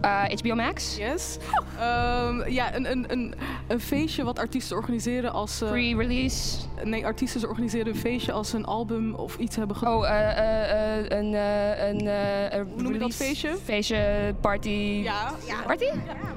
eh, 0.00 0.22
HBO 0.24 0.54
Max. 0.54 0.96
Yes. 0.96 1.36
Ehm, 1.80 2.48
ja, 2.50 2.74
een, 2.74 2.90
een, 2.90 3.04
een, 3.12 3.34
een 3.68 3.80
feestje 3.80 4.24
wat 4.24 4.38
artiesten 4.38 4.76
organiseren 4.76 5.32
als... 5.32 5.58
ze- 5.58 5.64
Pre-release. 5.64 6.58
Nee, 6.84 7.06
artiesten 7.06 7.48
organiseren 7.48 7.86
een 7.86 7.96
feestje 7.98 8.32
als 8.32 8.48
ze 8.50 8.56
een 8.56 8.64
album 8.64 9.14
of 9.14 9.36
iets 9.36 9.56
hebben 9.56 9.76
gedaan. 9.76 9.96
Oh, 9.96 10.08
eh, 10.08 10.38
eh, 10.38 10.98
eh, 10.98 11.04
een, 11.18 11.34
eh, 11.34 11.88
een, 11.88 12.06
eh, 12.06 12.58
een 12.58 12.66
Hoe 12.72 12.82
noem 12.82 12.92
je 12.92 12.98
dat 12.98 13.14
feestje? 13.14 13.56
Feestje, 13.64 14.34
party. 14.40 15.00
Ja. 15.04 15.32
Party? 15.66 15.84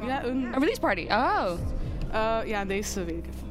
Ja, 0.08 0.24
een... 0.24 0.44
Een 0.44 0.60
release 0.60 0.80
party. 0.80 1.06
Oh. 1.10 1.46
Eh, 2.12 2.38
ja, 2.48 2.66
deze 2.66 3.04
weet 3.04 3.16
ik 3.18 3.26
even. 3.26 3.45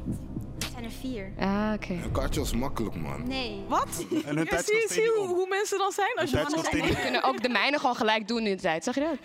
Er 1.05 1.21
er 1.21 1.31
vier. 1.37 1.47
Ah, 1.47 1.73
oké. 1.73 1.93
Een 1.93 2.11
kaartje 2.11 2.39
was 2.39 2.53
makkelijk, 2.53 2.95
man. 2.95 3.27
Nee. 3.27 3.63
Wat? 3.67 3.87
En 4.25 4.35
hun 4.35 4.43
Ja, 4.43 4.49
tijd 4.49 4.65
zie, 4.65 4.81
steeds 4.89 5.07
hoe, 5.07 5.27
hoe 5.27 5.47
mensen 5.47 5.77
dan 5.77 5.91
zijn 5.91 6.15
als 6.15 6.29
je 6.29 6.37
Hun 6.37 6.45
komt 6.45 6.65
zijn? 6.71 6.87
We 6.93 7.01
kunnen 7.01 7.23
ook 7.23 7.41
de 7.41 7.49
mijne 7.49 7.79
gewoon 7.79 7.95
gelijk 7.95 8.27
doen 8.27 8.45
in 8.45 8.55
de 8.55 8.61
tijd. 8.61 8.83
Zag 8.83 8.95
je 8.95 9.01
dat? 9.01 9.17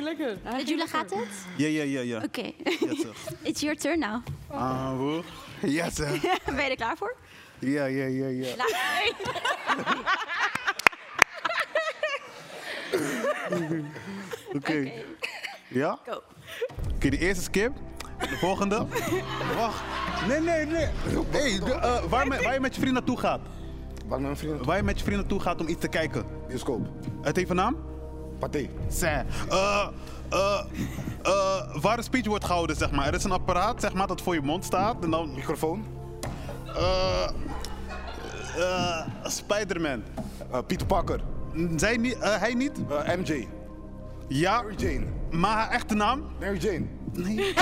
Lekker. 0.00 0.38
Ah, 0.44 0.54
ging 0.54 0.68
Jula, 0.68 0.82
lekker. 0.82 0.98
gaat 0.98 1.10
het? 1.10 1.28
Ja, 1.56 1.66
ja, 1.66 1.82
ja, 1.82 2.00
ja. 2.00 2.22
Oké. 2.24 2.52
It's 3.48 3.60
your 3.60 3.76
turn 3.76 3.98
now. 3.98 4.22
Ah. 4.50 5.18
Yes, 5.62 5.94
sir. 5.94 6.20
ben 6.44 6.64
je 6.64 6.70
er 6.70 6.76
klaar 6.76 6.96
voor? 6.96 7.16
Ja, 7.58 7.84
ja, 7.84 8.04
ja, 8.04 8.26
ja. 8.26 8.54
Oké. 14.52 14.92
Ja? 15.68 15.98
Go. 16.06 16.22
Oké, 16.94 17.08
de 17.08 17.18
eerste 17.18 17.42
skip. 17.42 17.72
De 18.20 18.36
volgende. 18.38 18.86
Wacht. 19.56 19.82
Nee, 20.28 20.40
nee, 20.40 20.66
nee. 20.66 20.86
Hey, 21.30 21.58
de, 21.64 21.72
eh, 21.72 22.02
waar, 22.08 22.26
me- 22.28 22.42
waar 22.42 22.52
je 22.54 22.60
met 22.60 22.74
je 22.74 22.80
vriend 22.80 22.94
naartoe 22.94 23.18
gaat. 23.18 23.40
Waar 24.06 24.20
mijn 24.20 24.36
vrienden 24.36 24.64
Waar 24.66 24.76
je 24.76 24.82
met 24.82 24.98
je 24.98 25.04
vriend 25.04 25.18
naartoe 25.20 25.40
gaat 25.40 25.60
om 25.60 25.68
iets 25.68 25.80
te 25.80 25.88
kijken. 25.88 26.24
bioscoop. 26.48 26.86
Het 27.22 27.36
heeft 27.36 27.50
een 27.50 27.56
naam? 27.56 27.76
Pathé. 28.38 28.68
Zé. 28.88 29.06
Eh, 29.06 29.24
eh, 30.30 30.60
eh, 31.22 31.76
waar 31.80 31.96
een 31.98 32.04
speech 32.04 32.26
wordt 32.26 32.44
gehouden, 32.44 32.76
zeg 32.76 32.90
maar. 32.90 33.06
Er 33.06 33.14
is 33.14 33.24
een 33.24 33.30
apparaat, 33.32 33.80
zeg 33.80 33.92
maar, 33.94 34.06
dat 34.06 34.20
voor 34.22 34.34
je 34.34 34.40
mond 34.42 34.64
staat. 34.64 35.04
En 35.04 35.10
dan... 35.10 35.34
Microfoon. 35.34 35.84
Eh, 36.76 37.28
eh, 38.56 39.06
Spider-Man. 39.24 40.02
Eh, 40.52 40.58
Peter 40.66 40.86
Parker. 40.86 41.20
Zij 41.76 41.96
niet, 41.96 42.18
eh, 42.18 42.36
hij 42.38 42.54
niet? 42.54 42.72
Eh, 42.88 43.16
MJ. 43.16 43.48
Ja, 44.28 44.62
Mary 44.62 44.74
Jane. 44.76 45.04
maar 45.30 45.56
haar 45.56 45.70
echte 45.70 45.94
naam? 45.94 46.22
Mary 46.40 46.58
Jane. 46.58 46.84
Nee. 47.12 47.54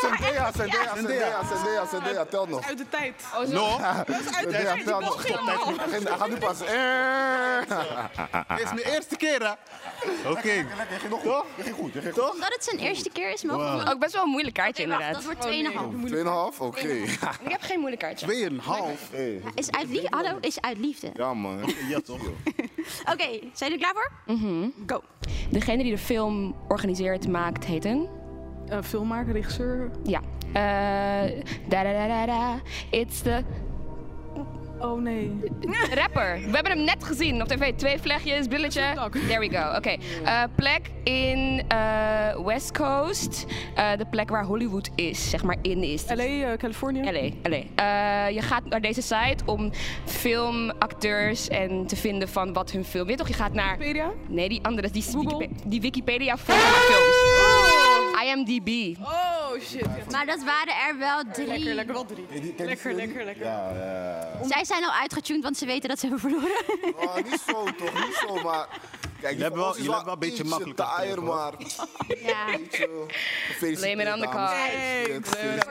Zendaya, 0.00 0.52
Zendaya, 0.52 0.94
Zendaya, 0.94 1.44
Zendaya, 1.44 1.86
Zendaya. 1.86 2.24
Tel 2.24 2.46
nog. 2.46 2.66
Uit 2.68 2.78
de 2.78 2.88
tijd. 2.88 3.14
Nog? 3.48 3.80
Zendaya, 4.40 4.76
tel 4.84 5.00
nog. 5.00 5.20
Stop, 5.24 5.40
tijd 5.46 5.58
goed. 5.58 5.76
Hij 5.80 5.88
gaat- 6.00 6.08
Hij 6.08 6.16
gaat 6.18 6.28
nu 6.28 6.36
pas. 6.36 6.60
Eh. 6.60 8.56
Dit 8.56 8.64
is 8.66 8.72
mijn 8.82 8.94
eerste 8.94 9.16
keer, 9.16 9.40
hè? 9.42 9.50
Oké. 10.30 10.52
Je 10.52 10.64
ging 10.98 11.10
nog 11.10 11.20
goed. 11.20 11.44
Je 11.56 11.62
ging 11.62 11.74
goed, 11.74 11.92
je 11.92 12.00
ging 12.00 12.14
goed. 12.14 12.32
Omdat 12.34 12.52
het 12.52 12.64
zijn 12.64 12.78
eerste 12.78 13.10
keer 13.10 13.32
is, 13.32 13.42
mogen 13.42 13.78
we... 13.84 13.90
Ook 13.90 13.98
best 13.98 14.12
wel 14.12 14.22
een 14.22 14.28
moeilijk 14.30 14.54
kaartje, 14.54 14.82
inderdaad. 14.82 15.14
dat 15.14 15.24
wordt 15.24 15.46
2,5. 15.46 16.06
Tweeënhalf? 16.06 16.60
Oké. 16.60 16.80
Ik 16.88 17.18
heb 17.48 17.62
geen 17.62 17.78
moeilijk 17.78 18.02
kaartje. 18.02 18.26
Tweeënhalf. 18.26 19.08
Hey. 19.10 19.42
Is 19.54 19.70
uit 19.70 19.88
liefde? 19.88 20.06
Hallo, 20.10 20.38
is 20.40 20.60
uit 20.60 20.78
liefde. 20.78 21.10
Ja, 21.14 21.34
man. 21.34 21.56
Ja, 21.88 22.00
toch? 22.00 22.20
Oké, 23.12 23.28
zijn 23.52 23.70
jullie 23.70 23.78
klaar 23.78 23.92
voor? 23.94 24.10
Mhm. 24.34 24.68
Go. 24.86 25.02
Degene 25.50 25.82
die 25.82 25.92
de 25.92 25.98
film 25.98 26.56
organiseert, 26.68 27.28
maakt, 27.28 27.64
heet 27.64 27.84
een? 27.88 28.08
Eh, 28.68 28.78
filmmaker, 28.82 29.32
regisseur. 29.32 29.90
Ja. 30.04 30.20
Eh, 30.52 31.42
da 31.68 31.82
da 31.82 32.06
da 32.08 32.26
da. 32.26 32.60
It's 32.90 33.20
the 33.22 33.42
Oh 34.80 35.02
nee. 35.02 35.40
rapper. 36.00 36.34
We 36.46 36.50
hebben 36.54 36.72
hem 36.72 36.84
net 36.84 37.04
gezien 37.04 37.42
op 37.42 37.48
tv. 37.48 37.74
Twee 37.74 37.98
vlechtjes, 37.98 38.46
brilletje. 38.46 38.82
There 39.28 39.38
we 39.38 39.48
go. 39.56 39.76
Oké. 39.76 39.96
Eh, 40.24 40.42
plek 40.54 40.90
in 41.04 41.62
West 42.44 42.72
Coast. 42.72 43.46
De 43.96 44.06
plek 44.10 44.28
waar 44.30 44.44
Hollywood 44.44 44.90
is, 44.94 45.30
zeg 45.30 45.42
maar 45.44 45.56
in 45.62 45.82
is. 45.82 46.04
LA, 46.14 46.56
Californië. 46.56 47.02
LA, 47.02 47.50
LA. 47.50 48.26
Je 48.26 48.42
gaat 48.42 48.64
naar 48.64 48.80
deze 48.80 49.02
site 49.02 49.44
om 49.46 49.70
filmacteurs 50.04 51.48
en 51.48 51.86
te 51.86 51.96
vinden 51.96 52.28
van 52.28 52.52
wat 52.52 52.70
hun 52.70 52.84
film. 52.84 53.06
Weet 53.06 53.12
je 53.18 53.24
toch, 53.24 53.28
je 53.28 53.42
gaat 53.42 53.52
naar... 53.52 53.78
Wikipedia? 53.78 54.10
Nee, 54.28 54.48
die 54.48 54.64
andere, 54.64 54.90
die, 54.90 55.02
Google? 55.02 55.38
Wikipe- 55.38 55.68
die 55.68 55.80
Wikipedia 55.80 56.36
voor 56.36 56.54
films. 56.54 57.57
IMDb. 58.24 58.96
Oh 59.00 59.50
shit. 59.60 60.10
Maar 60.10 60.26
dat 60.26 60.42
waren 60.42 60.74
er 60.88 60.98
wel 60.98 61.22
drie. 61.32 61.46
Lekker, 61.46 61.74
lekker 61.74 61.94
wel 61.94 62.04
drie. 62.04 62.26
Lekker, 62.56 62.94
lekker, 62.94 63.24
lekker. 63.24 63.44
Ja, 63.44 63.70
ja. 63.70 64.46
Zij 64.48 64.64
zijn 64.64 64.84
al 64.84 64.92
uitgetuned, 64.92 65.42
want 65.42 65.56
ze 65.56 65.66
weten 65.66 65.88
dat 65.88 65.98
ze 65.98 66.06
hebben 66.06 66.30
verloren. 66.30 66.64
Oh, 66.96 67.14
niet 67.16 67.40
zo 67.46 67.64
toch, 67.64 68.06
niet 68.06 68.24
zo, 68.26 68.42
maar... 68.42 68.68
Kijk, 69.20 69.34
die 69.34 69.42
hebt 69.44 69.56
wel- 69.56 69.76
je 69.76 69.90
hebt 69.90 70.04
wel 70.04 70.12
een 70.12 70.18
beetje 70.18 70.34
ietsje 70.42 70.48
makkelijker 70.48 70.84
taaier, 70.86 71.22
maar... 71.22 71.52
Ja. 72.18 72.46
Je, 72.70 73.06
Blame 73.58 74.02
it 74.02 74.14
on 74.14 74.20
the 74.20 74.28
gefeliciteerd. 74.28 75.66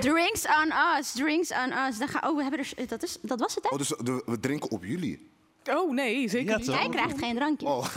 Drinks 0.00 0.46
on 0.46 0.72
us, 0.98 1.12
drinks 1.12 1.50
on 1.50 1.72
us. 1.72 1.98
Dan 1.98 2.08
ga, 2.08 2.28
oh, 2.28 2.36
we 2.36 2.42
hebben 2.42 2.60
er, 2.76 2.86
dat, 2.88 3.02
is, 3.02 3.18
dat 3.22 3.40
was 3.40 3.54
het, 3.54 3.64
hè? 3.64 3.70
Oh, 3.70 3.78
dus 3.78 3.88
de- 3.88 4.22
we 4.26 4.40
drinken 4.40 4.70
op 4.70 4.84
jullie? 4.84 5.30
Oh 5.70 5.92
nee, 5.92 6.28
zeker 6.28 6.50
Ja, 6.50 6.56
niet. 6.56 6.66
Jij 6.66 6.88
krijgt 6.88 7.18
geen 7.18 7.34
drankje. 7.34 7.66
Oh, 7.66 7.96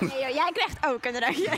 Nee, 0.00 0.10
joh, 0.20 0.28
jij 0.34 0.50
krijgt 0.52 0.86
ook 0.86 1.04
een 1.04 1.12
drankje. 1.12 1.50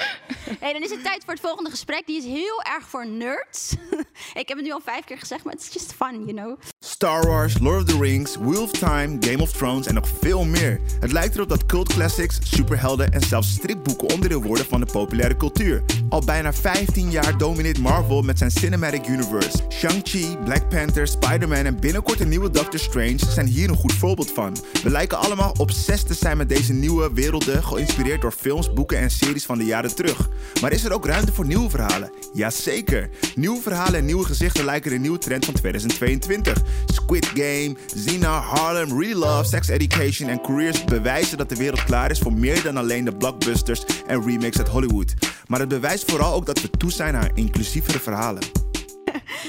Hey, 0.60 0.72
dan 0.72 0.82
is 0.82 0.90
het 0.90 1.02
tijd 1.02 1.24
voor 1.24 1.32
het 1.32 1.42
volgende 1.42 1.70
gesprek. 1.70 2.06
Die 2.06 2.16
is 2.16 2.24
heel 2.24 2.62
erg 2.62 2.88
voor 2.88 3.06
nerds. 3.06 3.74
Ik 4.40 4.48
heb 4.48 4.56
het 4.56 4.66
nu 4.66 4.72
al 4.72 4.80
vijf 4.84 5.04
keer 5.04 5.18
gezegd, 5.18 5.44
maar 5.44 5.52
het 5.52 5.62
is 5.62 5.72
just 5.72 5.92
fun, 5.92 6.24
you 6.24 6.32
know. 6.32 6.60
Star 6.84 7.26
Wars, 7.26 7.58
Lord 7.58 7.82
of 7.82 7.84
the 7.84 7.98
Rings, 7.98 8.36
Wheel 8.36 8.62
of 8.62 8.70
Time, 8.70 9.16
Game 9.20 9.42
of 9.42 9.52
Thrones 9.52 9.86
en 9.86 9.94
nog 9.94 10.08
veel 10.20 10.44
meer. 10.44 10.80
Het 11.00 11.12
lijkt 11.12 11.34
erop 11.34 11.48
dat 11.48 11.66
cult 11.66 11.92
classics, 11.92 12.38
superhelden 12.42 13.12
en 13.12 13.20
zelfs 13.20 13.52
stripboeken 13.52 14.12
onderdeel 14.12 14.42
worden 14.42 14.66
van 14.66 14.80
de 14.80 14.86
populaire 14.92 15.36
cultuur. 15.36 15.82
Al 16.08 16.24
bijna 16.24 16.52
15 16.52 17.10
jaar 17.10 17.38
domineert 17.38 17.78
Marvel 17.78 18.22
met 18.22 18.38
zijn 18.38 18.50
Cinematic 18.50 19.06
Universe. 19.06 19.58
Shang-Chi, 19.68 20.36
Black 20.44 20.68
Panther, 20.68 21.06
Spider-Man 21.06 21.64
en 21.64 21.80
binnenkort 21.80 22.20
een 22.20 22.28
nieuwe 22.28 22.50
Doctor 22.50 22.80
Strange 22.80 23.18
zijn 23.18 23.46
hier 23.46 23.68
een 23.68 23.76
goed 23.76 23.92
voorbeeld 23.92 24.30
van. 24.30 24.56
We 24.82 24.90
lijken 24.90 25.18
allemaal 25.18 25.54
obsessief 25.58 26.02
te 26.02 26.14
zijn 26.14 26.36
met 26.36 26.48
deze 26.48 26.72
nieuwe 26.72 27.12
werelden, 27.12 27.64
geïnspireerd 27.64 28.20
door 28.20 28.32
films, 28.32 28.72
boeken 28.72 28.98
en 28.98 29.10
series 29.10 29.44
van 29.44 29.58
de 29.58 29.64
jaren 29.64 29.89
terug. 29.94 30.28
Maar 30.60 30.72
is 30.72 30.84
er 30.84 30.92
ook 30.92 31.06
ruimte 31.06 31.32
voor 31.32 31.46
nieuwe 31.46 31.70
verhalen? 31.70 32.10
Jazeker! 32.32 33.10
Nieuwe 33.34 33.60
verhalen 33.60 33.98
en 33.98 34.04
nieuwe 34.04 34.24
gezichten 34.24 34.64
lijken 34.64 34.90
de 34.90 34.98
nieuwe 34.98 35.18
trend 35.18 35.44
van 35.44 35.54
2022. 35.54 36.62
Squid 36.86 37.26
Game, 37.26 37.76
Xena, 37.94 38.40
Harlem, 38.40 39.00
Real 39.00 39.18
Love, 39.18 39.44
Sex 39.44 39.68
Education 39.68 40.28
en 40.28 40.42
Careers 40.42 40.84
bewijzen 40.84 41.38
dat 41.38 41.48
de 41.48 41.56
wereld 41.56 41.84
klaar 41.84 42.10
is 42.10 42.18
voor 42.18 42.32
meer 42.32 42.62
dan 42.62 42.76
alleen 42.76 43.04
de 43.04 43.16
blockbusters 43.16 43.84
en 44.06 44.22
remakes 44.24 44.58
uit 44.58 44.68
Hollywood. 44.68 45.14
Maar 45.46 45.60
het 45.60 45.68
bewijst 45.68 46.10
vooral 46.10 46.34
ook 46.34 46.46
dat 46.46 46.60
we 46.60 46.70
toe 46.70 46.92
zijn 46.92 47.12
naar 47.12 47.30
inclusievere 47.34 47.98
verhalen. 47.98 48.59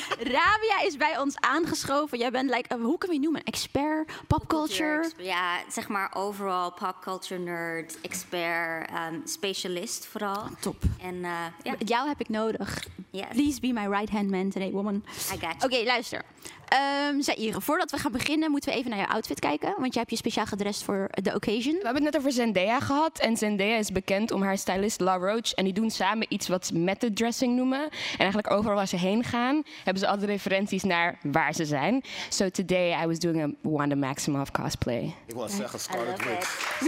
Rabia 0.36 0.82
is 0.86 0.98
bij 0.98 1.20
ons 1.20 1.36
aangeschoven. 1.40 2.18
Jij 2.18 2.32
bent, 2.32 2.50
like, 2.50 2.76
uh, 2.76 2.84
hoe 2.84 2.98
kunnen 2.98 3.18
we 3.18 3.24
je 3.24 3.30
noemen? 3.30 3.44
Expert, 3.44 4.12
popculture. 4.28 5.12
Ja, 5.18 5.60
zeg 5.70 5.88
maar 5.88 6.12
overal 6.14 6.74
popculture 6.74 7.40
nerd, 7.40 8.02
expert, 8.02 8.90
ehm, 8.90 9.16
specialist 9.26 10.06
vooral. 10.06 10.44
Top. 10.60 10.76
En 11.02 11.16
uh, 11.16 11.46
ja, 11.64 11.76
Jou 11.86 12.08
heb 12.08 12.20
ik 12.20 12.30
nodig. 12.30 12.88
Yes. 13.10 13.26
Please 13.34 13.60
be 13.60 13.74
my 13.74 13.88
right 13.88 14.10
hand 14.10 14.30
man 14.30 14.50
today, 14.50 14.72
woman. 14.72 15.04
I 15.34 15.38
got 15.40 15.64
Oké, 15.64 15.84
luister. 15.84 16.24
Ehm 16.68 17.22
Zaire, 17.22 17.62
voordat 17.62 17.92
we 17.92 17.98
gaan 17.98 18.12
beginnen, 18.12 18.52
moeten 18.52 18.70
we 18.70 18.76
even 18.76 18.90
naar 18.90 19.00
je 19.00 19.08
outfit 19.08 19.40
kijken. 19.40 19.70
Want 19.78 19.94
jij 19.94 20.02
hebt 20.02 20.10
je 20.10 20.16
speciaal 20.16 20.46
gedrest 20.46 20.84
voor 20.84 21.10
de 21.22 21.36
occasion. 21.36 21.76
We 21.76 21.84
hebben 21.84 22.04
het 22.04 22.14
net 22.14 22.18
over 22.18 22.32
Zendaya 22.32 22.80
gehad. 22.80 23.20
En 23.20 23.38
Zendaya 23.38 23.78
is 23.78 23.92
bekend 23.92 24.32
om 24.32 24.42
haar 24.42 24.58
stylist 24.58 25.00
La 25.00 25.18
Roach. 25.18 25.54
En 25.54 25.64
die 25.64 25.74
doen 25.74 25.90
samen 25.90 26.26
iets 26.30 26.48
wat 26.48 26.66
ze 26.66 26.78
method 26.78 27.16
dressing 27.16 27.56
noemen. 27.56 27.84
En 27.84 28.18
eigenlijk 28.18 28.52
overal 28.52 28.76
waar 28.76 28.88
ze 28.88 28.98
heen 28.98 29.24
gaan, 29.24 29.64
hebben 29.92 30.10
ze 30.10 30.16
altijd 30.16 30.30
referenties 30.30 30.84
naar 30.84 31.20
waar 31.22 31.54
ze 31.54 31.66
zijn. 31.66 32.04
So 32.30 32.50
today 32.50 33.04
I 33.04 33.08
was 33.08 33.20
doing 33.20 33.44
a 33.44 33.70
Wanda 33.70 33.96
Maximoff 33.96 34.52
cosplay. 34.52 35.16
ik 35.28 35.36
wou 35.36 35.50
zeggen 35.50 35.80
Scarlet 35.80 36.26
Witch. 36.26 36.80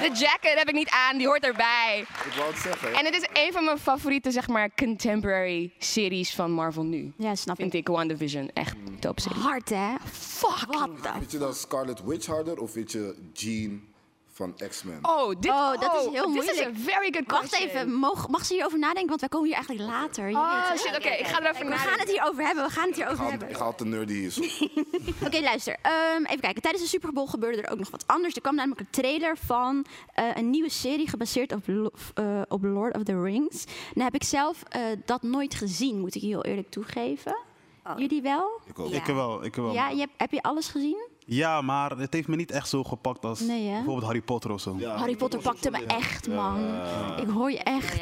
De 0.00 0.10
jacket 0.14 0.58
heb 0.58 0.68
ik 0.68 0.74
niet 0.74 0.90
aan, 0.90 1.18
die 1.18 1.26
hoort 1.26 1.44
erbij. 1.44 2.04
Ik 2.26 2.32
wou 2.36 2.52
het 2.52 2.60
zeggen. 2.60 2.92
En 2.94 3.04
het 3.04 3.14
is 3.14 3.28
een 3.32 3.52
van 3.52 3.64
mijn 3.64 3.78
favoriete, 3.78 4.30
zeg 4.30 4.48
maar, 4.48 4.70
contemporary 4.74 5.72
series 5.78 6.34
van 6.34 6.50
Marvel 6.50 6.84
nu. 6.84 7.12
Ja, 7.18 7.34
snap 7.34 7.56
Vind 7.56 7.74
ik 7.74 7.88
WandaVision 7.88 8.50
echt 8.52 8.76
top 9.00 9.20
serie. 9.20 9.42
Hard, 9.42 9.68
hè? 9.68 9.94
Fuck. 10.12 10.64
Wat? 10.66 10.90
Vind 11.18 11.30
je 11.30 11.38
dan 11.38 11.54
Scarlet 11.54 12.04
Witch 12.04 12.26
harder 12.26 12.58
of 12.58 12.70
vind 12.70 12.92
je 12.92 13.14
Jean 13.32 13.93
van 14.34 14.54
X-Men. 14.68 14.98
Oh, 15.02 15.28
dit 15.40 15.50
Oh, 15.50 15.70
dat 15.80 15.94
is 15.94 16.06
oh, 16.06 16.12
heel 16.12 16.32
this 16.32 16.44
is 16.44 16.54
moeilijk. 16.54 16.76
a 16.76 16.80
very 16.92 17.12
good 17.12 17.30
Wacht 17.30 17.48
question. 17.48 17.68
even, 17.70 17.92
mag, 17.92 18.28
mag 18.28 18.44
ze 18.44 18.52
hierover 18.54 18.78
nadenken? 18.78 19.08
Want 19.08 19.20
wij 19.20 19.28
komen 19.28 19.46
hier 19.48 19.56
eigenlijk 19.56 19.88
later. 19.90 20.28
Je 20.28 20.36
Oh, 20.36 20.70
shit, 20.76 20.96
oké, 20.96 21.08
ik 21.08 21.26
ga 21.26 21.40
erover 21.40 21.62
We 21.64 21.68
nadenken. 21.70 21.88
gaan 21.90 21.98
het 21.98 22.08
hierover 22.10 22.44
hebben, 22.46 22.64
we 22.64 22.70
gaan 22.70 22.82
het 22.88 22.90
Ik 22.90 22.96
hierover 22.96 23.24
ga, 23.24 23.30
hebben. 23.30 23.48
ik 23.48 23.56
ga 23.56 23.64
altijd 23.64 23.88
nerdy 23.88 24.12
is. 24.12 24.38
Oké, 25.26 25.40
luister. 25.40 25.76
Ehm, 25.82 26.24
even 26.24 26.40
kijken. 26.40 26.62
Tijdens 26.62 26.82
de 26.82 26.88
Super 26.88 27.12
Bowl 27.12 27.26
gebeurde 27.26 27.62
er 27.62 27.70
ook 27.72 27.78
nog 27.78 27.90
wat 27.90 28.04
anders. 28.06 28.34
Er 28.34 28.40
kwam 28.40 28.54
namelijk 28.54 28.80
een 28.80 28.90
trailer 28.90 29.36
van 29.36 29.86
eh, 30.14 30.24
een 30.34 30.50
nieuwe 30.50 30.70
serie 30.70 31.08
gebaseerd 31.08 31.52
op, 31.52 31.62
eh, 32.14 32.40
op 32.48 32.62
Lord 32.64 32.96
of 32.96 33.02
the 33.02 33.22
Rings. 33.22 33.64
Nou 33.94 34.04
heb 34.04 34.14
ik 34.14 34.24
zelf 34.24 34.62
eh, 34.68 34.82
dat 35.04 35.22
nooit 35.22 35.54
gezien, 35.54 36.00
moet 36.00 36.14
ik 36.14 36.20
je 36.20 36.26
heel 36.28 36.44
eerlijk 36.44 36.70
toegeven. 36.70 37.36
Jullie 37.96 38.22
wel? 38.22 38.60
Ik 38.66 38.78
ook. 38.78 38.90
Ik 38.92 39.04
wel, 39.04 39.44
ik 39.44 39.54
wel. 39.54 39.72
Ja, 39.72 39.88
je 39.88 39.98
hebt, 39.98 40.12
heb 40.16 40.30
je 40.32 40.42
alles 40.42 40.68
gezien? 40.68 41.08
Ja, 41.26 41.60
maar 41.60 41.90
het 41.90 42.12
heeft 42.12 42.28
me 42.28 42.36
niet 42.36 42.50
echt 42.50 42.68
zo 42.68 42.84
gepakt 42.84 43.24
als 43.24 43.40
Nee, 43.40 43.66
hè? 43.66 43.74
bijvoorbeeld 43.74 44.04
Harry 44.04 44.20
Potter 44.20 44.50
of 44.50 44.60
zo. 44.60 44.78
Harry 44.80 45.16
Potter 45.16 45.40
pakte 45.40 45.70
me 45.70 45.84
echt, 45.86 46.28
man. 46.28 46.58
ik 47.20 47.28
hoor 47.28 47.50
je 47.50 47.58
echt. 47.58 48.00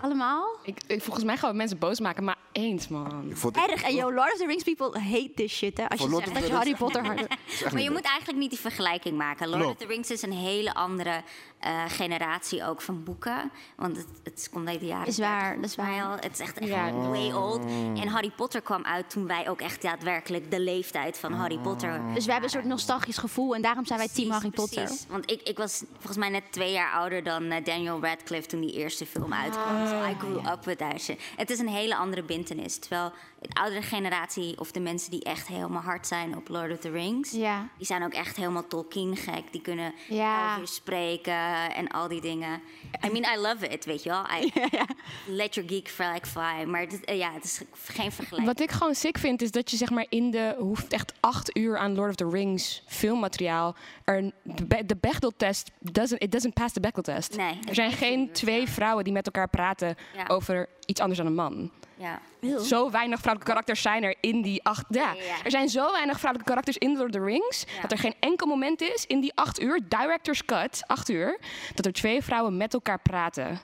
Allemaal? 0.00 0.56
Ik, 0.62 0.78
ik, 0.86 1.02
volgens 1.02 1.24
mij 1.24 1.36
gaan 1.36 1.50
we 1.50 1.56
mensen 1.56 1.78
boos 1.78 2.00
maken, 2.00 2.24
maar 2.24 2.36
eens, 2.52 2.88
man. 2.88 3.32
Erg. 3.68 3.82
En 3.82 3.94
yo, 3.94 4.12
Lord 4.12 4.32
of 4.32 4.38
the 4.38 4.46
Rings 4.46 4.62
people 4.62 5.00
hate 5.00 5.32
this 5.34 5.52
shit, 5.56 5.76
hè. 5.76 5.88
Als 5.88 6.00
je 6.00 6.08
Voor 6.08 6.16
zegt 6.18 6.30
of 6.30 6.38
dat 6.38 6.46
je 6.46 6.54
Harry 6.54 6.74
Potter 6.74 7.04
harder... 7.06 7.26
Maar 7.72 7.82
je 7.82 7.90
moet 7.90 8.04
eigenlijk 8.04 8.38
niet 8.38 8.50
die 8.50 8.58
vergelijking 8.58 9.16
maken. 9.16 9.48
Lord 9.48 9.62
Klopt. 9.62 9.80
of 9.80 9.86
the 9.86 9.92
Rings 9.92 10.10
is 10.10 10.22
een 10.22 10.32
hele 10.32 10.74
andere 10.74 11.22
eh, 11.64 11.82
generatie 11.88 12.64
ook 12.64 12.80
van 12.80 13.04
boeken. 13.04 13.50
Want 13.76 13.96
het, 13.96 14.06
het 14.22 14.48
komt 14.52 14.68
uit 14.68 14.80
de 14.80 14.86
jaren 14.86 15.06
Is 15.06 15.18
waar, 15.18 15.40
30 15.56 15.60
dat 15.60 15.70
is 15.70 15.76
waar. 15.76 16.04
al. 16.04 16.10
Het 16.12 16.32
is 16.32 16.38
echt, 16.38 16.58
echt 16.58 16.68
Ja. 16.68 16.92
way 16.92 17.32
old. 17.32 17.64
En 18.00 18.08
Harry 18.08 18.30
Potter 18.30 18.60
kwam 18.62 18.84
uit 18.84 19.10
toen 19.10 19.26
wij 19.26 19.48
ook 19.48 19.60
echt 19.60 19.82
daadwerkelijk 19.82 20.50
de 20.50 20.60
leeftijd 20.60 21.18
van 21.18 21.32
Harry 21.32 21.58
Potter... 21.58 22.00
Dus 22.14 22.24
wij 22.24 22.32
hebben 22.34 22.42
een 22.42 22.50
soort 22.60 22.64
nostalgisch 22.64 23.18
gevoel 23.18 23.54
en 23.54 23.62
daarom 23.62 23.86
zijn 23.86 23.98
wij 23.98 24.08
team 24.08 24.30
Harry 24.30 24.50
Potter. 24.50 24.82
Precies, 24.84 25.06
want 25.08 25.30
ik, 25.30 25.42
ik 25.42 25.56
was 25.58 25.82
volgens 25.92 26.16
mij 26.16 26.28
net 26.28 26.42
twee 26.50 26.72
jaar 26.72 26.92
ouder 26.92 27.22
dan 27.22 27.44
eh, 27.50 27.64
Daniel 27.64 28.00
Radcliffe 28.02 28.48
toen 28.48 28.60
die 28.60 28.72
eerste 28.72 29.06
film 29.06 29.32
uitkwam. 29.34 29.86
So 29.86 30.04
I 30.10 30.14
grew 30.18 30.46
up 30.52 30.64
with 30.64 30.78
that 30.78 31.00
shit. 31.00 31.20
Het 31.36 31.50
is 31.50 31.58
een 31.58 31.68
hele 31.68 31.96
andere 31.96 32.22
bintenis. 32.22 32.78
Terwijl 32.78 33.12
de 33.48 33.60
oudere 33.60 33.82
generatie, 33.82 34.58
of 34.60 34.72
de 34.72 34.80
mensen 34.80 35.10
die 35.10 35.22
echt 35.22 35.46
helemaal 35.46 35.82
hard 35.82 36.06
zijn 36.06 36.36
op 36.36 36.48
Lord 36.48 36.72
of 36.72 36.78
the 36.78 36.90
Rings, 36.90 37.30
Ja. 37.30 37.68
die 37.76 37.86
zijn 37.86 38.04
ook 38.04 38.12
echt 38.12 38.36
helemaal 38.36 38.66
Tolkien 38.66 39.16
gek. 39.16 39.42
Die 39.52 39.60
kunnen 39.60 39.94
Ja. 40.08 40.58
spreken 40.64 41.74
en 41.74 41.88
al 41.88 42.08
die 42.08 42.20
dingen. 42.20 42.60
I 43.06 43.10
mean, 43.10 43.36
I 43.38 43.40
love 43.40 43.68
it, 43.68 43.84
weet 43.84 44.02
je 44.02 44.08
wel. 44.10 44.24
I, 44.40 44.52
Let 45.40 45.54
your 45.54 45.70
geek 45.70 45.88
flag 45.88 46.20
fly. 46.28 46.64
Maar 46.66 46.88
dit- 46.88 47.04
eh, 47.04 47.16
ja, 47.18 47.32
het 47.32 47.44
is 47.44 47.60
geen 47.72 48.12
vergelijking. 48.12 48.56
Wat 48.56 48.60
ik 48.68 48.70
gewoon 48.70 48.94
sick 48.94 49.18
vind, 49.18 49.42
is 49.42 49.50
dat 49.50 49.70
je 49.70 49.76
zeg 49.76 49.90
maar 49.90 50.06
in 50.08 50.30
de 50.30 50.54
hoeft 50.58 50.92
echt 50.92 51.12
acht 51.20 51.56
uur 51.56 51.78
aan 51.78 51.94
Lord 51.94 52.08
of 52.10 52.14
the 52.14 52.28
Rings 52.28 52.82
filmmateriaal. 52.86 53.74
Er, 54.04 54.32
de 54.42 54.64
Be- 54.66 54.86
de 54.86 54.96
Bechdel-test 54.96 55.70
doesn't, 55.78 56.22
it 56.22 56.32
doesn't 56.32 56.54
pass 56.54 56.72
the 56.72 56.80
Bechdel-test. 56.80 57.36
Nee, 57.36 57.58
er 57.68 57.74
zijn 57.74 57.92
geen 57.92 58.32
twee 58.32 58.68
vrouwen 58.68 59.04
die 59.04 59.12
met 59.12 59.26
elkaar 59.26 59.48
praten 59.48 59.96
over 60.28 60.68
iets 60.86 61.00
anders 61.00 61.18
dan 61.18 61.26
een 61.28 61.34
man. 61.34 61.70
Ja. 61.96 62.20
Zo 62.60 62.90
weinig 62.90 63.18
vrouwelijke 63.20 63.50
karakters 63.52 63.82
zijn 63.82 64.02
er 64.02 64.14
in 64.20 64.42
die 64.42 64.64
acht. 64.64 64.84
Ja, 64.88 65.12
Ja, 65.12 65.22
ja. 65.22 65.44
er 65.44 65.50
zijn 65.50 65.68
zo 65.68 65.92
weinig 65.92 66.18
vrouwelijke 66.18 66.50
karakters 66.50 66.78
in 66.78 66.96
Lord 66.96 67.04
of 67.04 67.10
the 67.20 67.24
Rings. 67.24 67.64
Ja. 67.74 67.80
dat 67.80 67.92
er 67.92 67.98
geen 67.98 68.14
enkel 68.20 68.46
moment 68.46 68.80
is 68.80 69.06
in 69.06 69.20
die 69.20 69.32
acht 69.34 69.60
uur, 69.60 69.80
director's 69.88 70.44
cut, 70.44 70.82
acht 70.86 71.08
uur. 71.08 71.38
dat 71.74 71.86
er 71.86 71.92
twee 71.92 72.22
vrouwen 72.22 72.56
met 72.56 72.74
elkaar 72.74 72.98
praten. 73.00 73.60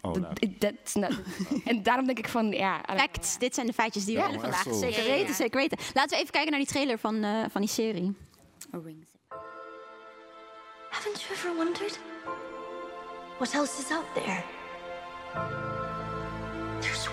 Oh, 0.00 0.12
Dat- 0.12 0.94
not- 0.94 1.20
en 1.64 1.82
daarom 1.82 2.06
denk 2.06 2.18
ik 2.18 2.28
van 2.28 2.50
ja. 2.50 2.80
Facts, 2.96 3.38
dit 3.38 3.54
zijn 3.54 3.66
de 3.66 3.72
feitjes 3.72 4.04
die 4.04 4.14
we 4.16 4.20
Ja, 4.22 4.28
echt 4.28 4.40
vandaag. 4.40 4.66
Zeker 4.74 5.04
weten, 5.04 5.34
zeker 5.34 5.60
weten. 5.60 5.78
Laten 5.94 6.10
we 6.10 6.16
even 6.16 6.30
kijken 6.32 6.50
naar 6.50 6.60
die 6.60 6.68
trailer 6.68 6.98
van, 6.98 7.22
eh, 7.24 7.44
van 7.50 7.60
die 7.60 7.70
serie. 7.70 8.16
Haven't 10.90 11.22
you 11.22 11.32
ever 11.34 11.54
wondered 11.56 11.98
what 13.38 13.54
else 13.54 13.82
is 13.82 13.90
out 13.90 14.04
there? 14.14 14.42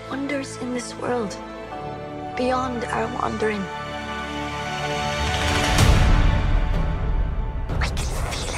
wonders 0.08 0.56
in 0.58 0.74
this 0.74 0.94
world, 0.96 1.36
beyond 2.36 2.84
our 2.86 3.06
wandering. 3.14 3.62
I 7.80 7.88
can 7.88 7.96
feel 8.32 8.54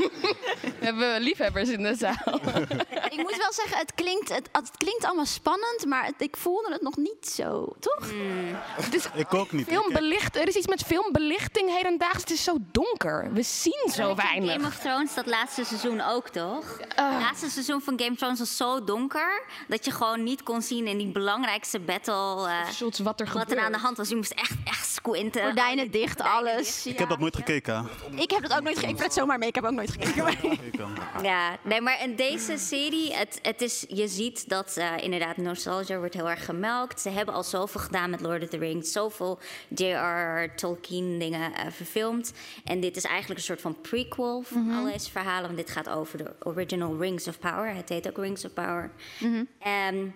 it. 0.00 0.74
hebben 0.88 1.20
liefhebbers 1.20 1.68
in 1.68 1.82
de 1.82 1.94
zaal. 1.94 2.40
ik 3.14 3.16
moet 3.16 3.36
wel 3.36 3.52
zeggen, 3.52 3.78
het 3.78 3.94
klinkt, 3.94 4.28
het, 4.28 4.48
het 4.52 4.70
klinkt 4.76 5.04
allemaal 5.04 5.26
spannend, 5.26 5.84
maar 5.86 6.04
het- 6.04 6.14
ik 6.18 6.36
voelde 6.36 6.72
het 6.72 6.82
nog 6.82 6.96
niet 6.96 7.26
zo, 7.28 7.72
toch? 7.80 8.10
Het 8.80 8.94
is 8.94 9.08
Ik 9.14 9.34
ook 9.34 9.52
niet. 9.52 9.66
filmbelicht, 9.68 10.36
er 10.36 10.48
is 10.48 10.54
iets 10.54 10.66
met 10.66 10.82
filmbelichting 10.82 11.74
hedendaags. 11.76 12.20
Het 12.20 12.30
is 12.30 12.44
zo 12.44 12.56
donker. 12.72 13.32
We 13.32 13.42
zien 13.42 13.90
zo 13.92 14.14
weinig. 14.14 14.52
Game 14.52 14.66
of 14.66 14.76
Thrones, 14.78 15.14
dat 15.14 15.26
laatste 15.26 15.64
seizoen 15.64 16.00
ook, 16.00 16.28
toch? 16.28 16.78
Het 16.78 17.20
laatste 17.20 17.50
seizoen 17.50 17.80
van 17.80 17.98
Game 17.98 18.10
of 18.10 18.16
Thrones 18.18 18.38
was 18.38 18.56
zo 18.56 18.84
donker... 18.84 19.42
dat 19.68 19.84
je 19.84 19.90
gewoon 19.90 20.22
niet 20.22 20.42
kon 20.42 20.62
zien 20.62 20.86
in 20.86 20.98
die 20.98 21.12
belangrijkste 21.12 21.78
battle... 21.80 22.48
eh, 22.48 22.90
wat 23.02 23.20
er 23.20 23.30
wat 23.32 23.50
er 23.50 23.58
aan 23.58 23.72
de 23.72 23.78
hand 23.78 23.96
was. 23.96 24.08
Je 24.08 24.16
moest 24.16 24.32
echt, 24.32 24.54
echt 24.64 24.88
squinten. 24.90 25.42
Gordijnen 25.42 25.90
dicht, 25.90 26.20
alles. 26.20 26.86
Ik 26.86 26.98
heb 26.98 27.08
dat 27.08 27.18
nooit 27.18 27.36
gekeken. 27.36 27.88
Ik 28.14 28.30
heb 28.30 28.42
dat 28.42 28.52
ook 28.54 28.62
nooit 28.62 28.78
gekeken. 28.78 28.96
Ik 28.96 29.02
het 29.02 29.12
zomaar 29.12 29.38
mee, 29.38 29.48
ik 29.48 29.54
heb 29.54 29.64
ook 29.64 29.70
nooit 29.72 29.90
gekeken. 29.90 30.58
Ja, 31.22 31.56
nee, 31.62 31.80
maar 31.80 32.02
in 32.02 32.16
deze 32.16 32.58
serie, 32.58 33.14
het, 33.14 33.38
het 33.42 33.60
is, 33.60 33.84
je 33.88 34.08
ziet 34.08 34.48
dat 34.48 34.76
eh, 34.76 34.92
inderdaad 35.00 35.36
nostalgia 35.36 35.98
wordt 35.98 36.14
heel 36.14 36.30
erg 36.30 36.44
gemelkt. 36.44 37.00
Ze 37.00 37.10
hebben 37.10 37.34
al 37.34 37.42
zoveel 37.42 37.80
gedaan 37.80 38.10
met 38.10 38.20
Lord 38.20 38.42
of 38.42 38.48
the 38.48 38.58
Rings, 38.58 38.92
zoveel 38.92 39.38
J.R.R. 39.68 40.54
Tolkien 40.54 41.18
dingen 41.18 41.54
eh, 41.54 41.66
verfilmd. 41.70 42.32
En 42.64 42.80
dit 42.80 42.96
is 42.96 43.04
eigenlijk 43.04 43.40
een 43.40 43.46
soort 43.46 43.60
van 43.60 43.80
prequel 43.80 44.42
van 44.42 44.70
alle 44.70 44.92
deze 44.92 45.10
verhalen, 45.10 45.42
want 45.44 45.56
dit 45.56 45.70
gaat 45.70 45.88
over 45.88 46.18
de 46.18 46.32
original 46.42 46.96
Rings 46.98 47.28
of 47.28 47.38
Power. 47.38 47.74
Het 47.74 47.88
heet 47.88 48.08
ook 48.08 48.16
Rings 48.16 48.44
of 48.44 48.52
Power. 48.52 48.90
Ehm, 49.58 50.06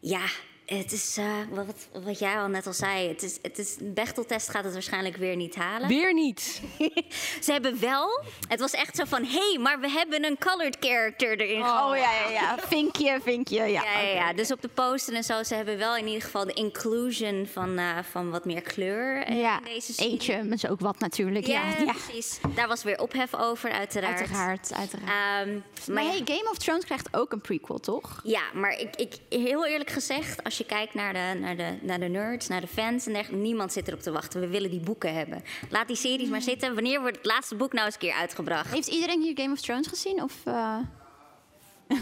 ja, 0.00 0.24
het 0.66 0.92
is, 0.92 1.16
eh, 1.16 1.34
wat, 1.50 1.66
wat 2.04 2.18
jij 2.18 2.38
al 2.38 2.48
net 2.48 2.66
al 2.66 2.72
zei, 2.72 3.08
het 3.08 3.22
is, 3.22 3.38
het 3.42 3.58
is, 3.58 3.76
een 3.80 3.94
Bechteltest 3.94 4.50
gaat 4.50 4.64
het 4.64 4.72
waarschijnlijk 4.72 5.16
weer 5.16 5.36
niet 5.36 5.54
halen. 5.54 5.88
Weer 5.88 6.14
niet. 6.14 6.60
Ze 7.44 7.52
hebben 7.52 7.80
wel, 7.80 8.22
het 8.48 8.60
was 8.60 8.72
echt 8.72 8.96
zo 8.96 9.04
van, 9.04 9.24
hé, 9.24 9.48
hey, 9.50 9.58
maar 9.60 9.80
we 9.80 9.90
hebben 9.90 10.24
een 10.24 10.38
colored 10.38 10.76
character 10.80 11.40
erin 11.40 11.62
Oh 11.62 11.90
ja, 11.96 12.12
ja, 12.12 12.30
ja. 12.30 12.58
Vinkje, 12.58 13.18
vinkje, 13.22 13.56
ja. 13.56 13.82
ja, 13.82 14.00
ja, 14.00 14.14
ja. 14.14 14.32
Dus 14.32 14.52
op 14.52 14.62
de 14.62 14.68
poster 14.68 15.14
en 15.14 15.24
zo, 15.24 15.42
ze 15.42 15.54
hebben 15.54 15.78
wel 15.78 15.96
in 15.96 16.06
ieder 16.06 16.22
geval 16.22 16.44
de 16.44 16.52
inclusion 16.52 17.46
van, 17.52 17.78
eh, 17.78 17.98
van 18.10 18.30
wat 18.30 18.44
meer 18.44 18.62
kleur 18.62 19.32
Ja, 19.32 19.58
in 19.58 19.64
deze 19.64 19.92
serie. 19.92 20.10
eentje, 20.10 20.70
ook 20.70 20.80
wat 20.80 20.98
natuurlijk. 20.98 21.46
Ja, 21.46 21.62
Ja, 21.68 21.84
ja. 21.84 21.92
precies. 21.92 22.38
Daar 22.54 22.68
was 22.68 22.82
weer 22.82 23.00
ophef 23.00 23.34
over, 23.34 23.70
uiteraard. 23.70 24.18
Uiteraard, 24.18 24.72
uiteraard. 24.72 25.10
Ehm, 25.46 25.54
Maar 25.54 26.04
maar 26.04 26.12
hey, 26.12 26.22
Game 26.24 26.48
of 26.50 26.58
Thrones 26.58 26.84
krijgt 26.84 27.08
ook 27.10 27.32
een 27.32 27.40
prequel, 27.40 27.78
toch? 27.78 28.20
ja, 28.24 28.42
maar 28.54 28.78
ik, 28.78 28.96
ik, 28.96 29.14
heel 29.28 29.66
eerlijk 29.66 29.90
gezegd, 29.90 30.44
als 30.44 30.55
je 30.58 30.64
kijkt 30.64 30.94
naar 30.94 31.12
de, 31.12 31.38
naar, 31.40 31.56
de, 31.56 31.78
naar 31.80 32.00
de 32.00 32.08
nerds, 32.08 32.48
naar 32.48 32.60
de 32.60 32.66
fans 32.66 33.06
en 33.06 33.12
dergelijke, 33.12 33.44
niemand 33.46 33.72
zit 33.72 33.88
erop 33.88 34.00
te 34.00 34.10
wachten. 34.12 34.40
We 34.40 34.48
willen 34.48 34.70
die 34.70 34.80
boeken 34.80 35.14
hebben. 35.14 35.42
Laat 35.70 35.86
die 35.86 35.96
series 35.96 36.28
maar 36.28 36.42
zitten. 36.42 36.74
Wanneer 36.74 37.00
wordt 37.00 37.16
het 37.16 37.26
laatste 37.26 37.54
boek 37.54 37.72
nou 37.72 37.84
eens 37.84 37.94
een 37.94 38.00
keer 38.00 38.12
uitgebracht? 38.14 38.72
Heeft 38.72 38.88
iedereen 38.88 39.22
hier 39.22 39.38
Game 39.38 39.52
of 39.52 39.60
Thrones 39.60 39.86
gezien? 39.86 40.22
Of, 40.22 40.32
eh? 40.44 40.78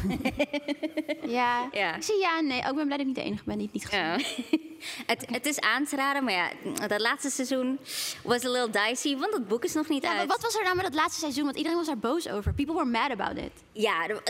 ja. 1.38 1.68
Ja. 1.72 1.96
Ik 1.96 2.02
zie 2.02 2.18
ja 2.18 2.38
en 2.38 2.46
nee. 2.46 2.60
Oh, 2.60 2.68
ik 2.68 2.74
ben 2.74 2.84
blij 2.84 2.96
dat 2.96 3.00
ik 3.00 3.06
niet 3.06 3.14
de 3.14 3.22
enige 3.22 3.42
ben 3.44 3.58
die 3.58 3.64
het 3.64 3.74
niet 3.74 3.84
gezien 3.86 4.04
Ja. 4.04 4.18
het, 5.12 5.24
het 5.30 5.46
is 5.46 5.60
aan 5.60 5.84
te 5.84 5.96
raden, 5.96 6.24
maar 6.24 6.32
ja, 6.32 6.50
dat 6.88 7.00
laatste 7.00 7.30
seizoen 7.30 7.78
was 8.22 8.44
a 8.44 8.50
little 8.50 8.70
dicey, 8.88 9.16
want 9.16 9.32
het 9.32 9.48
boek 9.48 9.64
is 9.64 9.74
nog 9.74 9.88
niet 9.88 10.02
Ja, 10.02 10.08
maar 10.10 10.18
uit. 10.18 10.28
wat 10.28 10.42
was 10.42 10.54
er 10.56 10.62
nou 10.62 10.76
met 10.76 10.84
dat 10.84 10.94
laatste 10.94 11.20
seizoen? 11.20 11.44
Want 11.44 11.56
iedereen 11.56 11.78
was 11.78 11.86
daar 11.86 11.98
boos 11.98 12.28
over. 12.28 12.52
People 12.54 12.74
were 12.74 12.86
mad 12.90 13.10
about 13.10 13.36
it. 13.44 13.52
Ja, 13.72 14.08
er, 14.08 14.22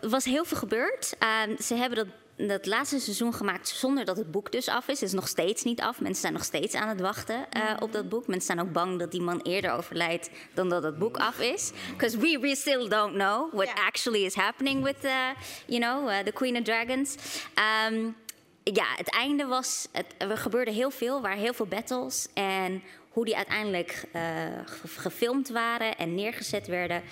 er 0.00 0.08
was 0.08 0.24
heel 0.24 0.44
veel 0.44 0.58
gebeurd. 0.58 1.14
Ehm, 1.18 1.56
ze 1.62 1.74
hebben 1.74 1.98
dat, 1.98 2.06
dat 2.48 2.66
laatste 2.66 2.98
seizoen 3.00 3.34
gemaakt 3.34 3.68
zonder 3.68 4.04
dat 4.04 4.16
het 4.16 4.30
boek 4.30 4.52
dus 4.52 4.68
af 4.68 4.88
is. 4.88 5.00
Het 5.00 5.08
is 5.08 5.14
nog 5.14 5.28
steeds 5.28 5.62
niet 5.62 5.80
af. 5.80 6.00
Mensen 6.00 6.20
zijn 6.20 6.32
nog 6.32 6.44
steeds 6.44 6.74
aan 6.74 6.88
het 6.88 7.00
wachten 7.00 7.50
eh, 7.50 7.62
op 7.80 7.92
dat 7.92 8.08
boek. 8.08 8.26
Mensen 8.26 8.46
zijn 8.56 8.66
ook 8.66 8.72
bang 8.72 8.98
dat 8.98 9.10
die 9.10 9.20
man 9.20 9.40
eerder 9.40 9.72
overlijdt 9.72 10.30
dan 10.54 10.68
dat 10.68 10.82
het 10.82 10.98
boek 10.98 11.16
af 11.16 11.40
is. 11.40 11.70
Because 11.90 12.18
we, 12.18 12.38
we 12.40 12.56
still 12.56 12.88
don't 12.88 13.12
know 13.14 13.52
what 13.54 13.68
actually 13.86 14.24
is 14.24 14.34
happening 14.34 14.82
with, 14.84 15.04
uh, 15.04 15.10
you 15.66 15.80
know, 15.80 16.10
uh, 16.10 16.18
the 16.18 16.32
Queen 16.32 16.56
of 16.56 16.62
Dragons. 16.62 17.16
Ehm, 17.54 18.04
ja, 18.62 18.86
het 18.96 19.10
einde 19.10 19.44
was... 19.46 19.88
Het, 19.92 20.06
er 20.18 20.38
gebeurde 20.38 20.70
heel 20.70 20.90
veel, 20.90 21.16
er 21.16 21.22
waren 21.22 21.38
heel 21.38 21.54
veel 21.54 21.66
battles. 21.66 22.26
En 22.34 22.82
hoe 23.08 23.24
die 23.24 23.36
uiteindelijk 23.36 24.04
eh, 24.12 24.22
ge- 24.64 24.88
gefilmd 24.88 25.48
waren 25.48 25.96
en 25.96 26.14
neergezet 26.14 26.66
werden... 26.66 27.02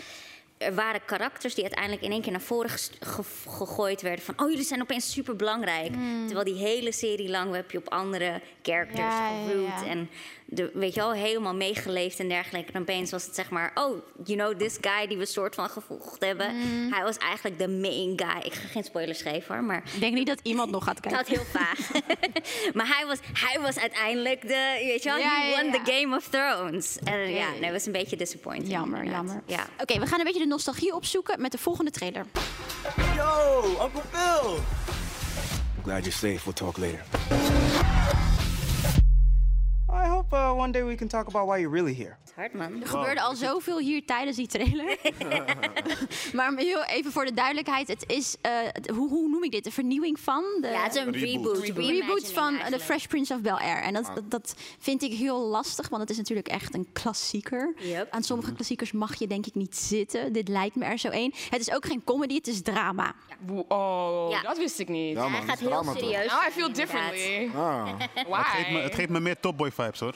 Er 0.61 0.75
waren 0.75 1.05
karakters 1.05 1.55
die 1.55 1.65
uiteindelijk 1.65 2.03
in 2.03 2.11
één 2.11 2.23
keer 2.23 2.33
naar 2.33 2.41
voren 2.41 2.71
ge- 2.71 3.23
gegooid 3.49 4.03
werden. 4.03 4.25
Van, 4.25 4.35
oh, 4.41 4.51
jullie 4.51 4.65
zijn 4.65 4.83
opeens 4.83 5.13
super 5.13 5.37
belangrijk. 5.37 5.93
Terwijl 6.27 6.45
die 6.45 6.55
hele 6.65 6.93
serie 6.93 7.29
lang 7.29 7.55
heb 7.55 7.71
je 7.71 7.79
op 7.79 7.89
andere 7.89 8.41
characters 8.63 8.99
Ja, 8.99 9.29
ja, 9.31 9.47
geroot. 9.49 9.67
ja. 9.67 9.87
En 9.87 10.11
de, 10.51 10.71
weet 10.75 10.95
je 10.95 11.01
wel, 11.01 11.13
helemaal 11.13 11.55
meegeleefd 11.55 12.19
en 12.19 12.29
dergelijke. 12.29 12.73
En 12.73 12.81
opeens 12.81 13.11
was 13.11 13.25
het 13.25 13.35
zeg 13.35 13.51
maar, 13.51 13.71
oh, 13.75 13.97
you 14.25 14.39
know, 14.39 14.59
this 14.59 14.79
guy 14.81 15.07
die 15.07 15.17
we 15.19 15.27
soort 15.27 15.55
van 15.55 15.69
gevolgd 15.69 16.25
hebben. 16.25 16.57
Mm. 16.57 16.93
Hij 16.93 17.03
was 17.03 17.17
eigenlijk 17.17 17.59
de 17.59 17.69
main 17.69 18.13
guy. 18.17 18.43
Ik 18.43 18.53
ga 18.53 18.69
geen 18.69 18.85
spoilers 18.85 19.23
geven 19.23 19.55
hoor, 19.55 19.65
maar... 19.65 19.83
Ik 19.95 20.01
denk 20.01 20.15
niet 20.15 20.27
dat 20.27 20.41
iemand 20.43 20.71
nog 20.71 20.85
gaat 20.85 21.01
kijken. 21.05 21.19
had 21.21 21.29
heel 21.29 21.45
vaag. 21.45 21.79
maar 22.77 22.87
hij 22.87 23.07
was, 23.07 23.19
hij 23.33 23.61
was 23.61 23.79
uiteindelijk 23.79 24.43
de, 24.43 24.83
weet 24.87 25.03
je 25.03 25.09
wel, 25.09 25.19
Ja, 25.19 25.41
he 25.41 25.49
ja, 25.49 25.63
won 25.63 25.73
ja. 25.73 25.83
the 25.83 25.93
Game 25.93 26.17
of 26.17 26.29
Thrones. 26.29 26.99
En 27.05 27.19
ja, 27.19 27.51
nee, 27.51 27.61
dat 27.61 27.71
was 27.71 27.87
een 27.87 27.93
beetje 27.93 28.17
disappointing. 28.17 28.71
Jammer, 28.73 28.99
inderdaad. 28.99 29.25
jammer. 29.27 29.43
Ja. 29.47 29.67
Oké, 29.79 29.99
we 29.99 30.07
gaan 30.07 30.19
een 30.19 30.25
beetje 30.25 30.41
de 30.41 30.47
nostalgie 30.47 30.95
opzoeken 30.95 31.41
met 31.41 31.53
de 31.53 31.59
volgende 31.59 31.91
trailer. 31.91 32.27
Yo, 33.17 33.63
Uncle 33.83 34.03
Phil. 34.13 34.55
I'm 35.77 35.83
glad 35.83 36.05
you're 36.05 36.11
safe. 36.11 36.41
We'll 36.45 36.53
talk 36.53 36.77
later. 36.77 37.05
I 39.93 40.09
hope 40.09 40.37
uh, 40.37 40.53
one 40.59 40.73
day 40.73 40.85
we 40.85 40.95
can 40.95 41.09
talk 41.09 41.27
about 41.27 41.47
why 41.49 41.59
you're 41.59 41.75
really 41.75 41.95
here. 41.95 42.17
Het 42.21 42.29
is 42.29 42.35
hard, 42.35 42.53
man. 42.55 42.81
Er 42.83 42.89
gebeurde 42.89 43.21
al 43.21 43.35
zoveel 43.35 43.79
hier 43.79 44.05
tijdens 44.05 44.37
die 44.37 44.47
trailer. 44.47 44.97
maar 46.33 46.53
heel 46.57 46.85
even 46.85 47.13
voor 47.13 47.25
de 47.25 47.35
duidelijkheid, 47.35 47.89
het 47.89 48.05
is, 48.07 48.37
eh, 48.41 48.53
hoe, 48.95 49.09
hoe 49.09 49.29
noem 49.29 49.45
ik 49.45 49.51
dit? 49.51 49.67
Een 49.67 49.73
vernieuwing 49.73 50.21
van? 50.21 50.45
De, 50.61 50.69
Ja, 50.69 50.83
het 50.83 50.95
is 50.95 51.03
een 51.03 51.13
reboot. 51.13 51.57
Een 51.57 51.63
Reimagining 51.63 52.01
reboot 52.01 52.33
van 52.33 52.59
The. 52.71 52.79
Fresh 52.79 53.07
Prince 53.07 53.35
of 53.35 53.41
Bel-Air. 53.41 53.83
En 53.83 53.95
dat, 53.95 54.11
dat, 54.15 54.31
dat 54.31 54.55
vind 54.79 55.03
ik 55.03 55.13
heel 55.13 55.41
lastig, 55.41 55.89
want 55.89 56.03
het 56.03 56.11
is 56.11 56.17
natuurlijk 56.17 56.49
echt 56.49 56.75
een 56.75 56.89
klassieker. 56.93 57.75
Aan 58.11 58.23
sommige 58.23 58.53
klassiekers 58.53 58.93
mag 58.93 59.15
je 59.19 59.27
denk 59.27 59.47
ik 59.47 59.55
niet 59.55 59.77
zitten. 59.77 60.33
Dit 60.33 60.49
lijkt 60.49 60.77
me 60.77 60.85
er 60.85 60.99
zo 60.99 61.09
één. 61.09 61.33
Het 61.51 61.61
is 61.61 61.73
ook 61.73 61.87
geen 61.87 62.05
comedy, 62.05 62.35
het 62.35 62.47
is 62.47 62.63
drama. 62.63 63.15
Oh, 63.69 64.31
Ja. 64.31 64.43
dat 64.43 64.59
wist 64.59 64.79
ik 64.79 64.89
niet. 64.89 65.17
Ja, 65.17 65.23
man, 65.23 65.33
Hij 65.33 65.43
gaat 65.43 65.59
heel 65.59 65.85
serieus 65.85 66.31
Now 66.33 66.43
I 66.49 66.51
feel 66.51 66.73
differently. 66.73 67.51
Ah. 67.57 67.89
Why? 68.29 68.37
Het 68.37 68.47
geeft, 68.47 68.71
me, 68.71 68.79
het 68.79 68.95
geeft 68.95 69.09
me 69.09 69.21
meer 69.21 69.41
Top 69.41 69.57
Boy 69.57 69.71
vibes 69.83 70.01
hoor. 70.01 70.15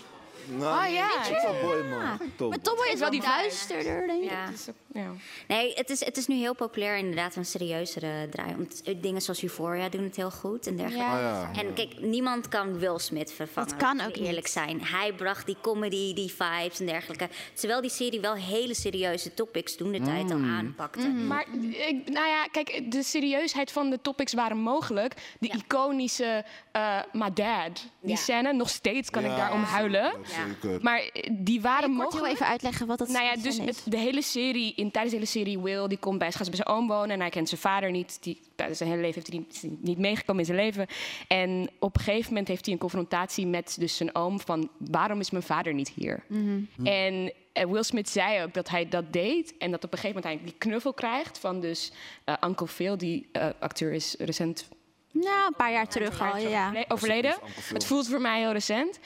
Oh 0.61 0.85
ja. 0.89 1.11
Topboy, 1.43 1.83
man. 1.89 2.19
Maar. 2.37 2.59
Topboy 2.62 2.89
is 2.93 3.01
wel 3.01 3.01
wel 3.01 3.11
die 3.11 3.21
die 3.21 3.23
duisterder, 3.23 4.07
denk 4.07 4.23
ik. 4.25 4.31
Ja. 4.31 4.49
Ja. 4.95 5.11
Nee, 5.49 5.72
het 5.74 5.90
is, 5.90 6.05
het 6.05 6.16
is 6.16 6.26
nu 6.26 6.34
heel 6.36 6.55
populair 6.55 6.97
inderdaad 6.97 7.36
een 7.36 7.45
serieuzere 7.45 8.28
draai. 8.30 8.55
Want 8.57 8.82
eh, 8.84 8.95
dingen 9.01 9.22
zoals 9.22 9.42
Euphoria 9.42 9.88
doen 9.88 10.03
het 10.03 10.16
heel 10.16 10.30
goed 10.30 10.66
en 10.66 10.76
dergelijke. 10.76 11.11
Ja. 11.11 11.49
Oh, 11.49 11.55
ja. 11.55 11.61
En 11.62 11.74
kijk, 11.74 12.01
niemand 12.01 12.49
kan 12.49 12.78
Will 12.78 12.99
Smith 12.99 13.32
vervangen. 13.32 13.68
Dat 13.70 13.78
kan 13.78 14.01
ook 14.01 14.16
eerlijk 14.16 14.47
zijn. 14.47 14.84
Hij 14.84 15.12
bracht 15.12 15.47
die 15.47 15.57
comedy, 15.62 16.14
die 16.14 16.30
vibes 16.38 16.80
en 16.80 16.86
dergelijke. 16.86 17.28
Terwijl 17.55 17.80
die 17.80 17.90
serie 17.90 18.20
wel 18.20 18.34
hele 18.34 18.74
serieuze 18.74 19.34
topics 19.34 19.76
toen 19.76 19.92
de 19.92 20.01
tijd 20.01 20.30
al 20.30 20.38
aanpakte. 20.38 21.09
Maar 21.09 21.47
ik, 21.88 22.09
nou 22.11 22.26
ja, 22.26 22.47
kijk, 22.53 22.82
de 22.92 23.03
serieusheid 23.03 23.72
van 23.72 23.90
de 23.90 23.99
topics 24.03 24.32
waren 24.32 24.57
mogelijk. 24.59 25.14
De 25.40 25.49
iconische 25.49 26.45
eh 26.72 26.99
My 27.12 27.32
Dad, 27.32 27.86
die 28.01 28.11
Ja. 28.11 28.16
scène, 28.16 28.53
nog 28.53 28.68
steeds 28.68 29.11
kan 29.11 29.24
ik 29.24 29.30
Ja, 29.30 29.36
daarom 29.36 29.62
huilen. 29.62 30.12
Zeker. 30.61 30.78
Maar 30.82 30.99
eh, 30.99 31.30
die 31.32 31.61
waren 31.61 31.80
Kort 31.88 32.01
heel 32.01 32.05
mogelijk. 32.05 32.32
even 32.34 32.47
uitleggen 32.47 32.86
wat 32.86 32.99
dat 32.99 33.09
Nou 33.09 33.24
ja, 33.24 33.36
dus 33.36 33.59
het, 33.59 33.82
de 33.84 33.97
hele 33.97 34.22
serie, 34.22 34.74
in, 34.85 34.91
tijdens 34.91 35.14
de 35.14 35.20
hele 35.20 35.30
serie, 35.30 35.59
Will, 35.59 35.89
die 35.89 35.99
komt 35.99 36.18
bij, 36.18 36.32
gaat 36.32 36.47
bij 36.47 36.57
zijn 36.57 36.68
oom 36.68 36.87
wonen 36.89 37.11
en 37.11 37.20
hij 37.20 37.30
kent 37.30 37.49
zijn 37.49 37.61
vader 37.61 37.91
niet. 37.91 38.18
Die, 38.22 38.41
tijdens 38.55 38.78
zijn 38.78 38.91
hele 38.91 39.03
leven 39.03 39.14
heeft 39.22 39.32
hij 39.32 39.39
niet, 39.39 39.61
hij 39.61 39.70
niet 39.80 39.99
meegekomen 39.99 40.41
in 40.41 40.47
zijn 40.47 40.59
leven. 40.59 40.87
En 41.28 41.70
op 41.78 41.97
een 41.97 42.03
gegeven 42.03 42.28
moment 42.28 42.49
heeft 42.49 42.64
hij 42.64 42.74
een 42.74 42.80
confrontatie 42.80 43.47
met 43.47 43.76
dus 43.78 43.97
zijn 43.97 44.14
oom 44.14 44.41
van, 44.41 44.70
waarom 44.78 45.20
is 45.20 45.30
mijn 45.30 45.43
vader 45.45 45.74
niet 45.74 45.89
hier? 45.89 46.22
Mhm. 46.26 46.87
En 46.87 47.32
eh, 47.53 47.66
Will 47.66 47.82
Smith 47.82 48.09
zei 48.09 48.43
ook 48.43 48.55
dat 48.55 48.68
hij 48.68 48.89
dat 48.89 49.12
deed 49.12 49.55
en 49.59 49.70
dat 49.70 49.85
op 49.85 49.93
een 49.93 49.99
gegeven 49.99 50.22
moment 50.22 50.41
hij 50.41 50.51
die 50.51 50.59
knuffel 50.59 50.93
krijgt 50.93 51.39
van 51.39 51.61
dus 51.61 51.93
eh, 52.24 52.35
Uncle 52.45 52.66
Phil, 52.66 52.99
die 52.99 53.28
eh, 53.32 53.49
acteur 53.59 53.93
is 53.93 54.14
recent 54.18 54.68
Nou, 55.11 55.47
een 55.47 55.55
paar 55.57 55.72
jaar 55.72 55.89
terug 55.89 56.20
al, 56.20 56.37
ja. 56.37 56.66
overle- 56.66 56.85
overleden. 56.89 57.35
Het 57.72 57.85
voelt 57.85 58.09
voor 58.09 58.20
mij 58.20 58.41
heel 58.41 58.53
recent. 58.53 58.99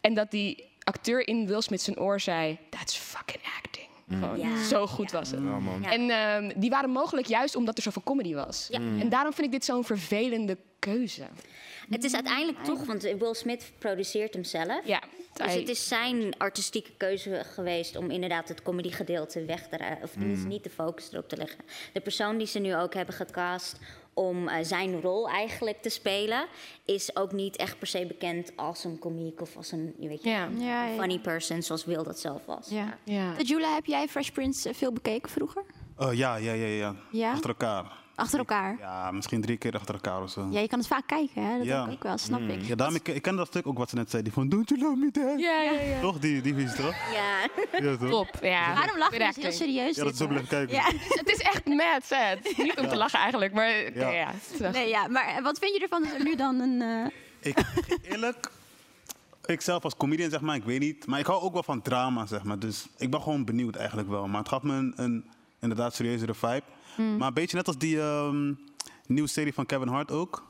En 0.00 0.14
dat 0.14 0.30
die 0.30 0.68
acteur 0.84 1.28
in 1.28 1.46
Will 1.46 1.60
Smith 1.60 1.82
zijn 1.82 1.98
oor 2.00 2.20
zei, 2.20 2.58
that's 2.68 2.96
fucking 2.96 3.42
acting. 3.44 3.69
Gewoon, 4.10 4.38
Ja. 4.38 4.64
Zo 4.64 4.86
goed 4.86 5.10
was 5.10 5.30
het. 5.30 5.40
Ja, 5.40 5.58
man. 5.58 5.80
Ja. 5.82 5.90
En 5.92 6.10
ehm, 6.10 6.60
die 6.60 6.70
waren 6.70 6.90
mogelijk 6.90 7.26
juist 7.26 7.56
omdat 7.56 7.76
er 7.76 7.82
zoveel 7.82 8.02
comedy 8.02 8.34
was. 8.34 8.66
Ja. 8.70 8.78
En 8.78 9.08
daarom 9.08 9.32
vind 9.32 9.46
ik 9.46 9.52
dit 9.52 9.64
zo'n 9.64 9.84
vervelende 9.84 10.56
keuze. 10.78 11.22
Het 11.90 12.04
is 12.04 12.14
uiteindelijk 12.14 12.64
toch, 12.64 12.84
want 12.84 13.02
Will 13.02 13.34
Smith 13.34 13.72
produceert 13.78 14.34
hem 14.34 14.44
zelf. 14.44 14.80
Ja, 14.86 15.02
Dus 15.32 15.46
hij- 15.46 15.58
het 15.58 15.68
is 15.68 15.88
zijn 15.88 16.32
artistieke 16.38 16.90
keuze 16.96 17.42
geweest 17.54 17.96
om 17.96 18.10
inderdaad 18.10 18.48
het 18.48 18.62
comedy 18.62 18.90
gedeelte 18.90 19.44
weg 19.44 19.68
te 19.68 19.76
Of 20.02 20.10
tenminste 20.10 20.46
niet 20.46 20.64
de 20.64 20.70
focus 20.70 21.12
erop 21.12 21.28
te 21.28 21.36
leggen. 21.36 21.58
De 21.92 22.00
persoon 22.00 22.38
die 22.38 22.46
ze 22.46 22.58
nu 22.58 22.76
ook 22.76 22.94
hebben 22.94 23.14
gecast 23.14 23.78
om 24.14 24.48
eh, 24.48 24.64
zijn 24.64 25.00
rol 25.00 25.28
eigenlijk 25.28 25.82
te 25.82 25.88
spelen, 25.88 26.46
is 26.84 27.16
ook 27.16 27.32
niet 27.32 27.56
echt 27.56 27.78
per 27.78 27.86
se 27.86 28.06
bekend 28.06 28.52
als 28.56 28.84
een 28.84 28.98
komiek 28.98 29.40
of 29.40 29.56
als 29.56 29.72
een 29.72 29.94
je 29.98 30.08
weet 30.08 30.22
je, 30.22 30.30
Ja. 30.30 30.44
een 30.46 30.60
Ja, 30.60 30.84
ja. 30.86 30.94
funny 30.98 31.18
person 31.18 31.62
zoals 31.62 31.84
Will 31.84 32.02
dat 32.02 32.18
zelf 32.18 32.44
was. 32.46 32.68
Ja. 32.68 32.98
ja. 33.04 33.32
Jula, 33.38 33.74
heb 33.74 33.86
jij 33.86 34.08
Fresh 34.08 34.28
Prince 34.30 34.68
eh, 34.68 34.74
veel 34.74 34.92
bekeken 34.92 35.30
vroeger? 35.30 35.62
Oh, 35.96 36.14
ja, 36.14 36.36
ja, 36.36 36.52
ja, 36.52 36.66
ja, 36.66 36.96
Ja? 37.10 37.32
Achter 37.32 37.48
elkaar. 37.50 37.98
Achter 38.20 38.38
elkaar? 38.38 38.76
Ja, 38.78 39.10
misschien 39.10 39.40
drie 39.40 39.56
keer 39.56 39.74
achter 39.74 39.94
elkaar 39.94 40.22
of 40.22 40.30
zo. 40.30 40.48
Ja, 40.50 40.60
je 40.60 40.68
kan 40.68 40.78
het 40.78 40.88
vaak 40.88 41.06
kijken, 41.06 41.42
hè? 41.46 41.56
Dat 41.58 41.66
Ja. 41.66 41.78
heb 41.80 41.86
ik 41.86 41.92
ook 41.92 42.02
wel, 42.02 42.18
snap 42.18 42.40
ik. 42.40 42.62
Ja, 42.62 42.74
daarom, 42.74 42.96
ik, 42.96 43.08
ik 43.08 43.22
ken 43.22 43.36
dat 43.36 43.46
stuk 43.46 43.66
ook 43.66 43.78
wat 43.78 43.88
ze 43.88 43.94
net 43.94 44.10
zei. 44.10 44.22
Die 44.22 44.32
van, 44.32 44.48
don't 44.48 44.68
you 44.68 44.80
love 44.80 44.96
me, 44.96 45.10
dad? 45.10 45.40
Ja, 45.40 45.60
ja, 45.62 45.70
ja. 45.80 46.00
Toch? 46.00 46.18
Die, 46.18 46.40
die 46.42 46.54
vies, 46.54 46.74
toch? 46.74 46.94
Ja. 47.12 47.48
Ja, 47.80 47.96
toch? 47.96 48.08
Top, 48.10 48.28
ja. 48.42 48.74
Waarom 48.74 48.98
lach 48.98 49.10
je 49.12 49.20
Good 49.20 49.34
dus 49.34 49.42
heel 49.44 49.52
serieus? 49.52 49.96
Ja, 49.96 50.04
dat 50.04 50.16
zo 50.16 50.26
blijven 50.26 50.48
kijken. 50.48 50.74
Ja. 50.74 50.84
Het 51.20 51.28
is 51.28 51.38
echt 51.40 51.64
mad 51.66 52.04
sad. 52.04 52.56
Niet 52.56 52.78
om 52.78 52.88
te 52.88 52.96
lachen 52.96 53.18
eigenlijk, 53.18 53.52
maar 53.52 53.84
oké, 53.88 54.08
Ja. 54.08 54.30
Nee, 54.72 54.88
ja, 54.88 55.08
maar 55.08 55.40
wat 55.42 55.58
vind 55.58 55.74
je 55.74 55.80
ervan 55.80 56.02
dat 56.02 56.12
er 56.12 56.24
nu 56.24 56.36
dan 56.36 56.60
een... 56.60 56.82
eh, 56.82 57.50
Ik, 57.50 57.58
eerlijk, 58.02 58.50
ik 59.44 59.60
zelf 59.60 59.84
als 59.84 59.96
comedian, 59.96 60.30
zeg 60.30 60.40
maar, 60.40 60.56
ik 60.56 60.64
weet 60.64 60.80
niet. 60.80 61.06
Maar 61.06 61.18
ik 61.18 61.26
hou 61.26 61.42
ook 61.42 61.52
wel 61.52 61.62
van 61.62 61.82
drama, 61.82 62.26
zeg 62.26 62.42
maar. 62.42 62.58
Dus 62.58 62.86
ik 62.98 63.10
ben 63.10 63.22
gewoon 63.22 63.44
benieuwd 63.44 63.76
eigenlijk 63.76 64.08
wel. 64.08 64.28
Maar 64.28 64.38
het 64.40 64.48
gaf 64.48 64.62
me 64.62 64.74
een, 64.74 64.92
een 64.96 65.24
inderdaad 65.60 65.94
serieuzere 65.94 66.34
vibe. 66.34 66.62
Hmm. 67.00 67.16
Maar 67.16 67.28
een 67.28 67.34
beetje 67.34 67.56
net 67.56 67.66
als 67.66 67.78
die 67.78 68.00
ehm, 68.00 68.52
nieuwe 69.06 69.28
serie 69.28 69.54
van 69.54 69.66
Kevin 69.66 69.88
Hart 69.88 70.10
ook. 70.10 70.48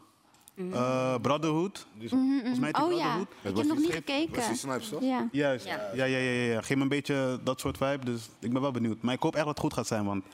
Eh, 0.73 1.15
Brotherhood. 1.23 1.87
Volgens 2.07 2.59
mij 2.59 2.71
heet 2.73 2.75
die 2.75 2.85
Oh 2.85 2.99
ja, 2.99 3.17
ik 3.43 3.57
heb 3.57 3.67
nog 3.67 3.79
niet 3.79 3.93
gekeken. 3.93 4.35
Wesley 4.35 4.57
Snipes, 4.57 4.89
toch? 4.89 5.03
Ja. 5.03 5.29
Juist. 5.33 5.67
Ja. 5.67 5.91
Ja, 5.95 6.05
ja, 6.05 6.19
ja, 6.19 6.31
ja, 6.53 6.61
Geef 6.61 6.77
me 6.77 6.83
een 6.83 6.89
beetje 6.89 7.41
dat 7.45 7.61
soort 7.61 7.77
vibe. 7.77 8.05
Dus 8.05 8.29
ik 8.41 8.53
ben 8.53 8.63
wel 8.63 8.71
benieuwd. 8.71 9.03
Maar 9.03 9.15
ik 9.15 9.23
hoop 9.23 9.35
echt 9.35 9.45
dat 9.45 9.53
het 9.55 9.63
goed 9.65 9.75
gaat 9.75 9.87
zijn, 9.87 10.05
want 10.05 10.25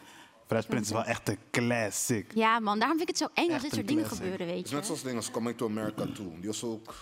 Fresh 0.46 0.66
Prince 0.66 0.84
is 0.84 0.92
wel 0.92 1.04
echt 1.04 1.28
een 1.28 1.38
classic. 1.50 2.32
ja, 2.34 2.58
man, 2.58 2.78
daarom 2.78 2.98
vind 2.98 3.10
ik 3.10 3.16
het 3.18 3.30
zo 3.30 3.42
eng 3.42 3.52
als 3.52 3.62
dit 3.62 3.74
soort 3.74 3.88
dingen 3.88 4.06
gebeuren, 4.06 4.46
weet 4.46 4.56
Het 4.56 4.64
is 4.64 4.70
je. 4.70 4.76
net 4.76 4.86
zoals 4.86 5.02
dingen 5.02 5.16
als 5.16 5.30
Coming 5.30 5.56
to 5.56 5.66
America 5.66 6.06
2. 6.14 6.26
Die 6.40 6.46
was 6.46 6.64
ook... 6.64 6.94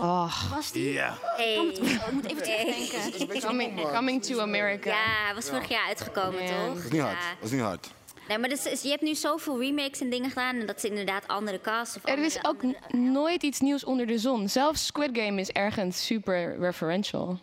Was 0.51 0.73
die? 0.73 0.93
Ja. 0.93 1.17
Hey. 1.21 1.55
Ik 1.55 2.13
moet 2.13 2.25
even 2.25 2.43
terugdenken. 2.43 3.41
Coming, 3.41 3.91
coming 3.93 4.23
to 4.23 4.41
America. 4.41 4.91
Ja, 4.91 5.25
hij 5.25 5.35
was 5.35 5.49
vorig 5.49 5.69
jaar 5.69 5.87
uitgekomen, 5.87 6.47
toch? 6.47 6.75
Dat 6.75 6.85
is 6.85 6.91
niet 6.91 7.01
hard. 7.01 7.23
Ja. 7.23 7.35
Dat 7.35 7.45
is 7.45 7.51
niet 7.51 7.61
hard. 7.61 7.91
Nee, 8.29 8.39
maar 8.39 8.49
dus, 8.49 8.67
is- 8.67 8.83
je 8.83 8.89
hebt 8.89 9.03
nu 9.03 9.15
zoveel 9.15 9.61
remakes 9.61 10.01
en 10.01 10.11
dingen 10.11 10.29
gedaan 10.29 10.57
en 10.57 10.67
dat 10.67 10.77
is 10.77 10.85
inderdaad 10.85 11.29
andere 11.29 11.61
cast. 11.61 11.97
Of 11.97 12.03
Er 12.05 12.19
is 12.19 12.37
ook 12.45 12.63
andere- 12.63 12.79
nooit 12.97 13.43
iets 13.43 13.61
nieuws 13.61 13.85
onder 13.85 14.07
de 14.07 14.19
zon. 14.19 14.49
Zelfs 14.49 14.87
Squid 14.87 15.11
Game 15.19 15.41
is 15.41 15.51
ergens 15.51 16.07
super 16.07 16.59
referential. 16.59 17.39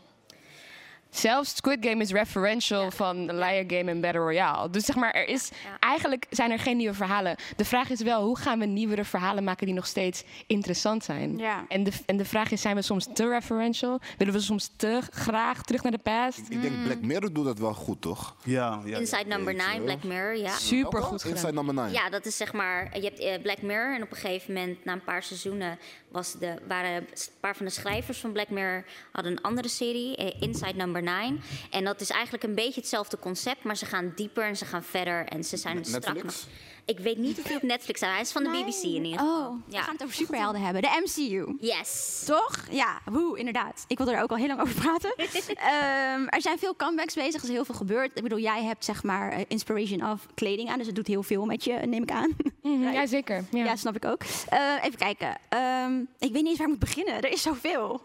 Zelfs 1.12 1.56
Squid 1.56 1.78
Game 1.86 2.02
is 2.02 2.12
referential 2.12 2.92
van 2.92 3.26
Liar 3.36 3.64
Game 3.68 3.92
en 3.92 4.02
Battle 4.02 4.22
Royale. 4.22 4.70
Dus 4.70 4.86
zeg 4.86 4.96
maar, 4.96 5.12
er 5.12 5.28
is, 5.28 5.50
Ja. 5.64 5.78
eigenlijk 5.80 6.26
zijn 6.30 6.52
er 6.52 6.60
geen 6.60 6.78
nieuwe 6.78 6.94
verhalen. 6.94 7.36
De 7.56 7.66
vraag 7.66 7.90
is 7.90 8.02
wel, 8.02 8.24
hoe 8.24 8.38
gaan 8.38 8.60
we 8.60 8.66
nieuwere 8.66 9.04
verhalen 9.06 9.44
maken 9.44 9.66
die 9.66 9.76
nog 9.76 9.86
steeds 9.88 10.24
interessant 10.48 11.04
zijn? 11.04 11.38
Ja. 11.38 11.66
En, 11.68 11.84
de, 11.84 11.92
en 12.06 12.18
de 12.18 12.26
vraag 12.26 12.52
is, 12.52 12.62
zijn 12.62 12.76
we 12.76 12.82
soms 12.82 13.08
te 13.14 13.30
referential? 13.30 14.00
Willen 14.18 14.34
we 14.34 14.40
soms 14.40 14.72
te 14.76 15.00
graag 15.12 15.64
terug 15.64 15.84
naar 15.84 15.92
de 15.92 15.98
past? 15.98 16.40
Ik 16.50 16.62
denk 16.62 16.84
Black 16.84 17.02
Mirror 17.02 17.34
doet 17.34 17.46
dat 17.46 17.60
wel 17.60 17.74
goed, 17.74 18.02
toch? 18.02 18.36
Ja, 18.44 18.82
ja. 18.86 18.98
Inside 18.98 19.26
Number 19.28 19.54
9, 19.54 19.84
Black 19.84 20.04
Mirror, 20.04 20.38
ja. 20.38 20.52
Super 20.56 21.04
goed 21.04 21.26
Inside. 21.26 21.54
Number 21.54 21.74
9. 21.74 21.92
Ja, 21.94 22.10
dat 22.10 22.26
is 22.26 22.38
zeg 22.38 22.54
maar, 22.54 22.90
je 23.00 23.02
hebt 23.04 23.20
eh, 23.20 23.42
Black 23.42 23.62
Mirror 23.62 23.96
en 23.96 24.04
op 24.04 24.12
een 24.12 24.18
gegeven 24.18 24.54
moment, 24.54 24.86
na 24.86 24.94
een 24.94 25.04
paar 25.04 25.24
seizoenen, 25.24 25.80
was 26.12 26.34
de, 26.40 26.54
waren 26.68 26.92
een 26.96 27.08
paar 27.40 27.56
van 27.56 27.66
de 27.66 27.72
schrijvers 27.72 28.18
van 28.20 28.32
Black 28.32 28.50
Mirror 28.50 28.86
hadden 29.12 29.32
een 29.32 29.42
andere 29.42 29.68
serie, 29.68 30.16
eh, 30.16 30.42
Inside 30.42 30.74
Number 30.76 31.02
9. 31.02 31.42
En 31.70 31.84
dat 31.84 32.02
is 32.02 32.10
eigenlijk 32.10 32.44
een 32.44 32.56
beetje 32.56 32.80
hetzelfde 32.80 33.20
concept, 33.20 33.64
maar 33.64 33.78
ze 33.78 33.86
gaan 33.86 34.12
dieper 34.16 34.44
en 34.44 34.58
ze 34.58 34.66
gaan 34.66 34.84
verder 34.84 35.26
en 35.26 35.44
ze 35.44 35.58
zijn 35.58 35.86
strak. 35.86 36.04
Netflix? 36.04 36.24
nog- 36.24 36.60
Ik 36.92 37.00
weet 37.00 37.18
niet 37.18 37.40
of 37.40 37.44
hij 37.44 37.56
op 37.56 37.62
Netflix 37.62 38.00
staat, 38.00 38.12
hij 38.12 38.22
is 38.22 38.32
van 38.32 38.44
de 38.44 38.50
BBC 38.50 38.84
in 38.84 39.04
ieder 39.06 39.20
geval. 39.20 39.48
Oh, 39.48 39.56
we 39.68 39.78
gaan 39.78 39.94
het 39.94 40.04
over 40.04 40.16
superhelden 40.16 40.62
hebben. 40.62 40.82
De 40.82 41.02
MCU. 41.06 41.56
Yes. 41.60 42.24
Toch? 42.26 42.56
Ja, 42.72 43.00
woe, 43.06 43.38
inderdaad. 43.38 43.84
Ik 43.88 43.98
wil 43.98 44.08
er 44.10 44.22
ook 44.22 44.30
al 44.32 44.38
heel 44.38 44.48
lang 44.48 44.62
over 44.62 44.76
praten. 44.76 45.14
Ehm, 45.56 46.28
er 46.28 46.42
zijn 46.42 46.58
veel 46.60 46.76
comebacks 46.76 47.14
bezig, 47.14 47.36
er 47.42 47.48
is 47.50 47.54
heel 47.56 47.66
veel 47.66 47.76
gebeurd. 47.76 48.12
Ik 48.18 48.24
bedoel, 48.24 48.40
jij 48.40 48.64
hebt 48.64 48.86
zeg 48.86 49.04
maar 49.04 49.32
eh, 49.32 49.42
inspiration 49.48 50.12
of 50.12 50.26
kleding 50.34 50.70
aan, 50.70 50.78
dus 50.78 50.88
het 50.88 50.96
doet 50.96 51.08
heel 51.08 51.24
veel 51.24 51.46
met 51.46 51.64
je, 51.64 51.74
neem 51.74 52.04
ik 52.04 52.12
aan. 52.12 52.30
Mhm, 52.62 52.92
Ja, 52.92 53.06
zeker. 53.06 53.44
Ja. 53.52 53.64
Ja, 53.64 53.76
snap 53.76 53.96
ik 53.96 54.06
ook. 54.06 54.22
Eh, 54.50 54.60
even 54.84 54.98
kijken. 54.98 55.38
Ehm, 55.50 56.00
ik 56.20 56.32
weet 56.32 56.34
niet 56.34 56.46
eens 56.48 56.58
waar 56.58 56.68
ik 56.68 56.74
moet 56.74 56.80
beginnen. 56.80 57.16
Er 57.22 57.32
is 57.32 57.42
zoveel. 57.42 58.02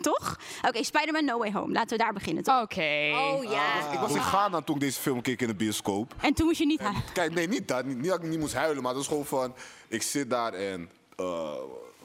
Toch? 0.00 0.36
Oké, 0.68 0.82
Spider-Man 0.84 1.24
No 1.24 1.38
Way 1.38 1.52
Home. 1.52 1.72
Laten 1.72 1.96
we 1.96 2.02
daar 2.02 2.12
beginnen, 2.12 2.42
toch? 2.42 2.62
Oké. 2.62 3.10
Oh 3.14 3.44
ja. 3.44 3.92
Ik 3.92 3.98
was 3.98 4.14
in 4.14 4.20
Ghana 4.22 4.60
toen 4.60 4.74
ik 4.74 4.80
deze 4.80 5.00
film 5.00 5.22
keek 5.22 5.40
in 5.40 5.46
de 5.46 5.54
bioscoop. 5.54 6.14
En 6.20 6.34
toen 6.34 6.46
moest 6.46 6.58
je 6.58 6.66
niet 6.66 6.80
gaan. 6.80 7.02
Kijk, 7.12 7.34
nee, 7.34 7.48
niet 7.48 7.68
dat. 7.68 7.84
Niet, 7.84 7.96
niet 7.96 8.06
dat 8.08 8.22
ik 8.22 8.28
niet 8.28 8.38
moest 8.38 8.54
huilen, 8.54 8.82
maar 8.82 8.94
het 8.94 8.98
was 8.98 9.08
gewoon 9.08 9.26
van... 9.26 9.54
Ik 9.88 10.02
zit 10.02 10.30
daar 10.30 10.52
en... 10.52 10.90
eh, 11.16 11.52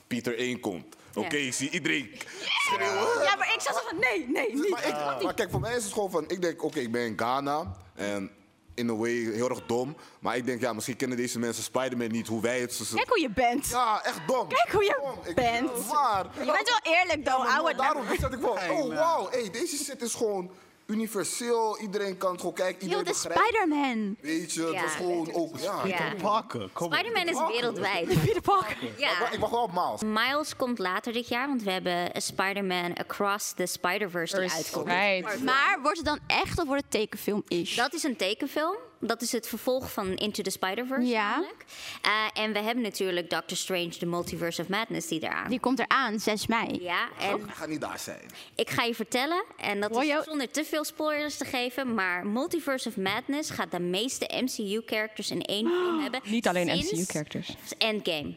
Pieter 0.08 0.38
1 0.38 0.60
komt. 0.60 0.96
Oké, 1.16 1.36
ik 1.36 1.54
zie 1.54 1.70
iedereen 1.70 2.10
schreeuwen. 2.44 3.24
Ja, 3.24 3.36
maar 3.36 3.54
ik 3.54 3.62
zat 3.62 3.76
zo 3.76 3.82
van, 3.90 4.00
nee, 4.00 4.30
nee, 4.30 4.54
niet. 4.56 4.70
Maar, 4.70 4.88
ik, 4.88 5.24
maar 5.24 5.34
kijk, 5.34 5.50
voor 5.52 5.60
mij 5.60 5.76
is 5.76 5.84
het 5.84 5.94
gewoon 5.94 6.12
van, 6.12 6.24
ik 6.28 6.42
denk, 6.42 6.64
oké, 6.64 6.80
ik 6.80 6.92
ben 6.92 7.06
in 7.06 7.14
Ghana 7.18 7.76
en 7.96 8.32
in 8.74 8.90
a 8.90 8.96
way 8.96 9.12
heel 9.12 9.50
erg 9.50 9.66
dom. 9.66 9.96
Maar 10.20 10.38
ik 10.38 10.46
denk, 10.46 10.62
ja, 10.62 10.74
misschien 10.74 10.96
kennen 10.96 11.18
deze 11.18 11.40
mensen 11.40 11.64
Spider-Man 11.64 12.12
niet, 12.12 12.28
hoe 12.28 12.42
wij 12.42 12.60
het... 12.60 12.82
Kijk 12.96 13.10
hoe 13.10 13.22
je 13.22 13.30
bent. 13.30 13.68
Ja, 13.68 14.04
echt 14.04 14.20
dom. 14.28 14.48
Kijk 14.48 14.72
hoe 14.72 14.84
je 14.84 15.34
bent. 15.36 15.88
Waar? 15.88 16.26
Je 16.40 16.46
bent 16.46 16.70
wel 16.70 16.94
eerlijk, 16.94 17.26
maar 17.26 17.48
Ouwe. 17.48 17.76
daarom 17.76 18.06
zat 18.20 18.34
ik 18.34 18.40
wel, 18.40 18.58
oh 18.70 18.96
wauw, 18.96 19.30
hey, 19.30 19.50
deze 19.52 19.84
shit 19.84 20.02
is 20.02 20.14
gewoon 20.14 20.52
universeel. 20.88 21.80
Iedereen 21.80 22.18
kan 22.18 22.32
het 22.32 22.40
gewoon 22.40 22.56
kijken, 22.56 22.80
Yo, 22.80 22.98
iedereen 22.98 23.04
de 23.04 23.12
begrijpt. 23.12 23.40
Spider-Man. 23.48 24.16
Weet 24.22 24.54
je, 24.54 24.62
het 24.64 24.74
Ja. 24.74 24.82
was 24.82 24.92
gewoon 24.96 25.34
ook, 25.34 25.58
ja. 25.60 25.82
Ja. 25.86 26.14
Pakken, 26.22 26.70
kom 26.74 26.94
Spider-Man 26.94 27.28
is 27.28 27.54
wereldwijd. 27.56 28.08
Peter 28.26 28.42
Parker. 28.42 28.78
Ja. 28.98 29.32
Ik 29.32 29.40
mag 29.40 29.50
wel 29.50 29.62
op 29.64 29.72
Miles. 29.74 30.02
Miles 30.24 30.56
komt 30.56 30.80
later 30.80 31.14
dit 31.14 31.28
jaar, 31.28 31.48
want 31.48 31.64
we 31.64 31.72
hebben 31.72 32.22
Spider-Man 32.22 32.94
Across 32.94 33.54
the 33.54 33.66
Spider-Verse 33.66 34.40
die 34.40 34.52
uitkomt. 34.52 35.44
Maar 35.44 35.80
wordt 35.82 35.98
het 35.98 36.06
dan 36.06 36.20
echt 36.28 36.60
of 36.60 36.66
wordt 36.68 36.82
het 36.82 36.92
tekenfilm-ish? 36.92 37.76
Dat 37.76 37.94
is 37.94 38.04
een 38.04 38.16
tekenfilm. 38.16 38.76
Dat 39.08 39.22
is 39.22 39.32
het 39.32 39.48
vervolg 39.48 39.92
van 39.92 40.16
Into 40.16 40.44
the 40.44 40.50
Spider-Verse 40.50 41.08
Ja. 41.08 41.30
namelijk. 41.30 41.66
Eh, 42.02 42.44
en 42.44 42.54
we 42.54 42.60
hebben 42.60 42.84
natuurlijk 42.84 43.30
Doctor 43.30 43.58
Strange, 43.58 43.90
The 43.90 44.06
Multiverse 44.06 44.62
of 44.62 44.68
Madness, 44.68 45.08
die 45.08 45.24
eraan. 45.24 45.50
Die 45.50 45.60
komt 45.60 45.80
eraan, 45.80 46.20
6 46.20 46.48
mei. 46.48 46.78
Ja, 46.82 47.08
en 47.20 47.36
Ik 47.36 47.44
ga 47.54 47.66
niet 47.66 47.82
daar 47.82 48.00
zijn. 48.00 48.22
ik 48.56 48.70
ga 48.70 48.84
je 48.84 48.96
vertellen, 48.96 49.44
en 49.58 49.80
dat 49.82 50.04
is 50.04 50.24
zonder 50.24 50.52
te 50.52 50.64
veel 50.66 50.84
spoilers 50.84 51.38
te 51.38 51.46
geven, 51.46 51.94
maar 51.94 52.28
Multiverse 52.28 52.90
of 52.90 52.98
Madness 52.98 53.50
gaat 53.50 53.72
de 53.72 53.80
meeste 53.80 54.30
MCU-characters 54.44 55.32
in 55.32 55.42
één 55.42 55.68
film 55.68 56.00
hebben. 56.04 56.22
Niet 56.24 56.48
alleen 56.48 56.68
MCU-characters. 56.78 57.50
Endgame. 57.78 58.34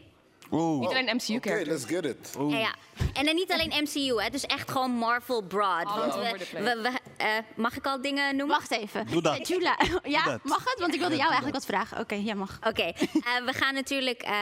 Oeh. 0.50 0.80
Niet 0.80 0.88
alleen 0.88 1.04
Oké, 1.04 1.14
MCU-characters. 1.14 1.68
let's 1.68 1.84
get 1.84 2.04
it. 2.04 2.34
Ja, 2.48 2.58
ja. 2.58 2.74
En 3.12 3.24
dan 3.24 3.34
niet 3.34 3.52
alleen 3.52 3.72
MCU, 3.82 4.22
hè, 4.22 4.30
dus 4.30 4.46
echt 4.46 4.70
gewoon 4.70 4.90
Marvel 4.90 5.42
broad. 5.42 5.84
Want 5.84 6.14
we, 6.14 6.90
eh, 7.16 7.28
mag 7.56 7.76
ik 7.76 7.86
al 7.86 8.00
dingen 8.00 8.36
noemen? 8.36 8.56
Wacht 8.56 8.70
even. 8.70 9.06
Doe 9.06 9.22
dat. 9.22 9.48
Jula, 9.48 9.78
ja, 10.04 10.24
dat. 10.24 10.44
mag 10.44 10.64
het? 10.64 10.76
Want 10.80 10.94
ik 10.94 11.00
wilde 11.00 11.16
jou 11.16 11.26
eigenlijk 11.30 11.56
wat 11.56 11.66
vragen. 11.66 11.98
Oké, 11.98 12.14
ja, 12.14 12.34
mag. 12.34 12.58
Oké, 12.66 12.82
eh, 12.82 13.44
we 13.44 13.52
gaan 13.52 13.74
natuurlijk. 13.74 14.22
eh, 14.22 14.32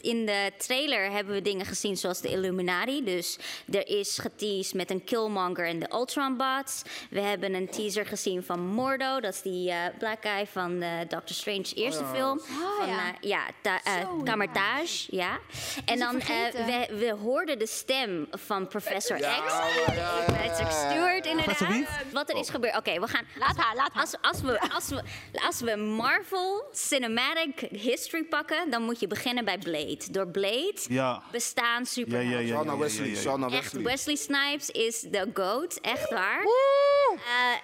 in 0.00 0.26
de 0.26 0.52
trailer 0.58 1.10
hebben 1.10 1.34
we 1.34 1.42
dingen 1.42 1.66
gezien 1.66 1.96
zoals 1.96 2.20
de 2.20 2.28
Illuminati. 2.30 3.04
Dus 3.04 3.38
er 3.72 3.88
is 3.88 4.18
geteased 4.18 4.74
met 4.74 4.90
een 4.90 5.04
Killmonger 5.04 5.66
en 5.66 5.78
de 5.78 5.90
Ultron 5.92 6.36
bots. 6.36 6.82
We 7.10 7.20
hebben 7.20 7.54
een 7.54 7.68
teaser 7.68 8.06
gezien 8.06 8.42
van 8.42 8.60
Mordo. 8.66 9.20
Dat 9.20 9.34
is 9.34 9.42
die 9.42 9.70
eh, 9.70 9.76
black 9.98 10.18
guy 10.20 10.46
van 10.46 10.82
eh, 10.82 10.90
Doctor 11.08 11.36
Strange's 11.36 11.74
eerste 11.74 12.04
film. 12.14 12.40
van, 12.40 12.88
ja. 12.88 13.14
ja, 13.20 13.40
eh. 13.62 14.08
Camertage. 14.24 15.16
Ja. 15.16 15.38
En 15.84 15.98
dan 15.98 16.20
eh, 16.20 16.24
vergeten. 16.26 16.64
we, 16.66 16.96
we 16.98 17.10
hoorden 17.12 17.58
de 17.58 17.66
stem 17.66 18.26
van 18.30 18.68
Professor 18.68 19.18
Ja, 19.18 19.38
X. 19.40 19.52
maar 19.52 19.94
ja. 19.96 20.22
Professor 20.26 20.70
Stewart, 20.70 21.26
inderdaad. 21.26 21.88
Wat 22.12 22.30
er 22.30 22.36
is 22.36 22.48
gebeurd. 22.50 22.76
Oké, 22.76 23.00
we 23.00 23.06
gaan. 23.06 23.24
Laat 23.38 23.56
haar, 23.56 23.74
laat 23.76 23.92
haar. 23.92 24.02
Als, 24.02 24.14
als, 24.20 24.40
we, 24.40 24.60
als, 24.74 24.88
we, 24.88 25.02
als 25.46 25.60
we 25.60 25.76
Marvel 25.76 26.64
Cinematic 26.72 27.60
History 27.70 28.24
pakken, 28.24 28.70
dan 28.70 28.82
moet 28.82 29.00
je 29.00 29.06
beginnen 29.06 29.44
bij 29.44 29.58
Blade. 29.58 29.98
Door 30.10 30.26
Blade 30.28 30.74
Ja. 30.88 31.22
bestaan 31.32 31.78
Ja, 31.78 31.84
superhelden. 31.84 32.30
ja, 32.30 32.38
ja. 32.38 32.62
Ja, 32.64 32.76
Wesley, 32.78 33.06
ja, 33.06 33.12
ja. 33.14 33.20
Shauna 33.20 33.46
Echt, 33.48 33.72
Wesley. 33.72 33.82
Wesley 33.82 34.16
Snipes 34.16 34.70
is 34.70 35.00
de 35.00 35.30
GOAT, 35.34 35.78
echt 35.82 36.10
waar. 36.10 36.40
Eh, 37.14 37.56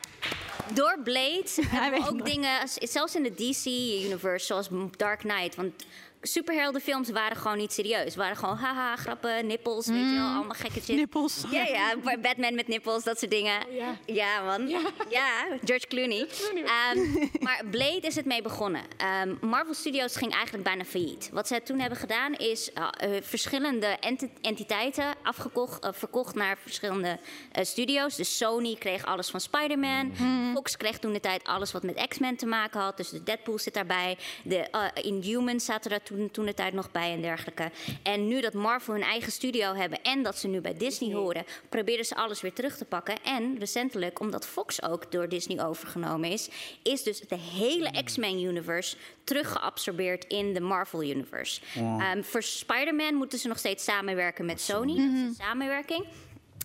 door 0.75 0.99
Blade 1.05 1.45
hebben 1.69 2.03
we 2.03 2.09
ook 2.09 2.25
dingen, 2.25 2.69
zelfs 2.69 3.15
in 3.15 3.23
de 3.23 3.35
DC-universe, 3.35 4.47
zoals 4.47 4.69
Dark 4.97 5.19
Knight. 5.21 5.55
Want 5.55 5.85
superheldenfilms 6.27 7.11
waren 7.11 7.37
gewoon 7.37 7.57
niet 7.57 7.73
serieus. 7.73 8.17
waren 8.17 8.37
gewoon 8.37 8.57
haha, 8.57 8.97
grappen, 8.97 9.47
nippels, 9.47 9.87
weet 9.87 9.97
je 10.11 10.15
wel, 10.15 10.27
allemaal 10.27 10.55
gekke 10.55 10.81
shit. 10.81 10.97
Nippels. 10.97 11.45
Ja, 11.51 11.63
ja, 11.65 11.95
Batman 12.23 12.55
met 12.55 12.69
nippels, 12.69 13.05
dat 13.05 13.19
soort 13.19 13.31
dingen. 13.31 13.61
ja. 14.07 14.41
man. 14.43 14.69
Ja. 14.69 15.47
George 15.65 15.87
Clooney. 15.87 16.27
Ehm, 16.55 17.27
maar 17.45 17.63
Blade 17.71 18.01
is 18.01 18.15
het 18.17 18.25
mee 18.25 18.43
begonnen. 18.43 18.83
Ehm, 18.97 19.35
Marvel 19.41 19.75
Studios 19.75 20.17
ging 20.17 20.33
eigenlijk 20.33 20.65
bijna 20.65 20.85
failliet. 20.85 21.31
Wat 21.33 21.47
ze 21.49 21.63
toen 21.63 21.79
hebben 21.79 21.99
gedaan 21.99 22.35
is 22.35 22.73
eh, 22.73 22.89
verschillende 23.23 23.97
enti- 24.01 24.31
entiteiten 24.41 25.15
afgekocht, 25.23 25.85
eh, 25.85 25.91
verkocht 25.93 26.35
naar 26.35 26.59
verschillende 26.59 27.19
eh, 27.53 27.65
studios. 27.65 28.17
Dus 28.17 28.37
Sony 28.37 28.75
kreeg 28.79 29.05
alles 29.07 29.31
van 29.31 29.41
Spider-Man. 29.41 30.13
Fox 30.55 30.77
kreeg 30.77 30.99
toen 30.99 31.13
de 31.13 31.21
tijd 31.21 31.45
alles 31.45 31.73
wat 31.73 31.83
met 31.83 32.07
X-Men 32.09 32.37
te 32.37 32.47
maken 32.47 32.81
had. 32.81 32.97
Dus 32.97 33.09
de 33.09 33.23
Deadpool 33.23 33.59
zit 33.59 33.75
daarbij. 33.75 34.19
De 34.45 34.91
Inhumans 35.03 35.65
zaten 35.65 35.91
daar 35.91 36.03
toen, 36.03 36.16
toen 36.33 36.47
de 36.47 36.55
tijd 36.55 36.73
nog 36.73 36.91
bij 36.91 37.13
en 37.13 37.21
dergelijke. 37.21 37.71
En 38.03 38.29
nu 38.29 38.41
dat 38.41 38.53
Marvel 38.53 38.95
hun 38.95 39.03
eigen 39.03 39.33
studio 39.33 39.75
hebben 39.75 40.03
en 40.03 40.23
dat 40.23 40.39
ze 40.39 40.49
nu 40.49 40.61
bij 40.61 40.75
Disney 40.75 41.15
horen, 41.15 41.45
proberen 41.69 42.05
ze 42.05 42.17
alles 42.17 42.41
weer 42.41 42.53
terug 42.53 42.77
te 42.77 42.85
pakken. 42.85 43.15
En 43.25 43.59
recentelijk, 43.59 44.21
omdat 44.21 44.47
Fox 44.47 44.83
ook 44.83 45.13
door 45.13 45.29
Disney 45.29 45.65
overgenomen 45.65 46.31
is, 46.31 46.49
is 46.83 47.03
dus 47.03 47.21
de 47.21 47.39
hele 47.39 48.03
X-Men-universe 48.05 48.97
teruggeabsorbeerd 49.25 50.25
in 50.25 50.55
de 50.55 50.61
Marvel-universe. 50.61 51.61
Ehm, 51.75 52.23
voor 52.23 52.43
Spider-Man 52.43 53.15
moeten 53.15 53.39
ze 53.39 53.49
nog 53.49 53.59
steeds 53.59 53.85
samenwerken 53.85 54.45
met 54.45 54.61
Sony. 54.61 54.97
Dat 54.97 55.05
is 55.05 55.21
een 55.21 55.35
samenwerking. 55.39 56.05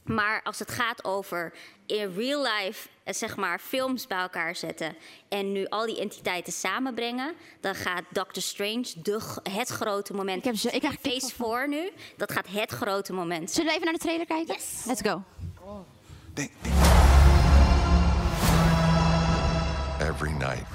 Maar 0.04 0.42
als 0.44 0.60
het 0.60 0.72
gaat 0.72 1.04
over 1.04 1.54
in 1.86 2.14
real 2.16 2.42
life, 2.42 2.88
eh, 3.04 3.14
zeg 3.14 3.36
maar, 3.36 3.60
films 3.60 4.08
bij 4.08 4.18
elkaar 4.18 4.56
zetten 4.56 4.96
en 5.30 5.52
nu 5.52 5.66
al 5.68 5.86
die 5.86 6.00
entiteiten 6.00 6.54
samenbrengen, 6.54 7.34
dan 7.60 7.76
gaat 7.76 8.04
Doctor 8.10 8.42
Strange 8.44 8.86
de, 9.04 9.20
het 9.50 9.70
grote 9.70 10.14
moment. 10.14 10.38
Ik 10.38 10.44
heb 10.44 10.56
zo- 10.56 10.68
ik 10.72 10.80
krijg 10.80 10.98
Phase 11.02 11.34
4 11.36 11.68
nu, 11.70 11.92
dat 12.18 12.32
gaat 12.32 12.48
het 12.50 12.72
grote 12.72 13.14
moment 13.14 13.52
zijn. 13.52 13.68
Zullen 13.68 13.70
we 13.70 13.76
even 13.76 13.84
naar 13.86 13.94
de 13.94 14.00
trailer 14.00 14.26
kijken? 14.26 14.56
Let's 14.86 15.02
go. 15.02 15.24
every 20.00 20.32
night. 20.32 20.66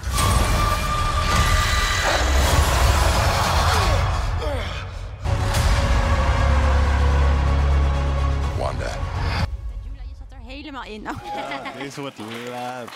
Helemaal 10.66 10.92
in. 10.92 11.08
Oh. 11.08 11.34
Ja, 11.34 11.72
deze 11.78 12.00
wordt 12.00 12.18
lijp. 12.48 12.90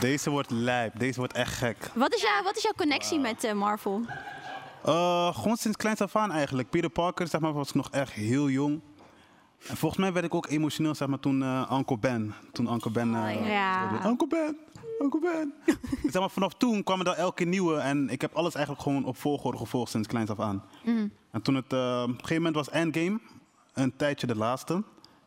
Deze 0.00 0.30
wordt 0.30 0.50
lijp. 0.50 0.98
Deze 0.98 1.18
wordt 1.18 1.32
echt 1.32 1.54
gek. 1.54 1.90
Wat, 1.94 2.14
is 2.14 2.22
jouw, 2.22 2.42
wat 2.42 2.56
is 2.56 2.62
jouw 2.62 2.72
connectie 2.76 3.18
met 3.18 3.44
eh, 3.44 3.52
Marvel? 3.52 4.02
Eh, 4.84 5.36
gewoon 5.36 5.56
sinds 5.56 5.76
kleins 5.76 6.00
af 6.00 6.16
aan 6.16 6.32
eigenlijk. 6.32 6.70
Peter 6.70 6.90
Parker 6.90 7.28
zeg 7.28 7.40
maar, 7.40 7.52
was 7.52 7.68
ik 7.68 7.74
nog 7.74 7.90
echt 7.90 8.12
heel 8.12 8.48
jong. 8.48 8.80
En 9.68 9.76
volgens 9.76 10.00
mij 10.00 10.12
werd 10.12 10.24
ik 10.24 10.34
ook 10.34 10.46
emotioneel 10.48 10.94
zeg 10.94 11.08
maar, 11.08 11.20
toen 11.20 11.42
eh, 11.42 11.70
Uncle 11.72 11.98
Ben. 11.98 12.34
Toen 12.52 12.72
Uncle 12.72 12.90
Ben. 12.90 13.14
eh, 13.14 13.48
ja. 13.48 14.06
Uncle 14.06 14.26
Ben, 14.28 14.56
Uncle 14.98 15.20
Ben. 15.20 15.54
zeg 16.12 16.20
maar, 16.20 16.30
vanaf 16.30 16.54
toen 16.54 16.84
kwamen 16.84 17.06
er 17.06 17.12
elke 17.12 17.44
nieuwe. 17.44 17.76
En 17.76 18.08
ik 18.08 18.20
heb 18.20 18.34
alles 18.34 18.54
eigenlijk 18.54 18.84
gewoon 18.84 19.04
op 19.04 19.16
volgorde 19.16 19.58
gevolgd 19.58 19.90
sinds 19.90 20.08
kleins 20.08 20.30
af 20.30 20.40
aan. 20.40 20.64
Mm. 20.84 21.12
En 21.30 21.42
toen 21.42 21.54
het, 21.54 21.64
op 21.64 21.72
een 21.72 22.14
gegeven 22.14 22.36
moment 22.36 22.54
was 22.54 22.70
Endgame 22.70 23.20
een 23.74 23.96
tijdje 23.96 24.26
de 24.26 24.36
laatste, 24.36 24.82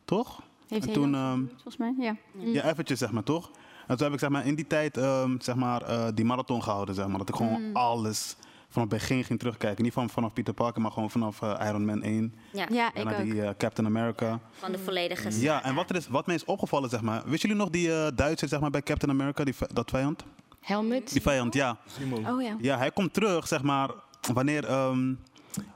toch? 0.06 0.42
Heeft 0.68 0.88
en 0.88 0.94
toen, 0.94 1.16
ehm, 1.16 1.40
volgens 1.54 1.78
mij. 1.78 1.94
Ja. 2.00 2.16
ja, 2.40 2.64
eventjes 2.70 3.00
zeg 3.00 3.12
maar, 3.12 3.24
toch? 3.24 3.52
En 3.88 3.96
toen 3.96 4.06
heb 4.06 4.14
ik 4.14 4.20
zeg 4.20 4.30
maar, 4.30 4.46
in 4.46 4.56
die 4.56 4.68
tijd 4.68 4.98
ehm, 4.98 5.40
zeg 5.40 5.56
maar, 5.56 5.82
eh, 5.82 6.08
die 6.14 6.26
marathon 6.26 6.64
gehouden, 6.64 6.96
zeg 6.96 7.08
maar. 7.08 7.18
Dat 7.18 7.30
ik 7.30 7.36
gewoon 7.36 7.62
Mm. 7.62 7.76
alles 7.76 8.36
vanaf 8.70 8.90
het 8.90 9.00
begin 9.00 9.24
ging 9.24 9.40
terugkijken. 9.40 9.84
Niet 9.84 9.94
van, 9.94 10.10
vanaf 10.10 10.34
Peter 10.34 10.54
Parker, 10.54 10.82
maar 10.82 10.92
gewoon 10.92 11.12
vanaf 11.12 11.42
eh, 11.42 11.66
Iron 11.68 11.86
Man 11.86 12.02
1. 12.04 12.34
Ja. 12.54 12.68
Ik 12.94 13.04
naar 13.04 13.16
ook. 13.20 13.22
die 13.24 13.42
eh, 13.44 13.50
Captain 13.58 13.88
America. 13.88 14.40
Van 14.52 14.72
de 14.72 14.78
volledige 14.80 15.40
Ja, 15.42 15.64
en 15.64 15.76
wat, 15.76 15.90
er 15.90 15.96
is, 15.96 16.08
wat 16.08 16.26
mij 16.26 16.36
is 16.36 16.46
opgevallen, 16.46 16.90
zeg 16.90 17.02
maar. 17.02 17.22
Wisten 17.26 17.50
jullie 17.50 17.64
nog 17.64 17.70
die 17.72 17.94
eh 17.94 18.08
Duitser 18.16 18.48
zeg 18.48 18.60
maar, 18.60 18.70
bij 18.70 18.82
Captain 18.82 19.12
America, 19.12 19.44
die, 19.44 19.54
dat 19.74 19.90
vijand? 19.90 20.24
Helmet. 20.62 21.12
Die 21.12 21.22
vijand, 21.22 21.54
ja. 21.54 21.78
Oh 22.28 22.42
ja. 22.42 22.56
Ja, 22.60 22.78
hij 22.78 22.92
komt 22.92 23.14
terug, 23.14 23.48
zeg 23.48 23.64
maar, 23.64 23.90
wanneer... 24.34 24.66
ehm, 24.66 25.14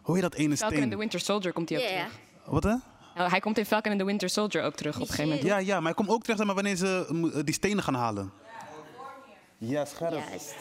hoe 0.01 0.13
heet 0.15 0.23
dat 0.23 0.33
ene 0.33 0.57
Falcon 0.57 0.67
and 0.67 0.77
steen? 0.77 0.89
the 0.89 0.97
Winter 0.97 1.19
Soldier 1.19 1.53
komt 1.53 1.69
hij 1.69 1.77
ook 1.77 1.83
Ja, 1.83 1.89
ja. 1.91 1.97
terug. 1.97 2.19
Wat 2.45 2.63
hè? 2.63 2.75
Nou, 3.19 3.31
hij 3.31 3.39
komt 3.39 3.57
in 3.57 3.65
Falcon 3.65 3.91
and 3.91 3.99
the 3.99 4.05
Winter 4.05 4.29
Soldier 4.29 4.63
ook 4.63 4.75
terug 4.75 4.95
op 4.95 5.01
een 5.01 5.07
gegeven 5.07 5.29
moment. 5.29 5.47
Ja, 5.47 5.57
ja, 5.57 5.75
maar 5.75 5.83
hij 5.83 5.93
komt 5.93 6.09
ook 6.09 6.21
terug 6.21 6.37
zeg 6.37 6.45
maar, 6.45 6.55
wanneer 6.55 6.75
ze 6.75 7.05
eh, 7.33 7.39
die 7.43 7.53
stenen 7.53 7.83
gaan 7.83 7.93
halen. 7.93 8.31
Ja, 9.61 9.85
scherp. 9.85 10.11
Juist. 10.29 10.55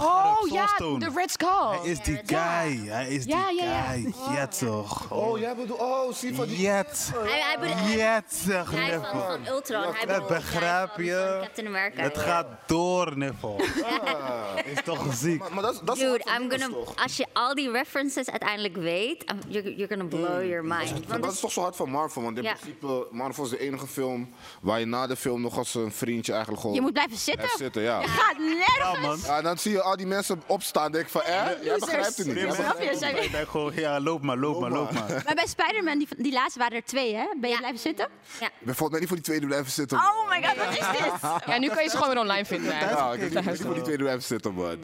Oh 0.00 0.48
ja, 0.50 0.66
de 0.98 1.10
Red 1.14 1.30
Skull. 1.30 1.78
Hij 1.80 1.90
is 1.90 2.00
die 2.02 2.20
guy. 2.26 2.88
Hij 2.88 3.08
is 3.08 3.24
die 3.24 3.34
Ja, 3.34 3.50
ja, 3.50 3.64
ja. 3.64 3.82
guy. 3.82 4.14
Ja, 4.34 4.46
toch. 4.46 5.10
Oh, 5.10 5.38
jij 5.38 5.56
bedoelt, 5.56 5.80
oh, 5.80 6.12
zie 6.12 6.34
van 6.34 6.46
die... 6.46 6.56
Jet. 6.60 7.10
Hij, 7.14 7.40
hij 7.40 7.58
bedoelt, 7.60 7.92
Jet, 7.92 8.24
zeg 8.34 8.70
hij 8.70 9.00
van, 9.12 9.46
Ultron. 9.46 9.82
hij 9.94 10.06
bedoelt 10.06 10.26
begrijp 10.28 10.90
je. 10.96 11.38
Captain 11.42 11.66
America. 11.66 12.02
Het 12.02 12.14
ja. 12.14 12.20
gaat 12.22 12.46
door, 12.66 13.18
Niffel. 13.18 13.60
Is 14.74 14.82
toch 14.84 15.14
ziek. 15.14 15.38
Maar, 15.38 15.52
maar 15.54 15.62
dat, 15.62 15.72
is- 15.74 15.80
dat 15.84 15.96
is 15.96 16.02
Dude, 16.02 16.24
I'm 16.40 16.50
gonna, 16.50 16.76
als 17.02 17.16
je 17.16 17.26
al 17.32 17.54
die 17.54 17.70
references 17.70 18.30
uiteindelijk 18.30 18.76
weet, 18.76 19.24
you're, 19.48 19.74
you're 19.76 19.96
gonna 19.96 20.08
blow 20.16 20.44
your 20.48 20.64
mind. 20.64 21.06
Want 21.06 21.22
dat 21.22 21.32
is 21.32 21.40
toch 21.40 21.52
zo 21.52 21.60
hard 21.60 21.76
van 21.76 21.90
Marvel, 21.90 22.22
want 22.22 22.36
in 22.36 22.42
Ja. 22.42 22.52
principe, 22.52 23.06
Marvel 23.10 23.44
is 23.44 23.50
de 23.50 23.58
enige 23.58 23.86
film 23.86 24.28
waar 24.60 24.78
je 24.80 24.86
na 24.86 25.06
de 25.06 25.16
film 25.16 25.40
nog 25.40 25.58
als 25.58 25.74
een 25.74 25.92
vriendje 25.92 26.32
eigenlijk 26.32 26.60
gewoon... 26.62 26.76
Je 26.76 26.82
moet 26.82 26.92
blijven 26.92 27.16
zitten. 27.16 27.48
Zitten, 27.56 27.82
ja. 27.82 28.02
Nergens. 28.40 29.26
Ja, 29.26 29.42
dan 29.42 29.58
zie 29.58 29.72
je 29.72 29.82
al 29.82 29.96
die 29.96 30.06
mensen 30.06 30.42
opstaan. 30.46 30.92
denk 30.92 31.04
ik 31.04 31.10
van, 31.10 31.22
eh? 31.22 31.46
Jij 31.62 31.78
begrijpt 31.78 32.16
het 32.16 32.26
niet. 32.26 32.34
Nee, 32.34 32.52
Snap 32.52 32.80
je? 32.80 32.96
Zijn 32.96 33.22
Ik 33.22 33.32
denk 33.32 33.48
gewoon, 33.48 33.72
ja, 33.74 34.00
loop 34.00 34.22
maar, 34.22 34.36
loop 34.36 34.60
maar, 34.60 34.70
loop 34.70 34.92
maar. 34.92 35.22
Maar 35.24 35.34
bij 35.34 35.46
Spider-Man, 35.46 35.98
die, 35.98 36.08
die 36.16 36.32
laatste 36.32 36.58
waren 36.58 36.76
er 36.76 36.84
twee, 36.84 37.14
hè? 37.14 37.24
Ben 37.40 37.50
je 37.50 37.56
blijven 37.56 37.78
zitten? 37.80 38.08
Ja. 38.40 38.46
Ik 38.46 38.52
ben 38.58 38.74
volgens 38.74 38.90
mij 38.90 38.98
niet 38.98 39.08
voor 39.08 39.16
die 39.16 39.26
tweede 39.26 39.46
blijven 39.46 39.72
zitten. 39.72 39.98
Oh 39.98 40.28
my 40.28 40.42
god, 40.42 40.56
wat 40.56 40.70
is 40.70 40.78
dit? 40.78 41.20
Ja, 41.46 41.58
nu 41.58 41.68
kan 41.68 41.82
je 41.82 41.88
ze 41.90 41.96
gewoon 41.96 42.12
weer 42.12 42.22
online 42.22 42.44
vinden. 42.44 42.74
Ja, 42.74 43.12
ik 43.12 43.32
ben 43.32 43.44
niet 43.44 43.60
voor 43.60 43.74
die 43.74 43.82
tweede 43.82 44.02
blijven 44.02 44.22
zitten, 44.22 44.54
man. 44.54 44.78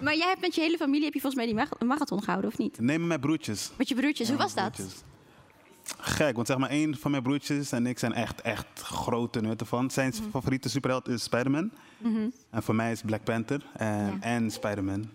Maar 0.00 0.16
jij 0.16 0.28
hebt 0.28 0.40
met 0.40 0.54
je 0.54 0.60
hele 0.60 0.76
familie, 0.76 1.04
heb 1.04 1.14
je 1.14 1.20
volgens 1.20 1.44
mij 1.44 1.54
die 1.54 1.86
marathon 1.86 2.22
gehouden, 2.22 2.50
of 2.50 2.58
niet? 2.58 2.80
Neem 2.80 3.06
mijn 3.06 3.20
broertjes. 3.20 3.70
Met 3.76 3.88
je 3.88 3.94
broertjes, 3.94 4.28
hoe 4.28 4.36
was 4.36 4.54
dat? 4.54 4.78
Gek, 5.98 6.34
want 6.34 6.46
zeg 6.46 6.58
maar, 6.58 6.70
één 6.70 6.96
van 6.98 7.10
mijn 7.10 7.22
broertjes 7.22 7.72
en 7.72 7.86
ik 7.86 7.98
zijn 7.98 8.12
echt, 8.12 8.40
echt 8.40 8.66
grote 8.82 9.40
nutten 9.40 9.66
van. 9.66 9.90
Zijn 9.90 10.12
favoriete 10.30 10.68
superheld 10.68 11.08
is 11.08 11.22
Spider-Man. 11.22 11.70
Mhm. 11.98 12.28
En 12.50 12.62
voor 12.62 12.74
mij 12.74 12.92
is 12.92 13.02
Black 13.02 13.24
Panther 13.24 13.62
en, 13.76 14.18
en 14.20 14.50
Spider-Man. 14.50 15.10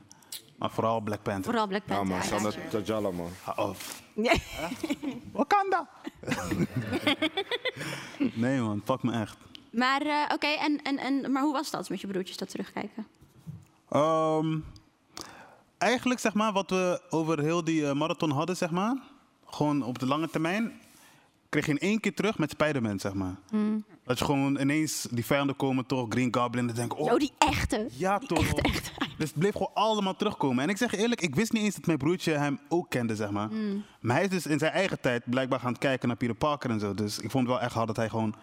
Maar 0.57 0.71
vooral 0.71 1.01
Black 1.01 1.21
Panther. 1.23 1.43
Vooral 1.43 1.67
Black 1.67 1.81
Ja, 1.87 1.95
Panther. 1.95 2.15
man. 2.15 2.23
Shanna 2.51 2.69
Tajala, 2.69 3.11
man. 3.11 3.29
Of. 3.55 4.01
Nee. 4.13 4.41
Wakanda! 5.31 5.87
nee 8.33 8.61
man, 8.61 8.81
pak 8.81 9.03
me 9.03 9.11
echt. 9.11 9.37
Maar 9.71 10.01
eh, 10.01 10.33
oké, 10.33 10.47
en, 10.47 10.81
en, 10.81 10.97
en, 10.97 11.31
maar 11.31 11.43
hoe 11.43 11.53
was 11.53 11.71
dat 11.71 11.89
met 11.89 12.01
je 12.01 12.07
broertjes, 12.07 12.37
dat 12.37 12.49
terugkijken? 12.49 13.07
Ehm, 13.89 14.57
eigenlijk 15.77 16.19
zeg 16.19 16.33
maar 16.33 16.53
wat 16.53 16.69
we 16.69 17.01
over 17.09 17.39
heel 17.39 17.63
die 17.63 17.87
eh, 17.87 17.93
marathon 17.93 18.31
hadden, 18.31 18.57
zeg 18.57 18.69
maar. 18.71 18.97
Gewoon 19.49 19.83
op 19.83 19.99
de 19.99 20.05
lange 20.05 20.29
termijn. 20.29 20.71
Kreeg 21.49 21.65
je 21.65 21.71
in 21.71 21.79
één 21.79 21.99
keer 21.99 22.13
terug 22.13 22.37
met 22.37 22.49
Spider-Man, 22.49 22.99
zeg 22.99 23.13
maar. 23.13 23.35
Hmm. 23.49 23.83
Dat 24.03 24.19
je 24.19 24.25
gewoon 24.25 24.59
ineens 24.59 25.07
die 25.11 25.25
vijanden 25.25 25.55
komen, 25.55 25.85
toch 25.85 26.05
Green 26.09 26.35
Goblin. 26.35 26.69
En 26.69 26.75
denk 26.75 26.91
ik, 26.91 26.99
oh, 26.99 27.11
Oh, 27.11 27.19
die 27.19 27.31
echte. 27.37 27.87
ja 27.91 28.19
toch. 28.19 28.53
Dus 29.17 29.29
het 29.29 29.39
bleef 29.39 29.51
gewoon 29.51 29.71
allemaal 29.73 30.15
terugkomen. 30.15 30.63
En 30.63 30.69
ik 30.69 30.77
zeg 30.77 30.93
eerlijk, 30.93 31.21
ik 31.21 31.35
wist 31.35 31.51
niet 31.51 31.63
eens 31.63 31.75
dat 31.75 31.85
mijn 31.85 31.97
broertje 31.97 32.31
hem 32.31 32.59
ook 32.69 32.89
kende, 32.89 33.15
zeg 33.15 33.29
maar. 33.31 33.47
Hmm. 33.47 33.83
Maar 33.99 34.15
hij 34.15 34.25
is 34.25 34.29
dus 34.31 34.45
in 34.45 34.59
zijn 34.59 34.71
eigen 34.71 34.99
tijd 35.01 35.23
blijkbaar 35.25 35.59
gaan 35.59 35.77
kijken 35.77 36.07
naar 36.07 36.17
Peter 36.17 36.35
Parker 36.35 36.69
en 36.69 36.79
zo. 36.79 36.93
Dus 36.93 37.19
ik 37.19 37.31
vond 37.31 37.47
het 37.47 37.55
wel 37.55 37.63
echt 37.65 37.73
hard 37.73 37.87
dat 37.87 37.95
hij 37.95 38.09
gewoon 38.09 38.35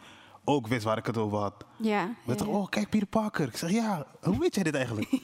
ook 0.44 0.66
wist 0.66 0.84
waar 0.84 0.98
ik 0.98 1.06
het 1.06 1.16
over 1.18 1.38
had. 1.38 1.64
Ja. 1.76 2.14
Dacht, 2.26 2.46
oh, 2.46 2.68
kijk, 2.68 2.88
Peter 2.90 3.06
Parker. 3.06 3.48
Ik 3.48 3.56
zeg, 3.56 3.70
ja, 3.70 4.06
hoe 4.22 4.38
weet 4.38 4.54
jij 4.54 4.64
dit 4.64 4.74
eigenlijk? 4.74 5.08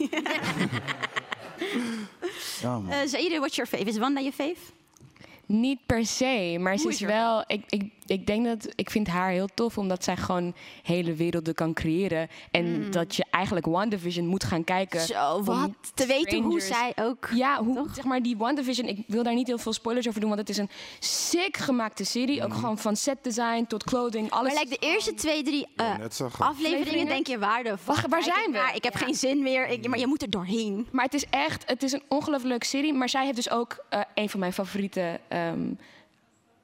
ja, 2.63 2.79
man. 2.79 2.89
Eh 2.89 3.07
Zaire, 3.07 3.39
what's 3.39 3.57
your 3.57 3.71
fave? 3.71 3.85
Is 3.85 3.99
Wanda 3.99 4.21
je 4.21 4.33
fave? 4.33 4.57
Niet 5.51 5.79
per 5.87 6.07
se, 6.07 6.57
maar 6.61 6.79
ze 6.79 6.89
is 6.89 6.95
is 6.95 7.01
wel. 7.01 7.45
Ik, 7.47 7.63
ik, 7.69 7.93
ik 8.11 8.27
denk 8.27 8.45
dat. 8.45 8.69
Ik 8.75 8.91
vind 8.91 9.09
haar 9.09 9.31
heel 9.31 9.49
tof 9.55 9.79
omdat 9.79 10.05
zij 10.05 10.17
gewoon 10.17 10.55
hele 10.83 11.15
werelden 11.15 11.55
kan 11.55 11.73
creëren. 11.75 12.29
En 12.51 12.91
dat 12.91 13.17
je 13.17 13.25
eigenlijk 13.31 13.67
WandaVision 13.67 14.27
moet 14.27 14.45
gaan 14.45 14.65
kijken. 14.65 15.01
Mm. 15.01 15.07
Zo, 15.07 15.35
om 15.35 15.45
wat? 15.45 15.71
Te 15.95 16.07
weten 16.07 16.43
hoe 16.43 16.61
zij 16.61 16.93
ook... 16.97 17.29
Ja, 17.35 17.65
hoe, 17.65 17.87
zeg 17.93 18.05
maar 18.05 18.23
die 18.23 18.37
WandaVision. 18.37 18.89
Ik 18.89 19.05
wil 19.07 19.23
daar 19.23 19.35
niet 19.35 19.47
heel 19.47 19.59
veel 19.59 19.73
spoilers 19.73 20.09
over 20.09 20.21
doen, 20.21 20.29
want 20.29 20.41
het 20.41 20.49
is 20.49 20.57
een 20.57 20.71
sick 20.99 21.57
gemaakte 21.57 22.05
serie. 22.05 22.45
Ook 22.45 22.55
gewoon 22.55 22.79
van 22.79 22.97
set 22.97 23.19
design 23.23 23.65
tot 23.65 23.85
clothing, 23.85 24.31
alles. 24.31 24.53
Maar 24.53 24.63
like 24.63 24.79
de 24.81 24.87
eerste 24.87 25.15
twee, 25.15 25.43
drie 25.43 25.67
eh, 25.77 25.95
afleveringen 26.39 27.07
denk 27.07 27.27
je, 27.27 27.39
waar 27.39 27.63
de 27.63 27.79
fuck 27.79 27.87
Wacht, 27.87 28.09
waar 28.09 28.23
zijn 28.23 28.51
we? 28.51 28.59
naar? 28.59 28.75
Ik 28.75 28.85
heb 28.85 28.95
geen 28.95 29.15
zin 29.15 29.43
meer, 29.43 29.69
ik, 29.69 29.89
maar 29.89 29.99
je 29.99 30.07
moet 30.07 30.23
er 30.23 30.31
doorheen. 30.31 30.89
Maar 30.93 31.05
het 31.05 31.15
is 31.15 31.27
echt, 31.31 31.63
het 31.67 31.83
is 31.83 31.93
een 31.93 32.03
ongelooflijk 32.09 32.49
leuke 32.49 32.67
serie. 32.67 32.93
Maar 32.93 33.09
zij 33.09 33.25
heeft 33.25 33.37
dus 33.37 33.51
ook 33.51 33.85
eh, 33.89 34.01
een 34.15 34.29
van 34.29 34.41
mijn 34.41 34.53
favoriete, 34.53 35.21
ehm, 35.29 35.73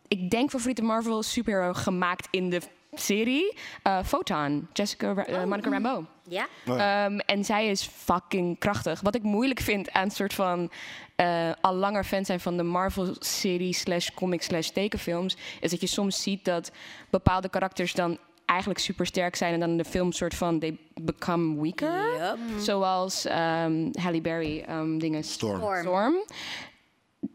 ik 0.08 0.30
denk 0.30 0.50
favoriete 0.50 0.82
Marvel 0.82 1.22
superhero 1.22 1.72
gemaakt 1.72 2.28
in 2.30 2.50
de 2.50 2.60
serie. 2.92 3.56
Eh, 3.82 3.98
Photon, 4.04 4.68
Jessica, 4.72 5.12
Ra- 5.12 5.24
eh, 5.24 5.44
Monica 5.44 5.70
Rambeau. 5.70 6.04
Ja? 6.28 6.46
Ehm, 6.66 7.18
en 7.18 7.44
zij 7.44 7.66
is 7.66 7.82
fucking 7.82 8.58
krachtig. 8.58 9.00
Wat 9.00 9.14
ik 9.14 9.22
moeilijk 9.22 9.60
vind 9.60 9.92
aan 9.92 10.04
een 10.04 10.10
soort 10.10 10.34
van 10.34 10.70
eh, 11.16 11.50
al 11.60 11.74
langer 11.74 12.04
fan 12.04 12.24
zijn 12.24 12.40
van 12.40 12.56
de 12.56 12.62
Marvel-serie 12.62 13.74
slash 13.74 14.08
comic 14.14 14.42
slash 14.42 14.68
tekenfilms, 14.68 15.36
is 15.60 15.70
dat 15.70 15.80
je 15.80 15.86
soms 15.86 16.22
ziet 16.22 16.44
dat 16.44 16.70
bepaalde 17.10 17.48
karakters 17.48 17.92
dan 17.92 18.18
eigenlijk 18.44 18.80
super 18.80 19.06
sterk 19.06 19.36
zijn 19.36 19.54
en 19.54 19.60
dan 19.60 19.70
in 19.70 19.76
de 19.76 19.84
film 19.84 20.12
soort 20.12 20.34
van 20.34 20.58
they 20.58 20.76
become 21.00 21.60
weaker. 21.62 22.14
Yep. 22.18 22.38
Zoals 22.58 23.24
ehm, 23.24 23.88
Halle 23.92 24.20
Berry 24.20 24.64
um, 24.70 24.98
dingen. 24.98 25.24
Storm. 25.24 25.80
Storm. 25.80 26.14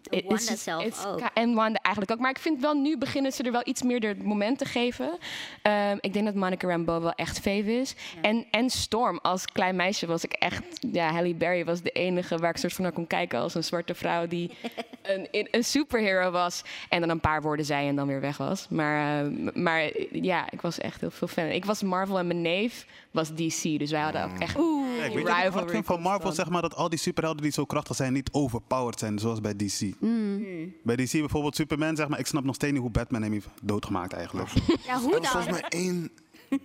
It- 0.10 0.24
Wanda 0.24 0.36
it's- 0.52 0.64
zelf 0.64 1.06
ook. 1.06 1.22
En 1.34 1.54
Wanda 1.54 1.80
eigenlijk 1.82 2.16
ook. 2.16 2.20
Maar 2.20 2.30
ik 2.32 2.40
vind 2.40 2.62
wel, 2.62 2.74
nu 2.74 2.98
beginnen 2.98 3.32
ze 3.32 3.44
er 3.44 3.52
wel 3.52 3.62
iets 3.66 3.82
meer 3.82 4.00
de 4.00 4.16
moment 4.24 4.58
te 4.58 4.66
geven. 4.66 5.18
Ehm, 5.62 5.98
ik 6.02 6.14
denk 6.14 6.26
dat 6.26 6.36
Monica 6.36 6.68
Rambeau 6.68 7.02
wel 7.02 7.12
echt 7.14 7.40
fave 7.40 7.72
is. 7.80 7.96
En, 8.22 8.46
en 8.52 8.70
Storm, 8.70 9.20
als 9.22 9.46
klein 9.46 9.76
meisje 9.76 10.06
was 10.06 10.24
ik 10.24 10.32
echt... 10.34 10.64
Ja, 10.92 11.12
Halle 11.12 11.34
Berry 11.34 11.66
was 11.66 11.82
de 11.82 11.90
enige 11.92 12.38
waar 12.38 12.50
ik 12.50 12.58
soort 12.58 12.74
van 12.74 12.84
naar 12.84 12.94
kon 12.94 13.08
kijken... 13.08 13.40
als 13.40 13.56
een 13.56 13.64
zwarte 13.64 13.96
vrouw 13.96 14.28
die 14.28 14.52
een, 15.02 15.28
een, 15.32 15.48
een 15.52 15.64
superhero 15.64 16.32
was. 16.32 16.62
En 16.90 17.00
dan 17.00 17.10
een 17.10 17.20
paar 17.20 17.42
woorden 17.42 17.66
zei 17.66 17.88
en 17.88 17.96
dan 17.96 18.08
weer 18.08 18.22
weg 18.22 18.38
was. 18.38 18.68
Maar, 18.70 19.24
ehm, 19.26 19.64
maar 19.64 19.90
ja, 20.12 20.52
ik 20.52 20.62
was 20.62 20.80
echt 20.80 21.02
heel 21.02 21.12
veel 21.12 21.28
fan. 21.28 21.46
Ik 21.46 21.66
was 21.66 21.82
Marvel 21.82 22.20
en 22.20 22.28
mijn 22.28 22.42
neef 22.42 22.86
was 23.12 23.30
DC. 23.30 23.80
Dus 23.80 23.92
wij 23.92 24.02
hadden 24.02 24.24
ook 24.24 24.40
echt 24.40 24.54
Kijk, 24.98 25.14
weet 25.14 25.14
je 25.14 25.24
wat 25.24 25.38
ik 25.38 25.44
rivalry. 25.44 25.70
vind 25.70 25.86
van 25.86 26.02
Marvel? 26.02 26.32
Zeg 26.32 26.50
maar 26.50 26.62
dat 26.62 26.76
al 26.76 26.90
die 26.90 27.00
superhelden 27.00 27.42
die 27.44 27.52
zo 27.52 27.66
krachtig 27.66 27.96
zijn 27.96 28.14
niet 28.14 28.30
overpowered 28.32 29.00
zijn, 29.00 29.20
zoals 29.20 29.42
bij 29.42 29.56
DC. 29.56 29.82
Mm. 30.00 30.74
Bij 30.84 30.96
DC 30.96 31.12
bijvoorbeeld 31.12 31.56
Superman, 31.56 31.96
zeg 31.96 32.08
maar, 32.08 32.20
ik 32.20 32.28
snap 32.28 32.44
nog 32.44 32.56
steeds 32.56 32.72
niet 32.74 32.82
hoe 32.82 32.92
Batman 32.92 33.22
hem 33.22 33.32
heeft 33.32 33.48
doodgemaakt 33.64 34.14
eigenlijk. 34.14 34.50
Ja, 34.86 34.94
Er 34.94 35.00
hoe 35.00 35.20
is 35.20 35.30
volgens 35.30 35.46
dan? 35.46 35.52
mij 35.54 35.64
één 35.70 36.12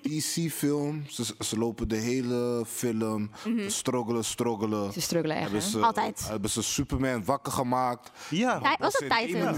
DC-film. 0.02 1.04
Ze, 1.08 1.24
ze 1.38 1.58
lopen 1.58 1.88
de 1.88 1.96
hele 1.96 2.64
film 2.66 3.30
te 3.42 3.64
struggelen, 3.68 4.24
struggelen. 4.24 4.92
Ze 4.92 5.00
struggelen 5.00 5.36
echt, 5.36 5.44
Hebben 5.44 5.62
hè? 5.62 5.68
ze, 5.70 5.80
Altijd. 5.80 6.28
Hebben 6.28 6.50
ze 6.50 6.62
Superman 6.62 7.24
wakker 7.24 7.52
gemaakt. 7.52 8.10
Ja. 8.30 8.58
Tij- 8.60 8.76
was 8.78 8.92
het 8.98 9.10
Titan? 9.10 9.56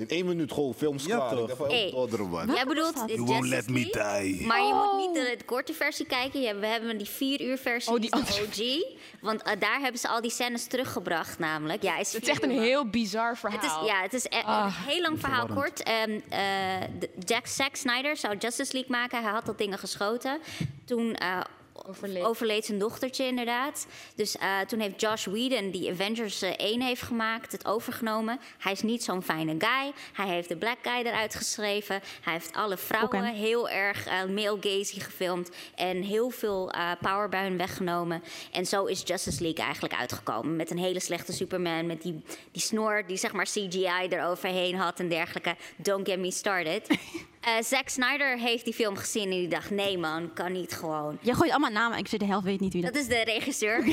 In 0.00 0.08
één 0.08 0.26
minuut 0.26 0.52
gewoon 0.52 0.74
films 0.74 1.04
Ja, 1.04 1.16
klaar. 1.16 1.30
toch? 1.30 1.40
Ik 1.40 1.46
dacht 1.46 1.56
van, 1.58 1.66
oh, 1.66 1.72
Hey. 1.72 1.90
doorderen, 1.90 2.28
man. 2.28 2.46
Jij 2.54 2.64
bedoelt 2.66 2.94
dat? 2.96 3.08
de 3.08 3.14
You 3.14 3.24
won't 3.26 3.46
Justice 3.48 3.72
let 3.72 3.84
me 3.84 3.88
League? 3.92 4.22
die. 4.22 4.46
Maar 4.46 4.60
je 4.62 4.74
moet 4.74 5.06
niet 5.06 5.14
de, 5.14 5.34
de 5.38 5.44
korte 5.44 5.72
versie 5.72 6.06
kijken. 6.06 6.40
Je- 6.40 6.54
We 6.54 6.66
hebben 6.66 6.98
die 6.98 7.06
vier 7.08 7.40
uur 7.40 7.58
versie, 7.58 7.92
Oh, 7.92 8.00
die 8.00 8.10
is 8.26 8.34
de 8.34 8.42
OG. 8.42 8.96
Want 9.20 9.42
eh, 9.42 9.52
daar 9.58 9.80
hebben 9.80 10.00
ze 10.00 10.08
al 10.08 10.20
die 10.20 10.30
scènes 10.30 10.66
teruggebracht 10.66 11.38
namelijk. 11.38 11.82
Ja, 11.82 11.98
is 11.98 12.12
Het 12.12 12.22
is 12.22 12.28
vier 12.28 12.30
echt 12.30 12.42
een 12.42 12.48
uur 12.50 12.54
lang. 12.56 12.66
heel 12.68 12.86
bizar 12.90 13.36
verhaal. 13.36 13.60
Het 13.60 13.70
is, 13.70 13.88
ja, 13.88 14.02
het 14.02 14.12
is 14.12 14.24
e- 14.24 14.42
Ah, 14.44 14.64
een 14.84 14.92
heel 14.92 15.00
lang 15.02 15.20
verhaal 15.20 15.46
kort. 15.46 15.82
Ehm, 15.82 16.20
eh, 16.28 16.40
de- 16.98 17.10
Jack 17.24 17.46
Zack 17.46 17.76
Snyder 17.76 18.16
zou 18.16 18.36
Justice 18.38 18.72
League 18.72 18.90
maken. 18.90 19.22
Hij 19.22 19.32
had 19.32 19.46
dat 19.46 19.58
dingen 19.58 19.78
geschoten. 19.78 20.38
Toen 20.84 21.14
eh, 21.14 21.40
Overleed. 21.90 22.24
overleed 22.24 22.64
zijn 22.64 22.78
dochtertje 22.78 23.26
inderdaad. 23.26 23.86
Dus 24.14 24.36
eh, 24.36 24.60
toen 24.60 24.80
heeft 24.80 25.00
Josh 25.00 25.26
Whedon, 25.26 25.70
die 25.70 25.90
Avengers 25.90 26.42
eh, 26.42 26.50
1 26.56 26.82
heeft 26.82 27.02
gemaakt, 27.02 27.52
het 27.52 27.66
overgenomen. 27.66 28.40
Hij 28.58 28.72
is 28.72 28.82
niet 28.82 29.04
zo'n 29.04 29.22
fijne 29.22 29.54
guy. 29.58 29.92
Hij 30.12 30.26
heeft 30.26 30.48
de 30.48 30.56
black 30.56 30.78
guy 30.82 31.02
eruit 31.06 31.34
geschreven. 31.34 32.00
Hij 32.20 32.32
heeft 32.32 32.54
alle 32.54 32.76
vrouwen 32.76 33.24
heel 33.24 33.68
erg 33.68 34.06
eh, 34.06 34.24
male 34.24 34.58
gazy 34.60 35.00
gefilmd. 35.00 35.50
En 35.74 36.02
heel 36.02 36.30
veel 36.30 36.70
eh, 36.70 36.90
power 37.00 37.28
bij 37.28 37.42
hun 37.42 37.56
weggenomen. 37.56 38.22
En 38.52 38.66
zo 38.66 38.84
is 38.84 39.02
Justice 39.04 39.42
League 39.42 39.64
eigenlijk 39.64 39.94
uitgekomen. 39.94 40.56
Met 40.56 40.70
een 40.70 40.78
hele 40.78 41.00
slechte 41.00 41.32
Superman. 41.32 41.86
Met 41.86 42.02
die, 42.02 42.22
die 42.52 42.62
snor 42.62 43.04
die 43.06 43.16
zeg 43.16 43.32
maar 43.32 43.44
CGI 43.44 44.06
eroverheen 44.08 44.74
had 44.74 45.00
en 45.00 45.08
dergelijke. 45.08 45.56
Don't 45.76 46.08
get 46.08 46.18
me 46.18 46.30
started. 46.30 46.86
Eh 47.40 47.62
Zack 47.62 47.88
Snyder 47.88 48.38
heeft 48.38 48.64
die 48.64 48.74
film 48.74 48.96
gezien 48.96 49.22
en 49.24 49.30
die 49.30 49.48
dacht... 49.48 49.70
nee 49.70 49.98
man, 49.98 50.32
kan 50.32 50.52
niet 50.52 50.72
gewoon. 50.72 51.18
Je 51.20 51.34
gooit 51.34 51.50
allemaal 51.50 51.70
namen, 51.70 51.98
ik 51.98 52.08
zeg 52.08 52.20
de 52.20 52.26
helft 52.26 52.44
weet 52.44 52.60
niet 52.60 52.72
wie 52.72 52.82
dat 52.82 52.92
Dat 52.92 53.02
is 53.02 53.08
de 53.08 53.22
regisseur. 53.24 53.78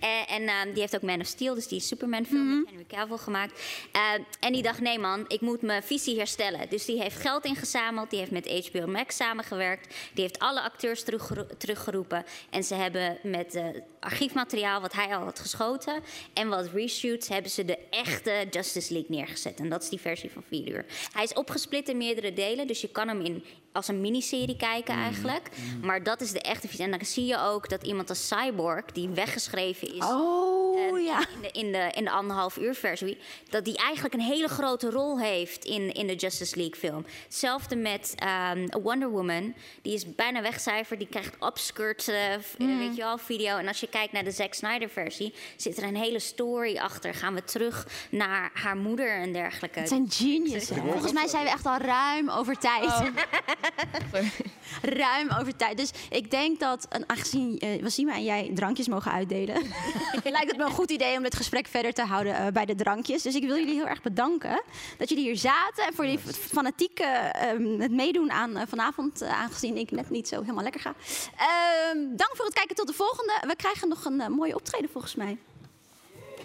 en 0.00 0.26
en 0.26 0.48
ehm, 0.48 0.72
die 0.72 0.80
heeft 0.80 0.94
ook 0.94 1.02
Man 1.02 1.20
of 1.20 1.26
Steel, 1.26 1.54
dus 1.54 1.68
die 1.68 1.80
Superman-film 1.80 2.58
met 2.58 2.68
Henry 2.68 2.84
Cavill 2.88 3.16
gemaakt. 3.16 3.60
Eh, 3.92 4.00
en 4.40 4.52
die 4.52 4.62
dacht, 4.62 4.80
nee 4.80 4.98
man, 4.98 5.24
ik 5.28 5.40
moet 5.40 5.62
mijn 5.62 5.82
visie 5.82 6.16
herstellen. 6.16 6.68
Dus 6.68 6.84
die 6.84 7.00
heeft 7.02 7.16
geld 7.16 7.44
ingezameld, 7.44 8.10
die 8.10 8.18
heeft 8.18 8.30
met 8.30 8.68
HBO 8.70 8.86
Max 8.86 9.16
samengewerkt. 9.16 9.94
Die 10.14 10.22
heeft 10.22 10.38
alle 10.38 10.60
acteurs 10.60 11.02
teruggero- 11.02 11.46
teruggeroepen. 11.58 12.24
En 12.50 12.64
ze 12.64 12.74
hebben 12.74 13.18
met 13.22 13.54
eh, 13.54 13.64
archiefmateriaal 14.02 14.80
wat 14.80 14.92
hij 14.92 15.16
al 15.16 15.24
had 15.24 15.38
geschoten... 15.38 16.02
en 16.32 16.48
wat 16.48 16.68
reshoots, 16.72 17.28
hebben 17.28 17.50
ze 17.50 17.64
de 17.64 17.78
echte 17.90 18.46
Justice 18.50 18.92
League 18.92 19.16
neergezet. 19.16 19.58
En 19.58 19.68
dat 19.68 19.82
is 19.82 19.88
die 19.88 20.00
versie 20.00 20.30
van 20.30 20.42
4 20.48 20.68
uur. 20.68 20.84
Hij 21.12 21.22
is 21.22 21.32
opgesplit 21.32 21.88
in 21.88 21.96
meerdere 21.96 22.32
delen, 22.32 22.66
dus 22.66 22.80
je 22.80 22.88
kan 22.88 23.08
hem 23.08 23.20
in, 23.20 23.44
als 23.72 23.88
een 23.88 24.00
miniserie 24.00 24.56
kijken 24.56 24.94
eigenlijk. 24.94 25.48
Maar 25.82 26.02
dat 26.02 26.20
is 26.20 26.30
de 26.32 26.40
echte 26.40 26.68
visie. 26.68 26.84
En 26.84 26.90
dan 26.90 27.04
zie 27.04 27.26
je 27.26 27.38
ook 27.40 27.68
dat 27.68 27.82
iemand 27.82 28.08
als 28.08 28.28
Cyborg, 28.28 28.84
die 28.84 29.08
weggeschreven 29.08 29.94
is... 29.94 30.04
Oh. 30.04 30.50
in, 30.78 31.06
in, 31.32 31.40
de, 31.42 31.50
in, 31.52 31.72
de, 31.72 31.90
in 31.94 32.04
de 32.04 32.10
anderhalf 32.10 32.56
uur 32.56 32.74
versie, 32.74 33.18
dat 33.50 33.64
die 33.64 33.76
eigenlijk 33.76 34.14
een 34.14 34.20
hele 34.20 34.48
grote 34.48 34.90
rol 34.90 35.20
heeft 35.20 35.64
in, 35.64 35.92
in 35.94 36.06
de 36.06 36.14
Justice 36.14 36.56
League 36.56 36.74
film. 36.78 37.04
Hetzelfde 37.24 37.76
met 37.76 38.14
ehm, 38.16 38.66
Wonder 38.82 39.08
Woman, 39.10 39.54
die 39.82 39.94
is 39.94 40.14
bijna 40.14 40.42
wegcijferd, 40.42 40.98
die 40.98 41.08
krijgt 41.08 41.34
upskirt, 41.42 42.08
eh, 42.08 42.16
v- 42.40 42.58
Mm. 42.58 42.78
weet 42.78 42.96
je 42.96 43.02
wel, 43.02 43.18
video. 43.18 43.56
En 43.56 43.68
als 43.68 43.80
je 43.80 43.88
kijkt 43.88 44.12
naar 44.12 44.24
de 44.24 44.30
Zack 44.30 44.54
Snyder 44.54 44.88
versie, 44.88 45.34
zit 45.56 45.76
er 45.78 45.84
een 45.84 45.96
hele 45.96 46.18
story 46.18 46.76
achter. 46.78 47.14
Gaan 47.14 47.34
we 47.34 47.44
terug 47.44 47.86
naar 48.10 48.50
haar 48.54 48.76
moeder 48.76 49.10
en 49.20 49.32
dergelijke. 49.32 49.78
Het 49.78 49.88
zijn 49.88 50.06
geniuses. 50.10 50.68
hè. 50.68 50.80
Volgens 50.80 51.12
mij 51.12 51.26
zijn 51.26 51.44
we 51.44 51.50
echt 51.50 51.66
al 51.66 51.76
ruim 51.78 52.30
over 52.30 52.58
tijd. 52.58 52.84
Oh. 52.84 53.06
ruim 55.02 55.28
over 55.40 55.56
tijd. 55.56 55.76
Dus 55.76 55.90
ik 56.10 56.30
denk 56.30 56.60
dat, 56.60 56.86
en 56.88 57.08
aangezien 57.08 57.62
Wassima 57.82 58.14
en 58.14 58.24
jij 58.24 58.50
drankjes 58.54 58.88
mogen 58.88 59.12
uitdelen... 59.12 59.62
lijkt 60.24 60.48
het 60.48 60.56
me 60.56 60.64
een 60.64 60.70
goed 60.70 60.90
idee 60.90 61.16
om 61.16 61.22
dit 61.22 61.36
gesprek 61.36 61.66
verder 61.66 61.92
te 61.92 62.02
houden 62.02 62.34
eh, 62.36 62.46
bij 62.52 62.64
de 62.64 62.74
drankjes. 62.74 63.22
Dus 63.22 63.34
ik 63.34 63.42
wil 63.42 63.56
jullie 63.56 63.74
heel 63.74 63.86
erg 63.86 64.02
bedanken 64.02 64.62
dat 64.98 65.08
jullie 65.08 65.24
hier 65.24 65.36
zaten. 65.36 65.84
En 65.86 65.94
voor 65.94 66.04
die 66.04 66.18
fanatieke 66.50 67.04
ehm, 67.04 67.80
het 67.80 67.92
meedoen 67.92 68.30
aan 68.30 68.56
eh, 68.56 68.66
vanavond, 68.68 69.22
aangezien 69.22 69.76
ik 69.76 69.90
net 69.90 70.10
niet 70.10 70.28
zo 70.28 70.40
helemaal 70.40 70.62
lekker 70.62 70.80
ga. 70.80 70.94
Ehm, 71.36 71.98
dank 71.98 72.30
voor 72.36 72.44
het 72.44 72.54
kijken 72.54 72.76
tot 72.76 72.86
de 72.86 72.92
volgende. 72.92 73.32
We 73.46 73.56
krijgen 73.56 73.88
nog 73.88 74.04
een 74.04 74.32
mooie 74.32 74.54
optreden 74.54 74.90
volgens 74.90 75.14
mij. 75.14 75.38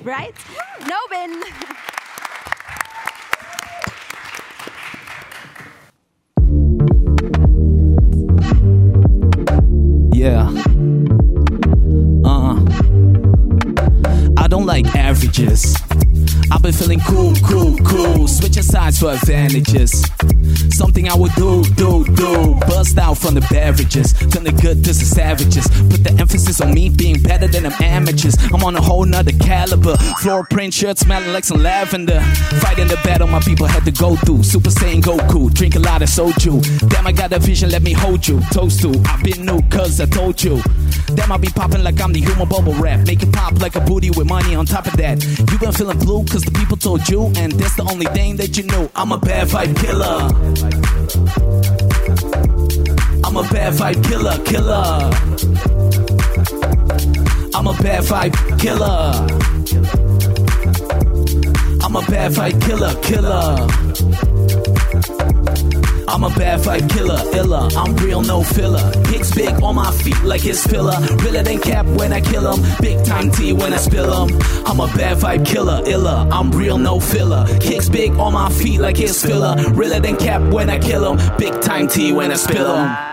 Right? 0.03 0.45
Nobin! 0.79 1.45
Yeah. 10.27 10.49
Uh. 12.25 12.59
I 14.35 14.47
don't 14.49 14.65
like 14.65 14.85
averages. 14.93 15.73
I've 16.51 16.61
been 16.61 16.73
feeling 16.73 16.99
cool, 16.99 17.33
cool, 17.35 17.77
cool. 17.77 18.27
Switching 18.27 18.63
sides 18.63 18.99
for 18.99 19.11
advantages. 19.11 20.03
Something 20.71 21.09
I 21.09 21.15
would 21.15 21.33
do, 21.35 21.63
do, 21.75 22.05
do. 22.15 22.55
Bust 22.67 22.97
out 22.97 23.17
from 23.17 23.35
the 23.35 23.41
beverages. 23.49 24.13
Turn 24.13 24.43
the 24.43 24.51
good 24.51 24.83
to 24.83 24.93
the 24.93 25.05
savages. 25.05 25.67
Put 25.89 26.03
the 26.03 26.15
emphasis 26.19 26.61
on 26.61 26.73
me 26.73 26.89
being 26.89 27.21
better 27.21 27.47
than 27.47 27.63
them 27.63 27.73
amateurs. 27.81 28.35
I'm 28.53 28.63
on 28.63 28.75
a 28.75 28.81
whole 28.81 29.05
nother 29.05 29.31
caliber. 29.31 29.97
Floor 30.21 30.45
print 30.49 30.73
shirt 30.73 30.97
smelling 30.97 31.33
like 31.33 31.43
some 31.43 31.61
lavender. 31.61 32.21
Fighting 32.61 32.87
the 32.87 32.99
battle 33.03 33.27
my 33.27 33.39
people 33.39 33.65
had 33.67 33.85
to 33.85 33.91
go 33.91 34.15
through. 34.15 34.43
Super 34.43 34.69
Saiyan 34.69 35.01
Goku. 35.01 35.53
Drink 35.53 35.75
a 35.75 35.79
lot 35.79 36.01
of 36.01 36.09
soju. 36.09 36.89
Damn, 36.89 37.07
I 37.07 37.11
got 37.11 37.33
a 37.33 37.39
vision, 37.39 37.69
let 37.69 37.81
me 37.81 37.93
hold 37.93 38.27
you. 38.27 38.39
Toast 38.51 38.81
to. 38.81 38.89
I've 39.07 39.23
been 39.23 39.45
new, 39.45 39.61
cause 39.69 39.99
I 39.99 40.05
told 40.05 40.43
you. 40.43 40.61
Damn, 41.15 41.31
I 41.31 41.37
be 41.37 41.49
popping 41.49 41.83
like 41.83 41.99
I'm 42.01 42.13
the 42.13 42.21
human 42.21 42.47
bubble 42.47 42.73
wrap. 42.73 43.05
Make 43.05 43.23
it 43.23 43.31
pop 43.31 43.59
like 43.61 43.75
a 43.75 43.81
booty 43.81 44.11
with 44.11 44.27
money 44.27 44.55
on 44.55 44.65
top 44.65 44.85
of 44.87 44.97
that. 44.97 45.23
You 45.23 45.59
been 45.59 45.71
feeling 45.71 45.99
blue 45.99 46.25
cause 46.25 46.43
the 46.43 46.51
people 46.51 46.77
told 46.77 47.07
you, 47.09 47.31
and 47.37 47.51
that's 47.53 47.75
the 47.75 47.83
only 47.83 48.05
thing 48.07 48.37
that 48.37 48.57
you 48.57 48.63
knew. 48.63 48.89
I'm 48.95 49.11
a 49.11 49.17
bad 49.17 49.47
vibe 49.47 49.75
killer. 49.77 50.36
I'm 53.25 53.35
a 53.35 53.43
bad 53.49 53.73
vibe 53.73 54.03
killer, 54.07 54.37
killer. 54.45 55.11
I'm 57.55 57.67
a 57.67 57.73
bad 57.81 58.03
vibe 58.03 58.59
killer. 58.59 59.13
I'm 61.83 61.95
a 61.95 62.01
bad 62.01 62.31
vibe 62.33 62.61
killer, 62.61 62.93
killer. 63.01 63.86
I'm 66.17 66.23
a 66.23 66.29
bad 66.29 66.61
vibe 66.61 66.89
killer, 66.89 67.21
illa. 67.35 67.69
I'm 67.77 67.95
real, 67.97 68.23
no 68.23 68.41
filler. 68.41 68.91
Kicks 69.03 69.31
big 69.35 69.61
on 69.61 69.75
my 69.75 69.91
feet 69.91 70.19
like 70.23 70.41
his 70.41 70.65
filler. 70.65 70.97
Realer 71.17 71.43
than 71.43 71.59
cap 71.59 71.85
when 71.85 72.11
I 72.11 72.21
kill 72.21 72.47
'em. 72.51 72.59
Big 72.81 73.05
time 73.05 73.29
T 73.29 73.53
when 73.53 73.71
I 73.71 73.77
spill 73.77 74.11
'em. 74.11 74.29
I'm 74.65 74.79
a 74.79 74.87
bad 74.97 75.19
vibe 75.19 75.45
killer, 75.45 75.83
illa. 75.85 76.27
I'm 76.31 76.49
real, 76.49 76.79
no 76.79 76.99
filler. 76.99 77.45
Kicks 77.59 77.87
big 77.87 78.17
on 78.17 78.33
my 78.33 78.49
feet 78.49 78.79
like 78.79 78.97
his 78.97 79.21
filler. 79.21 79.55
Realer 79.73 79.99
than 79.99 80.15
cap 80.15 80.41
when 80.51 80.71
I 80.71 80.79
kill 80.79 81.05
'em. 81.05 81.17
Big 81.37 81.61
time 81.61 81.87
T 81.87 82.11
when 82.11 82.31
I 82.31 82.35
spill 82.37 82.65
'em. 82.65 83.06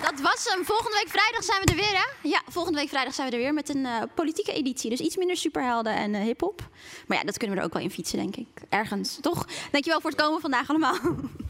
Dat 0.00 0.20
was 0.20 0.44
hem. 0.48 0.64
Volgende 0.64 0.96
week 1.02 1.08
vrijdag 1.08 1.44
zijn 1.44 1.60
we 1.64 1.70
er 1.70 1.76
weer, 1.76 1.98
hè? 1.98 2.28
Ja, 2.28 2.42
volgende 2.48 2.78
week 2.78 2.88
vrijdag 2.88 3.14
zijn 3.14 3.28
we 3.30 3.36
er 3.36 3.42
weer 3.42 3.54
met 3.54 3.68
een 3.68 3.86
eh, 3.86 4.02
politieke 4.14 4.52
editie. 4.52 4.90
Dus 4.90 5.00
iets 5.00 5.16
minder 5.16 5.36
superhelden 5.36 5.94
en 5.94 6.14
eh 6.14 6.22
hip-hop. 6.22 6.68
Maar 7.06 7.18
ja, 7.18 7.24
dat 7.24 7.36
kunnen 7.36 7.56
we 7.56 7.62
er 7.62 7.68
ook 7.68 7.74
wel 7.74 7.82
in 7.82 7.90
fietsen, 7.90 8.18
denk 8.18 8.36
ik. 8.36 8.48
Ergens, 8.68 9.18
toch? 9.20 9.46
Dankjewel 9.70 10.00
voor 10.00 10.10
het 10.10 10.20
komen 10.20 10.40
vandaag 10.40 10.68
allemaal. 10.68 10.96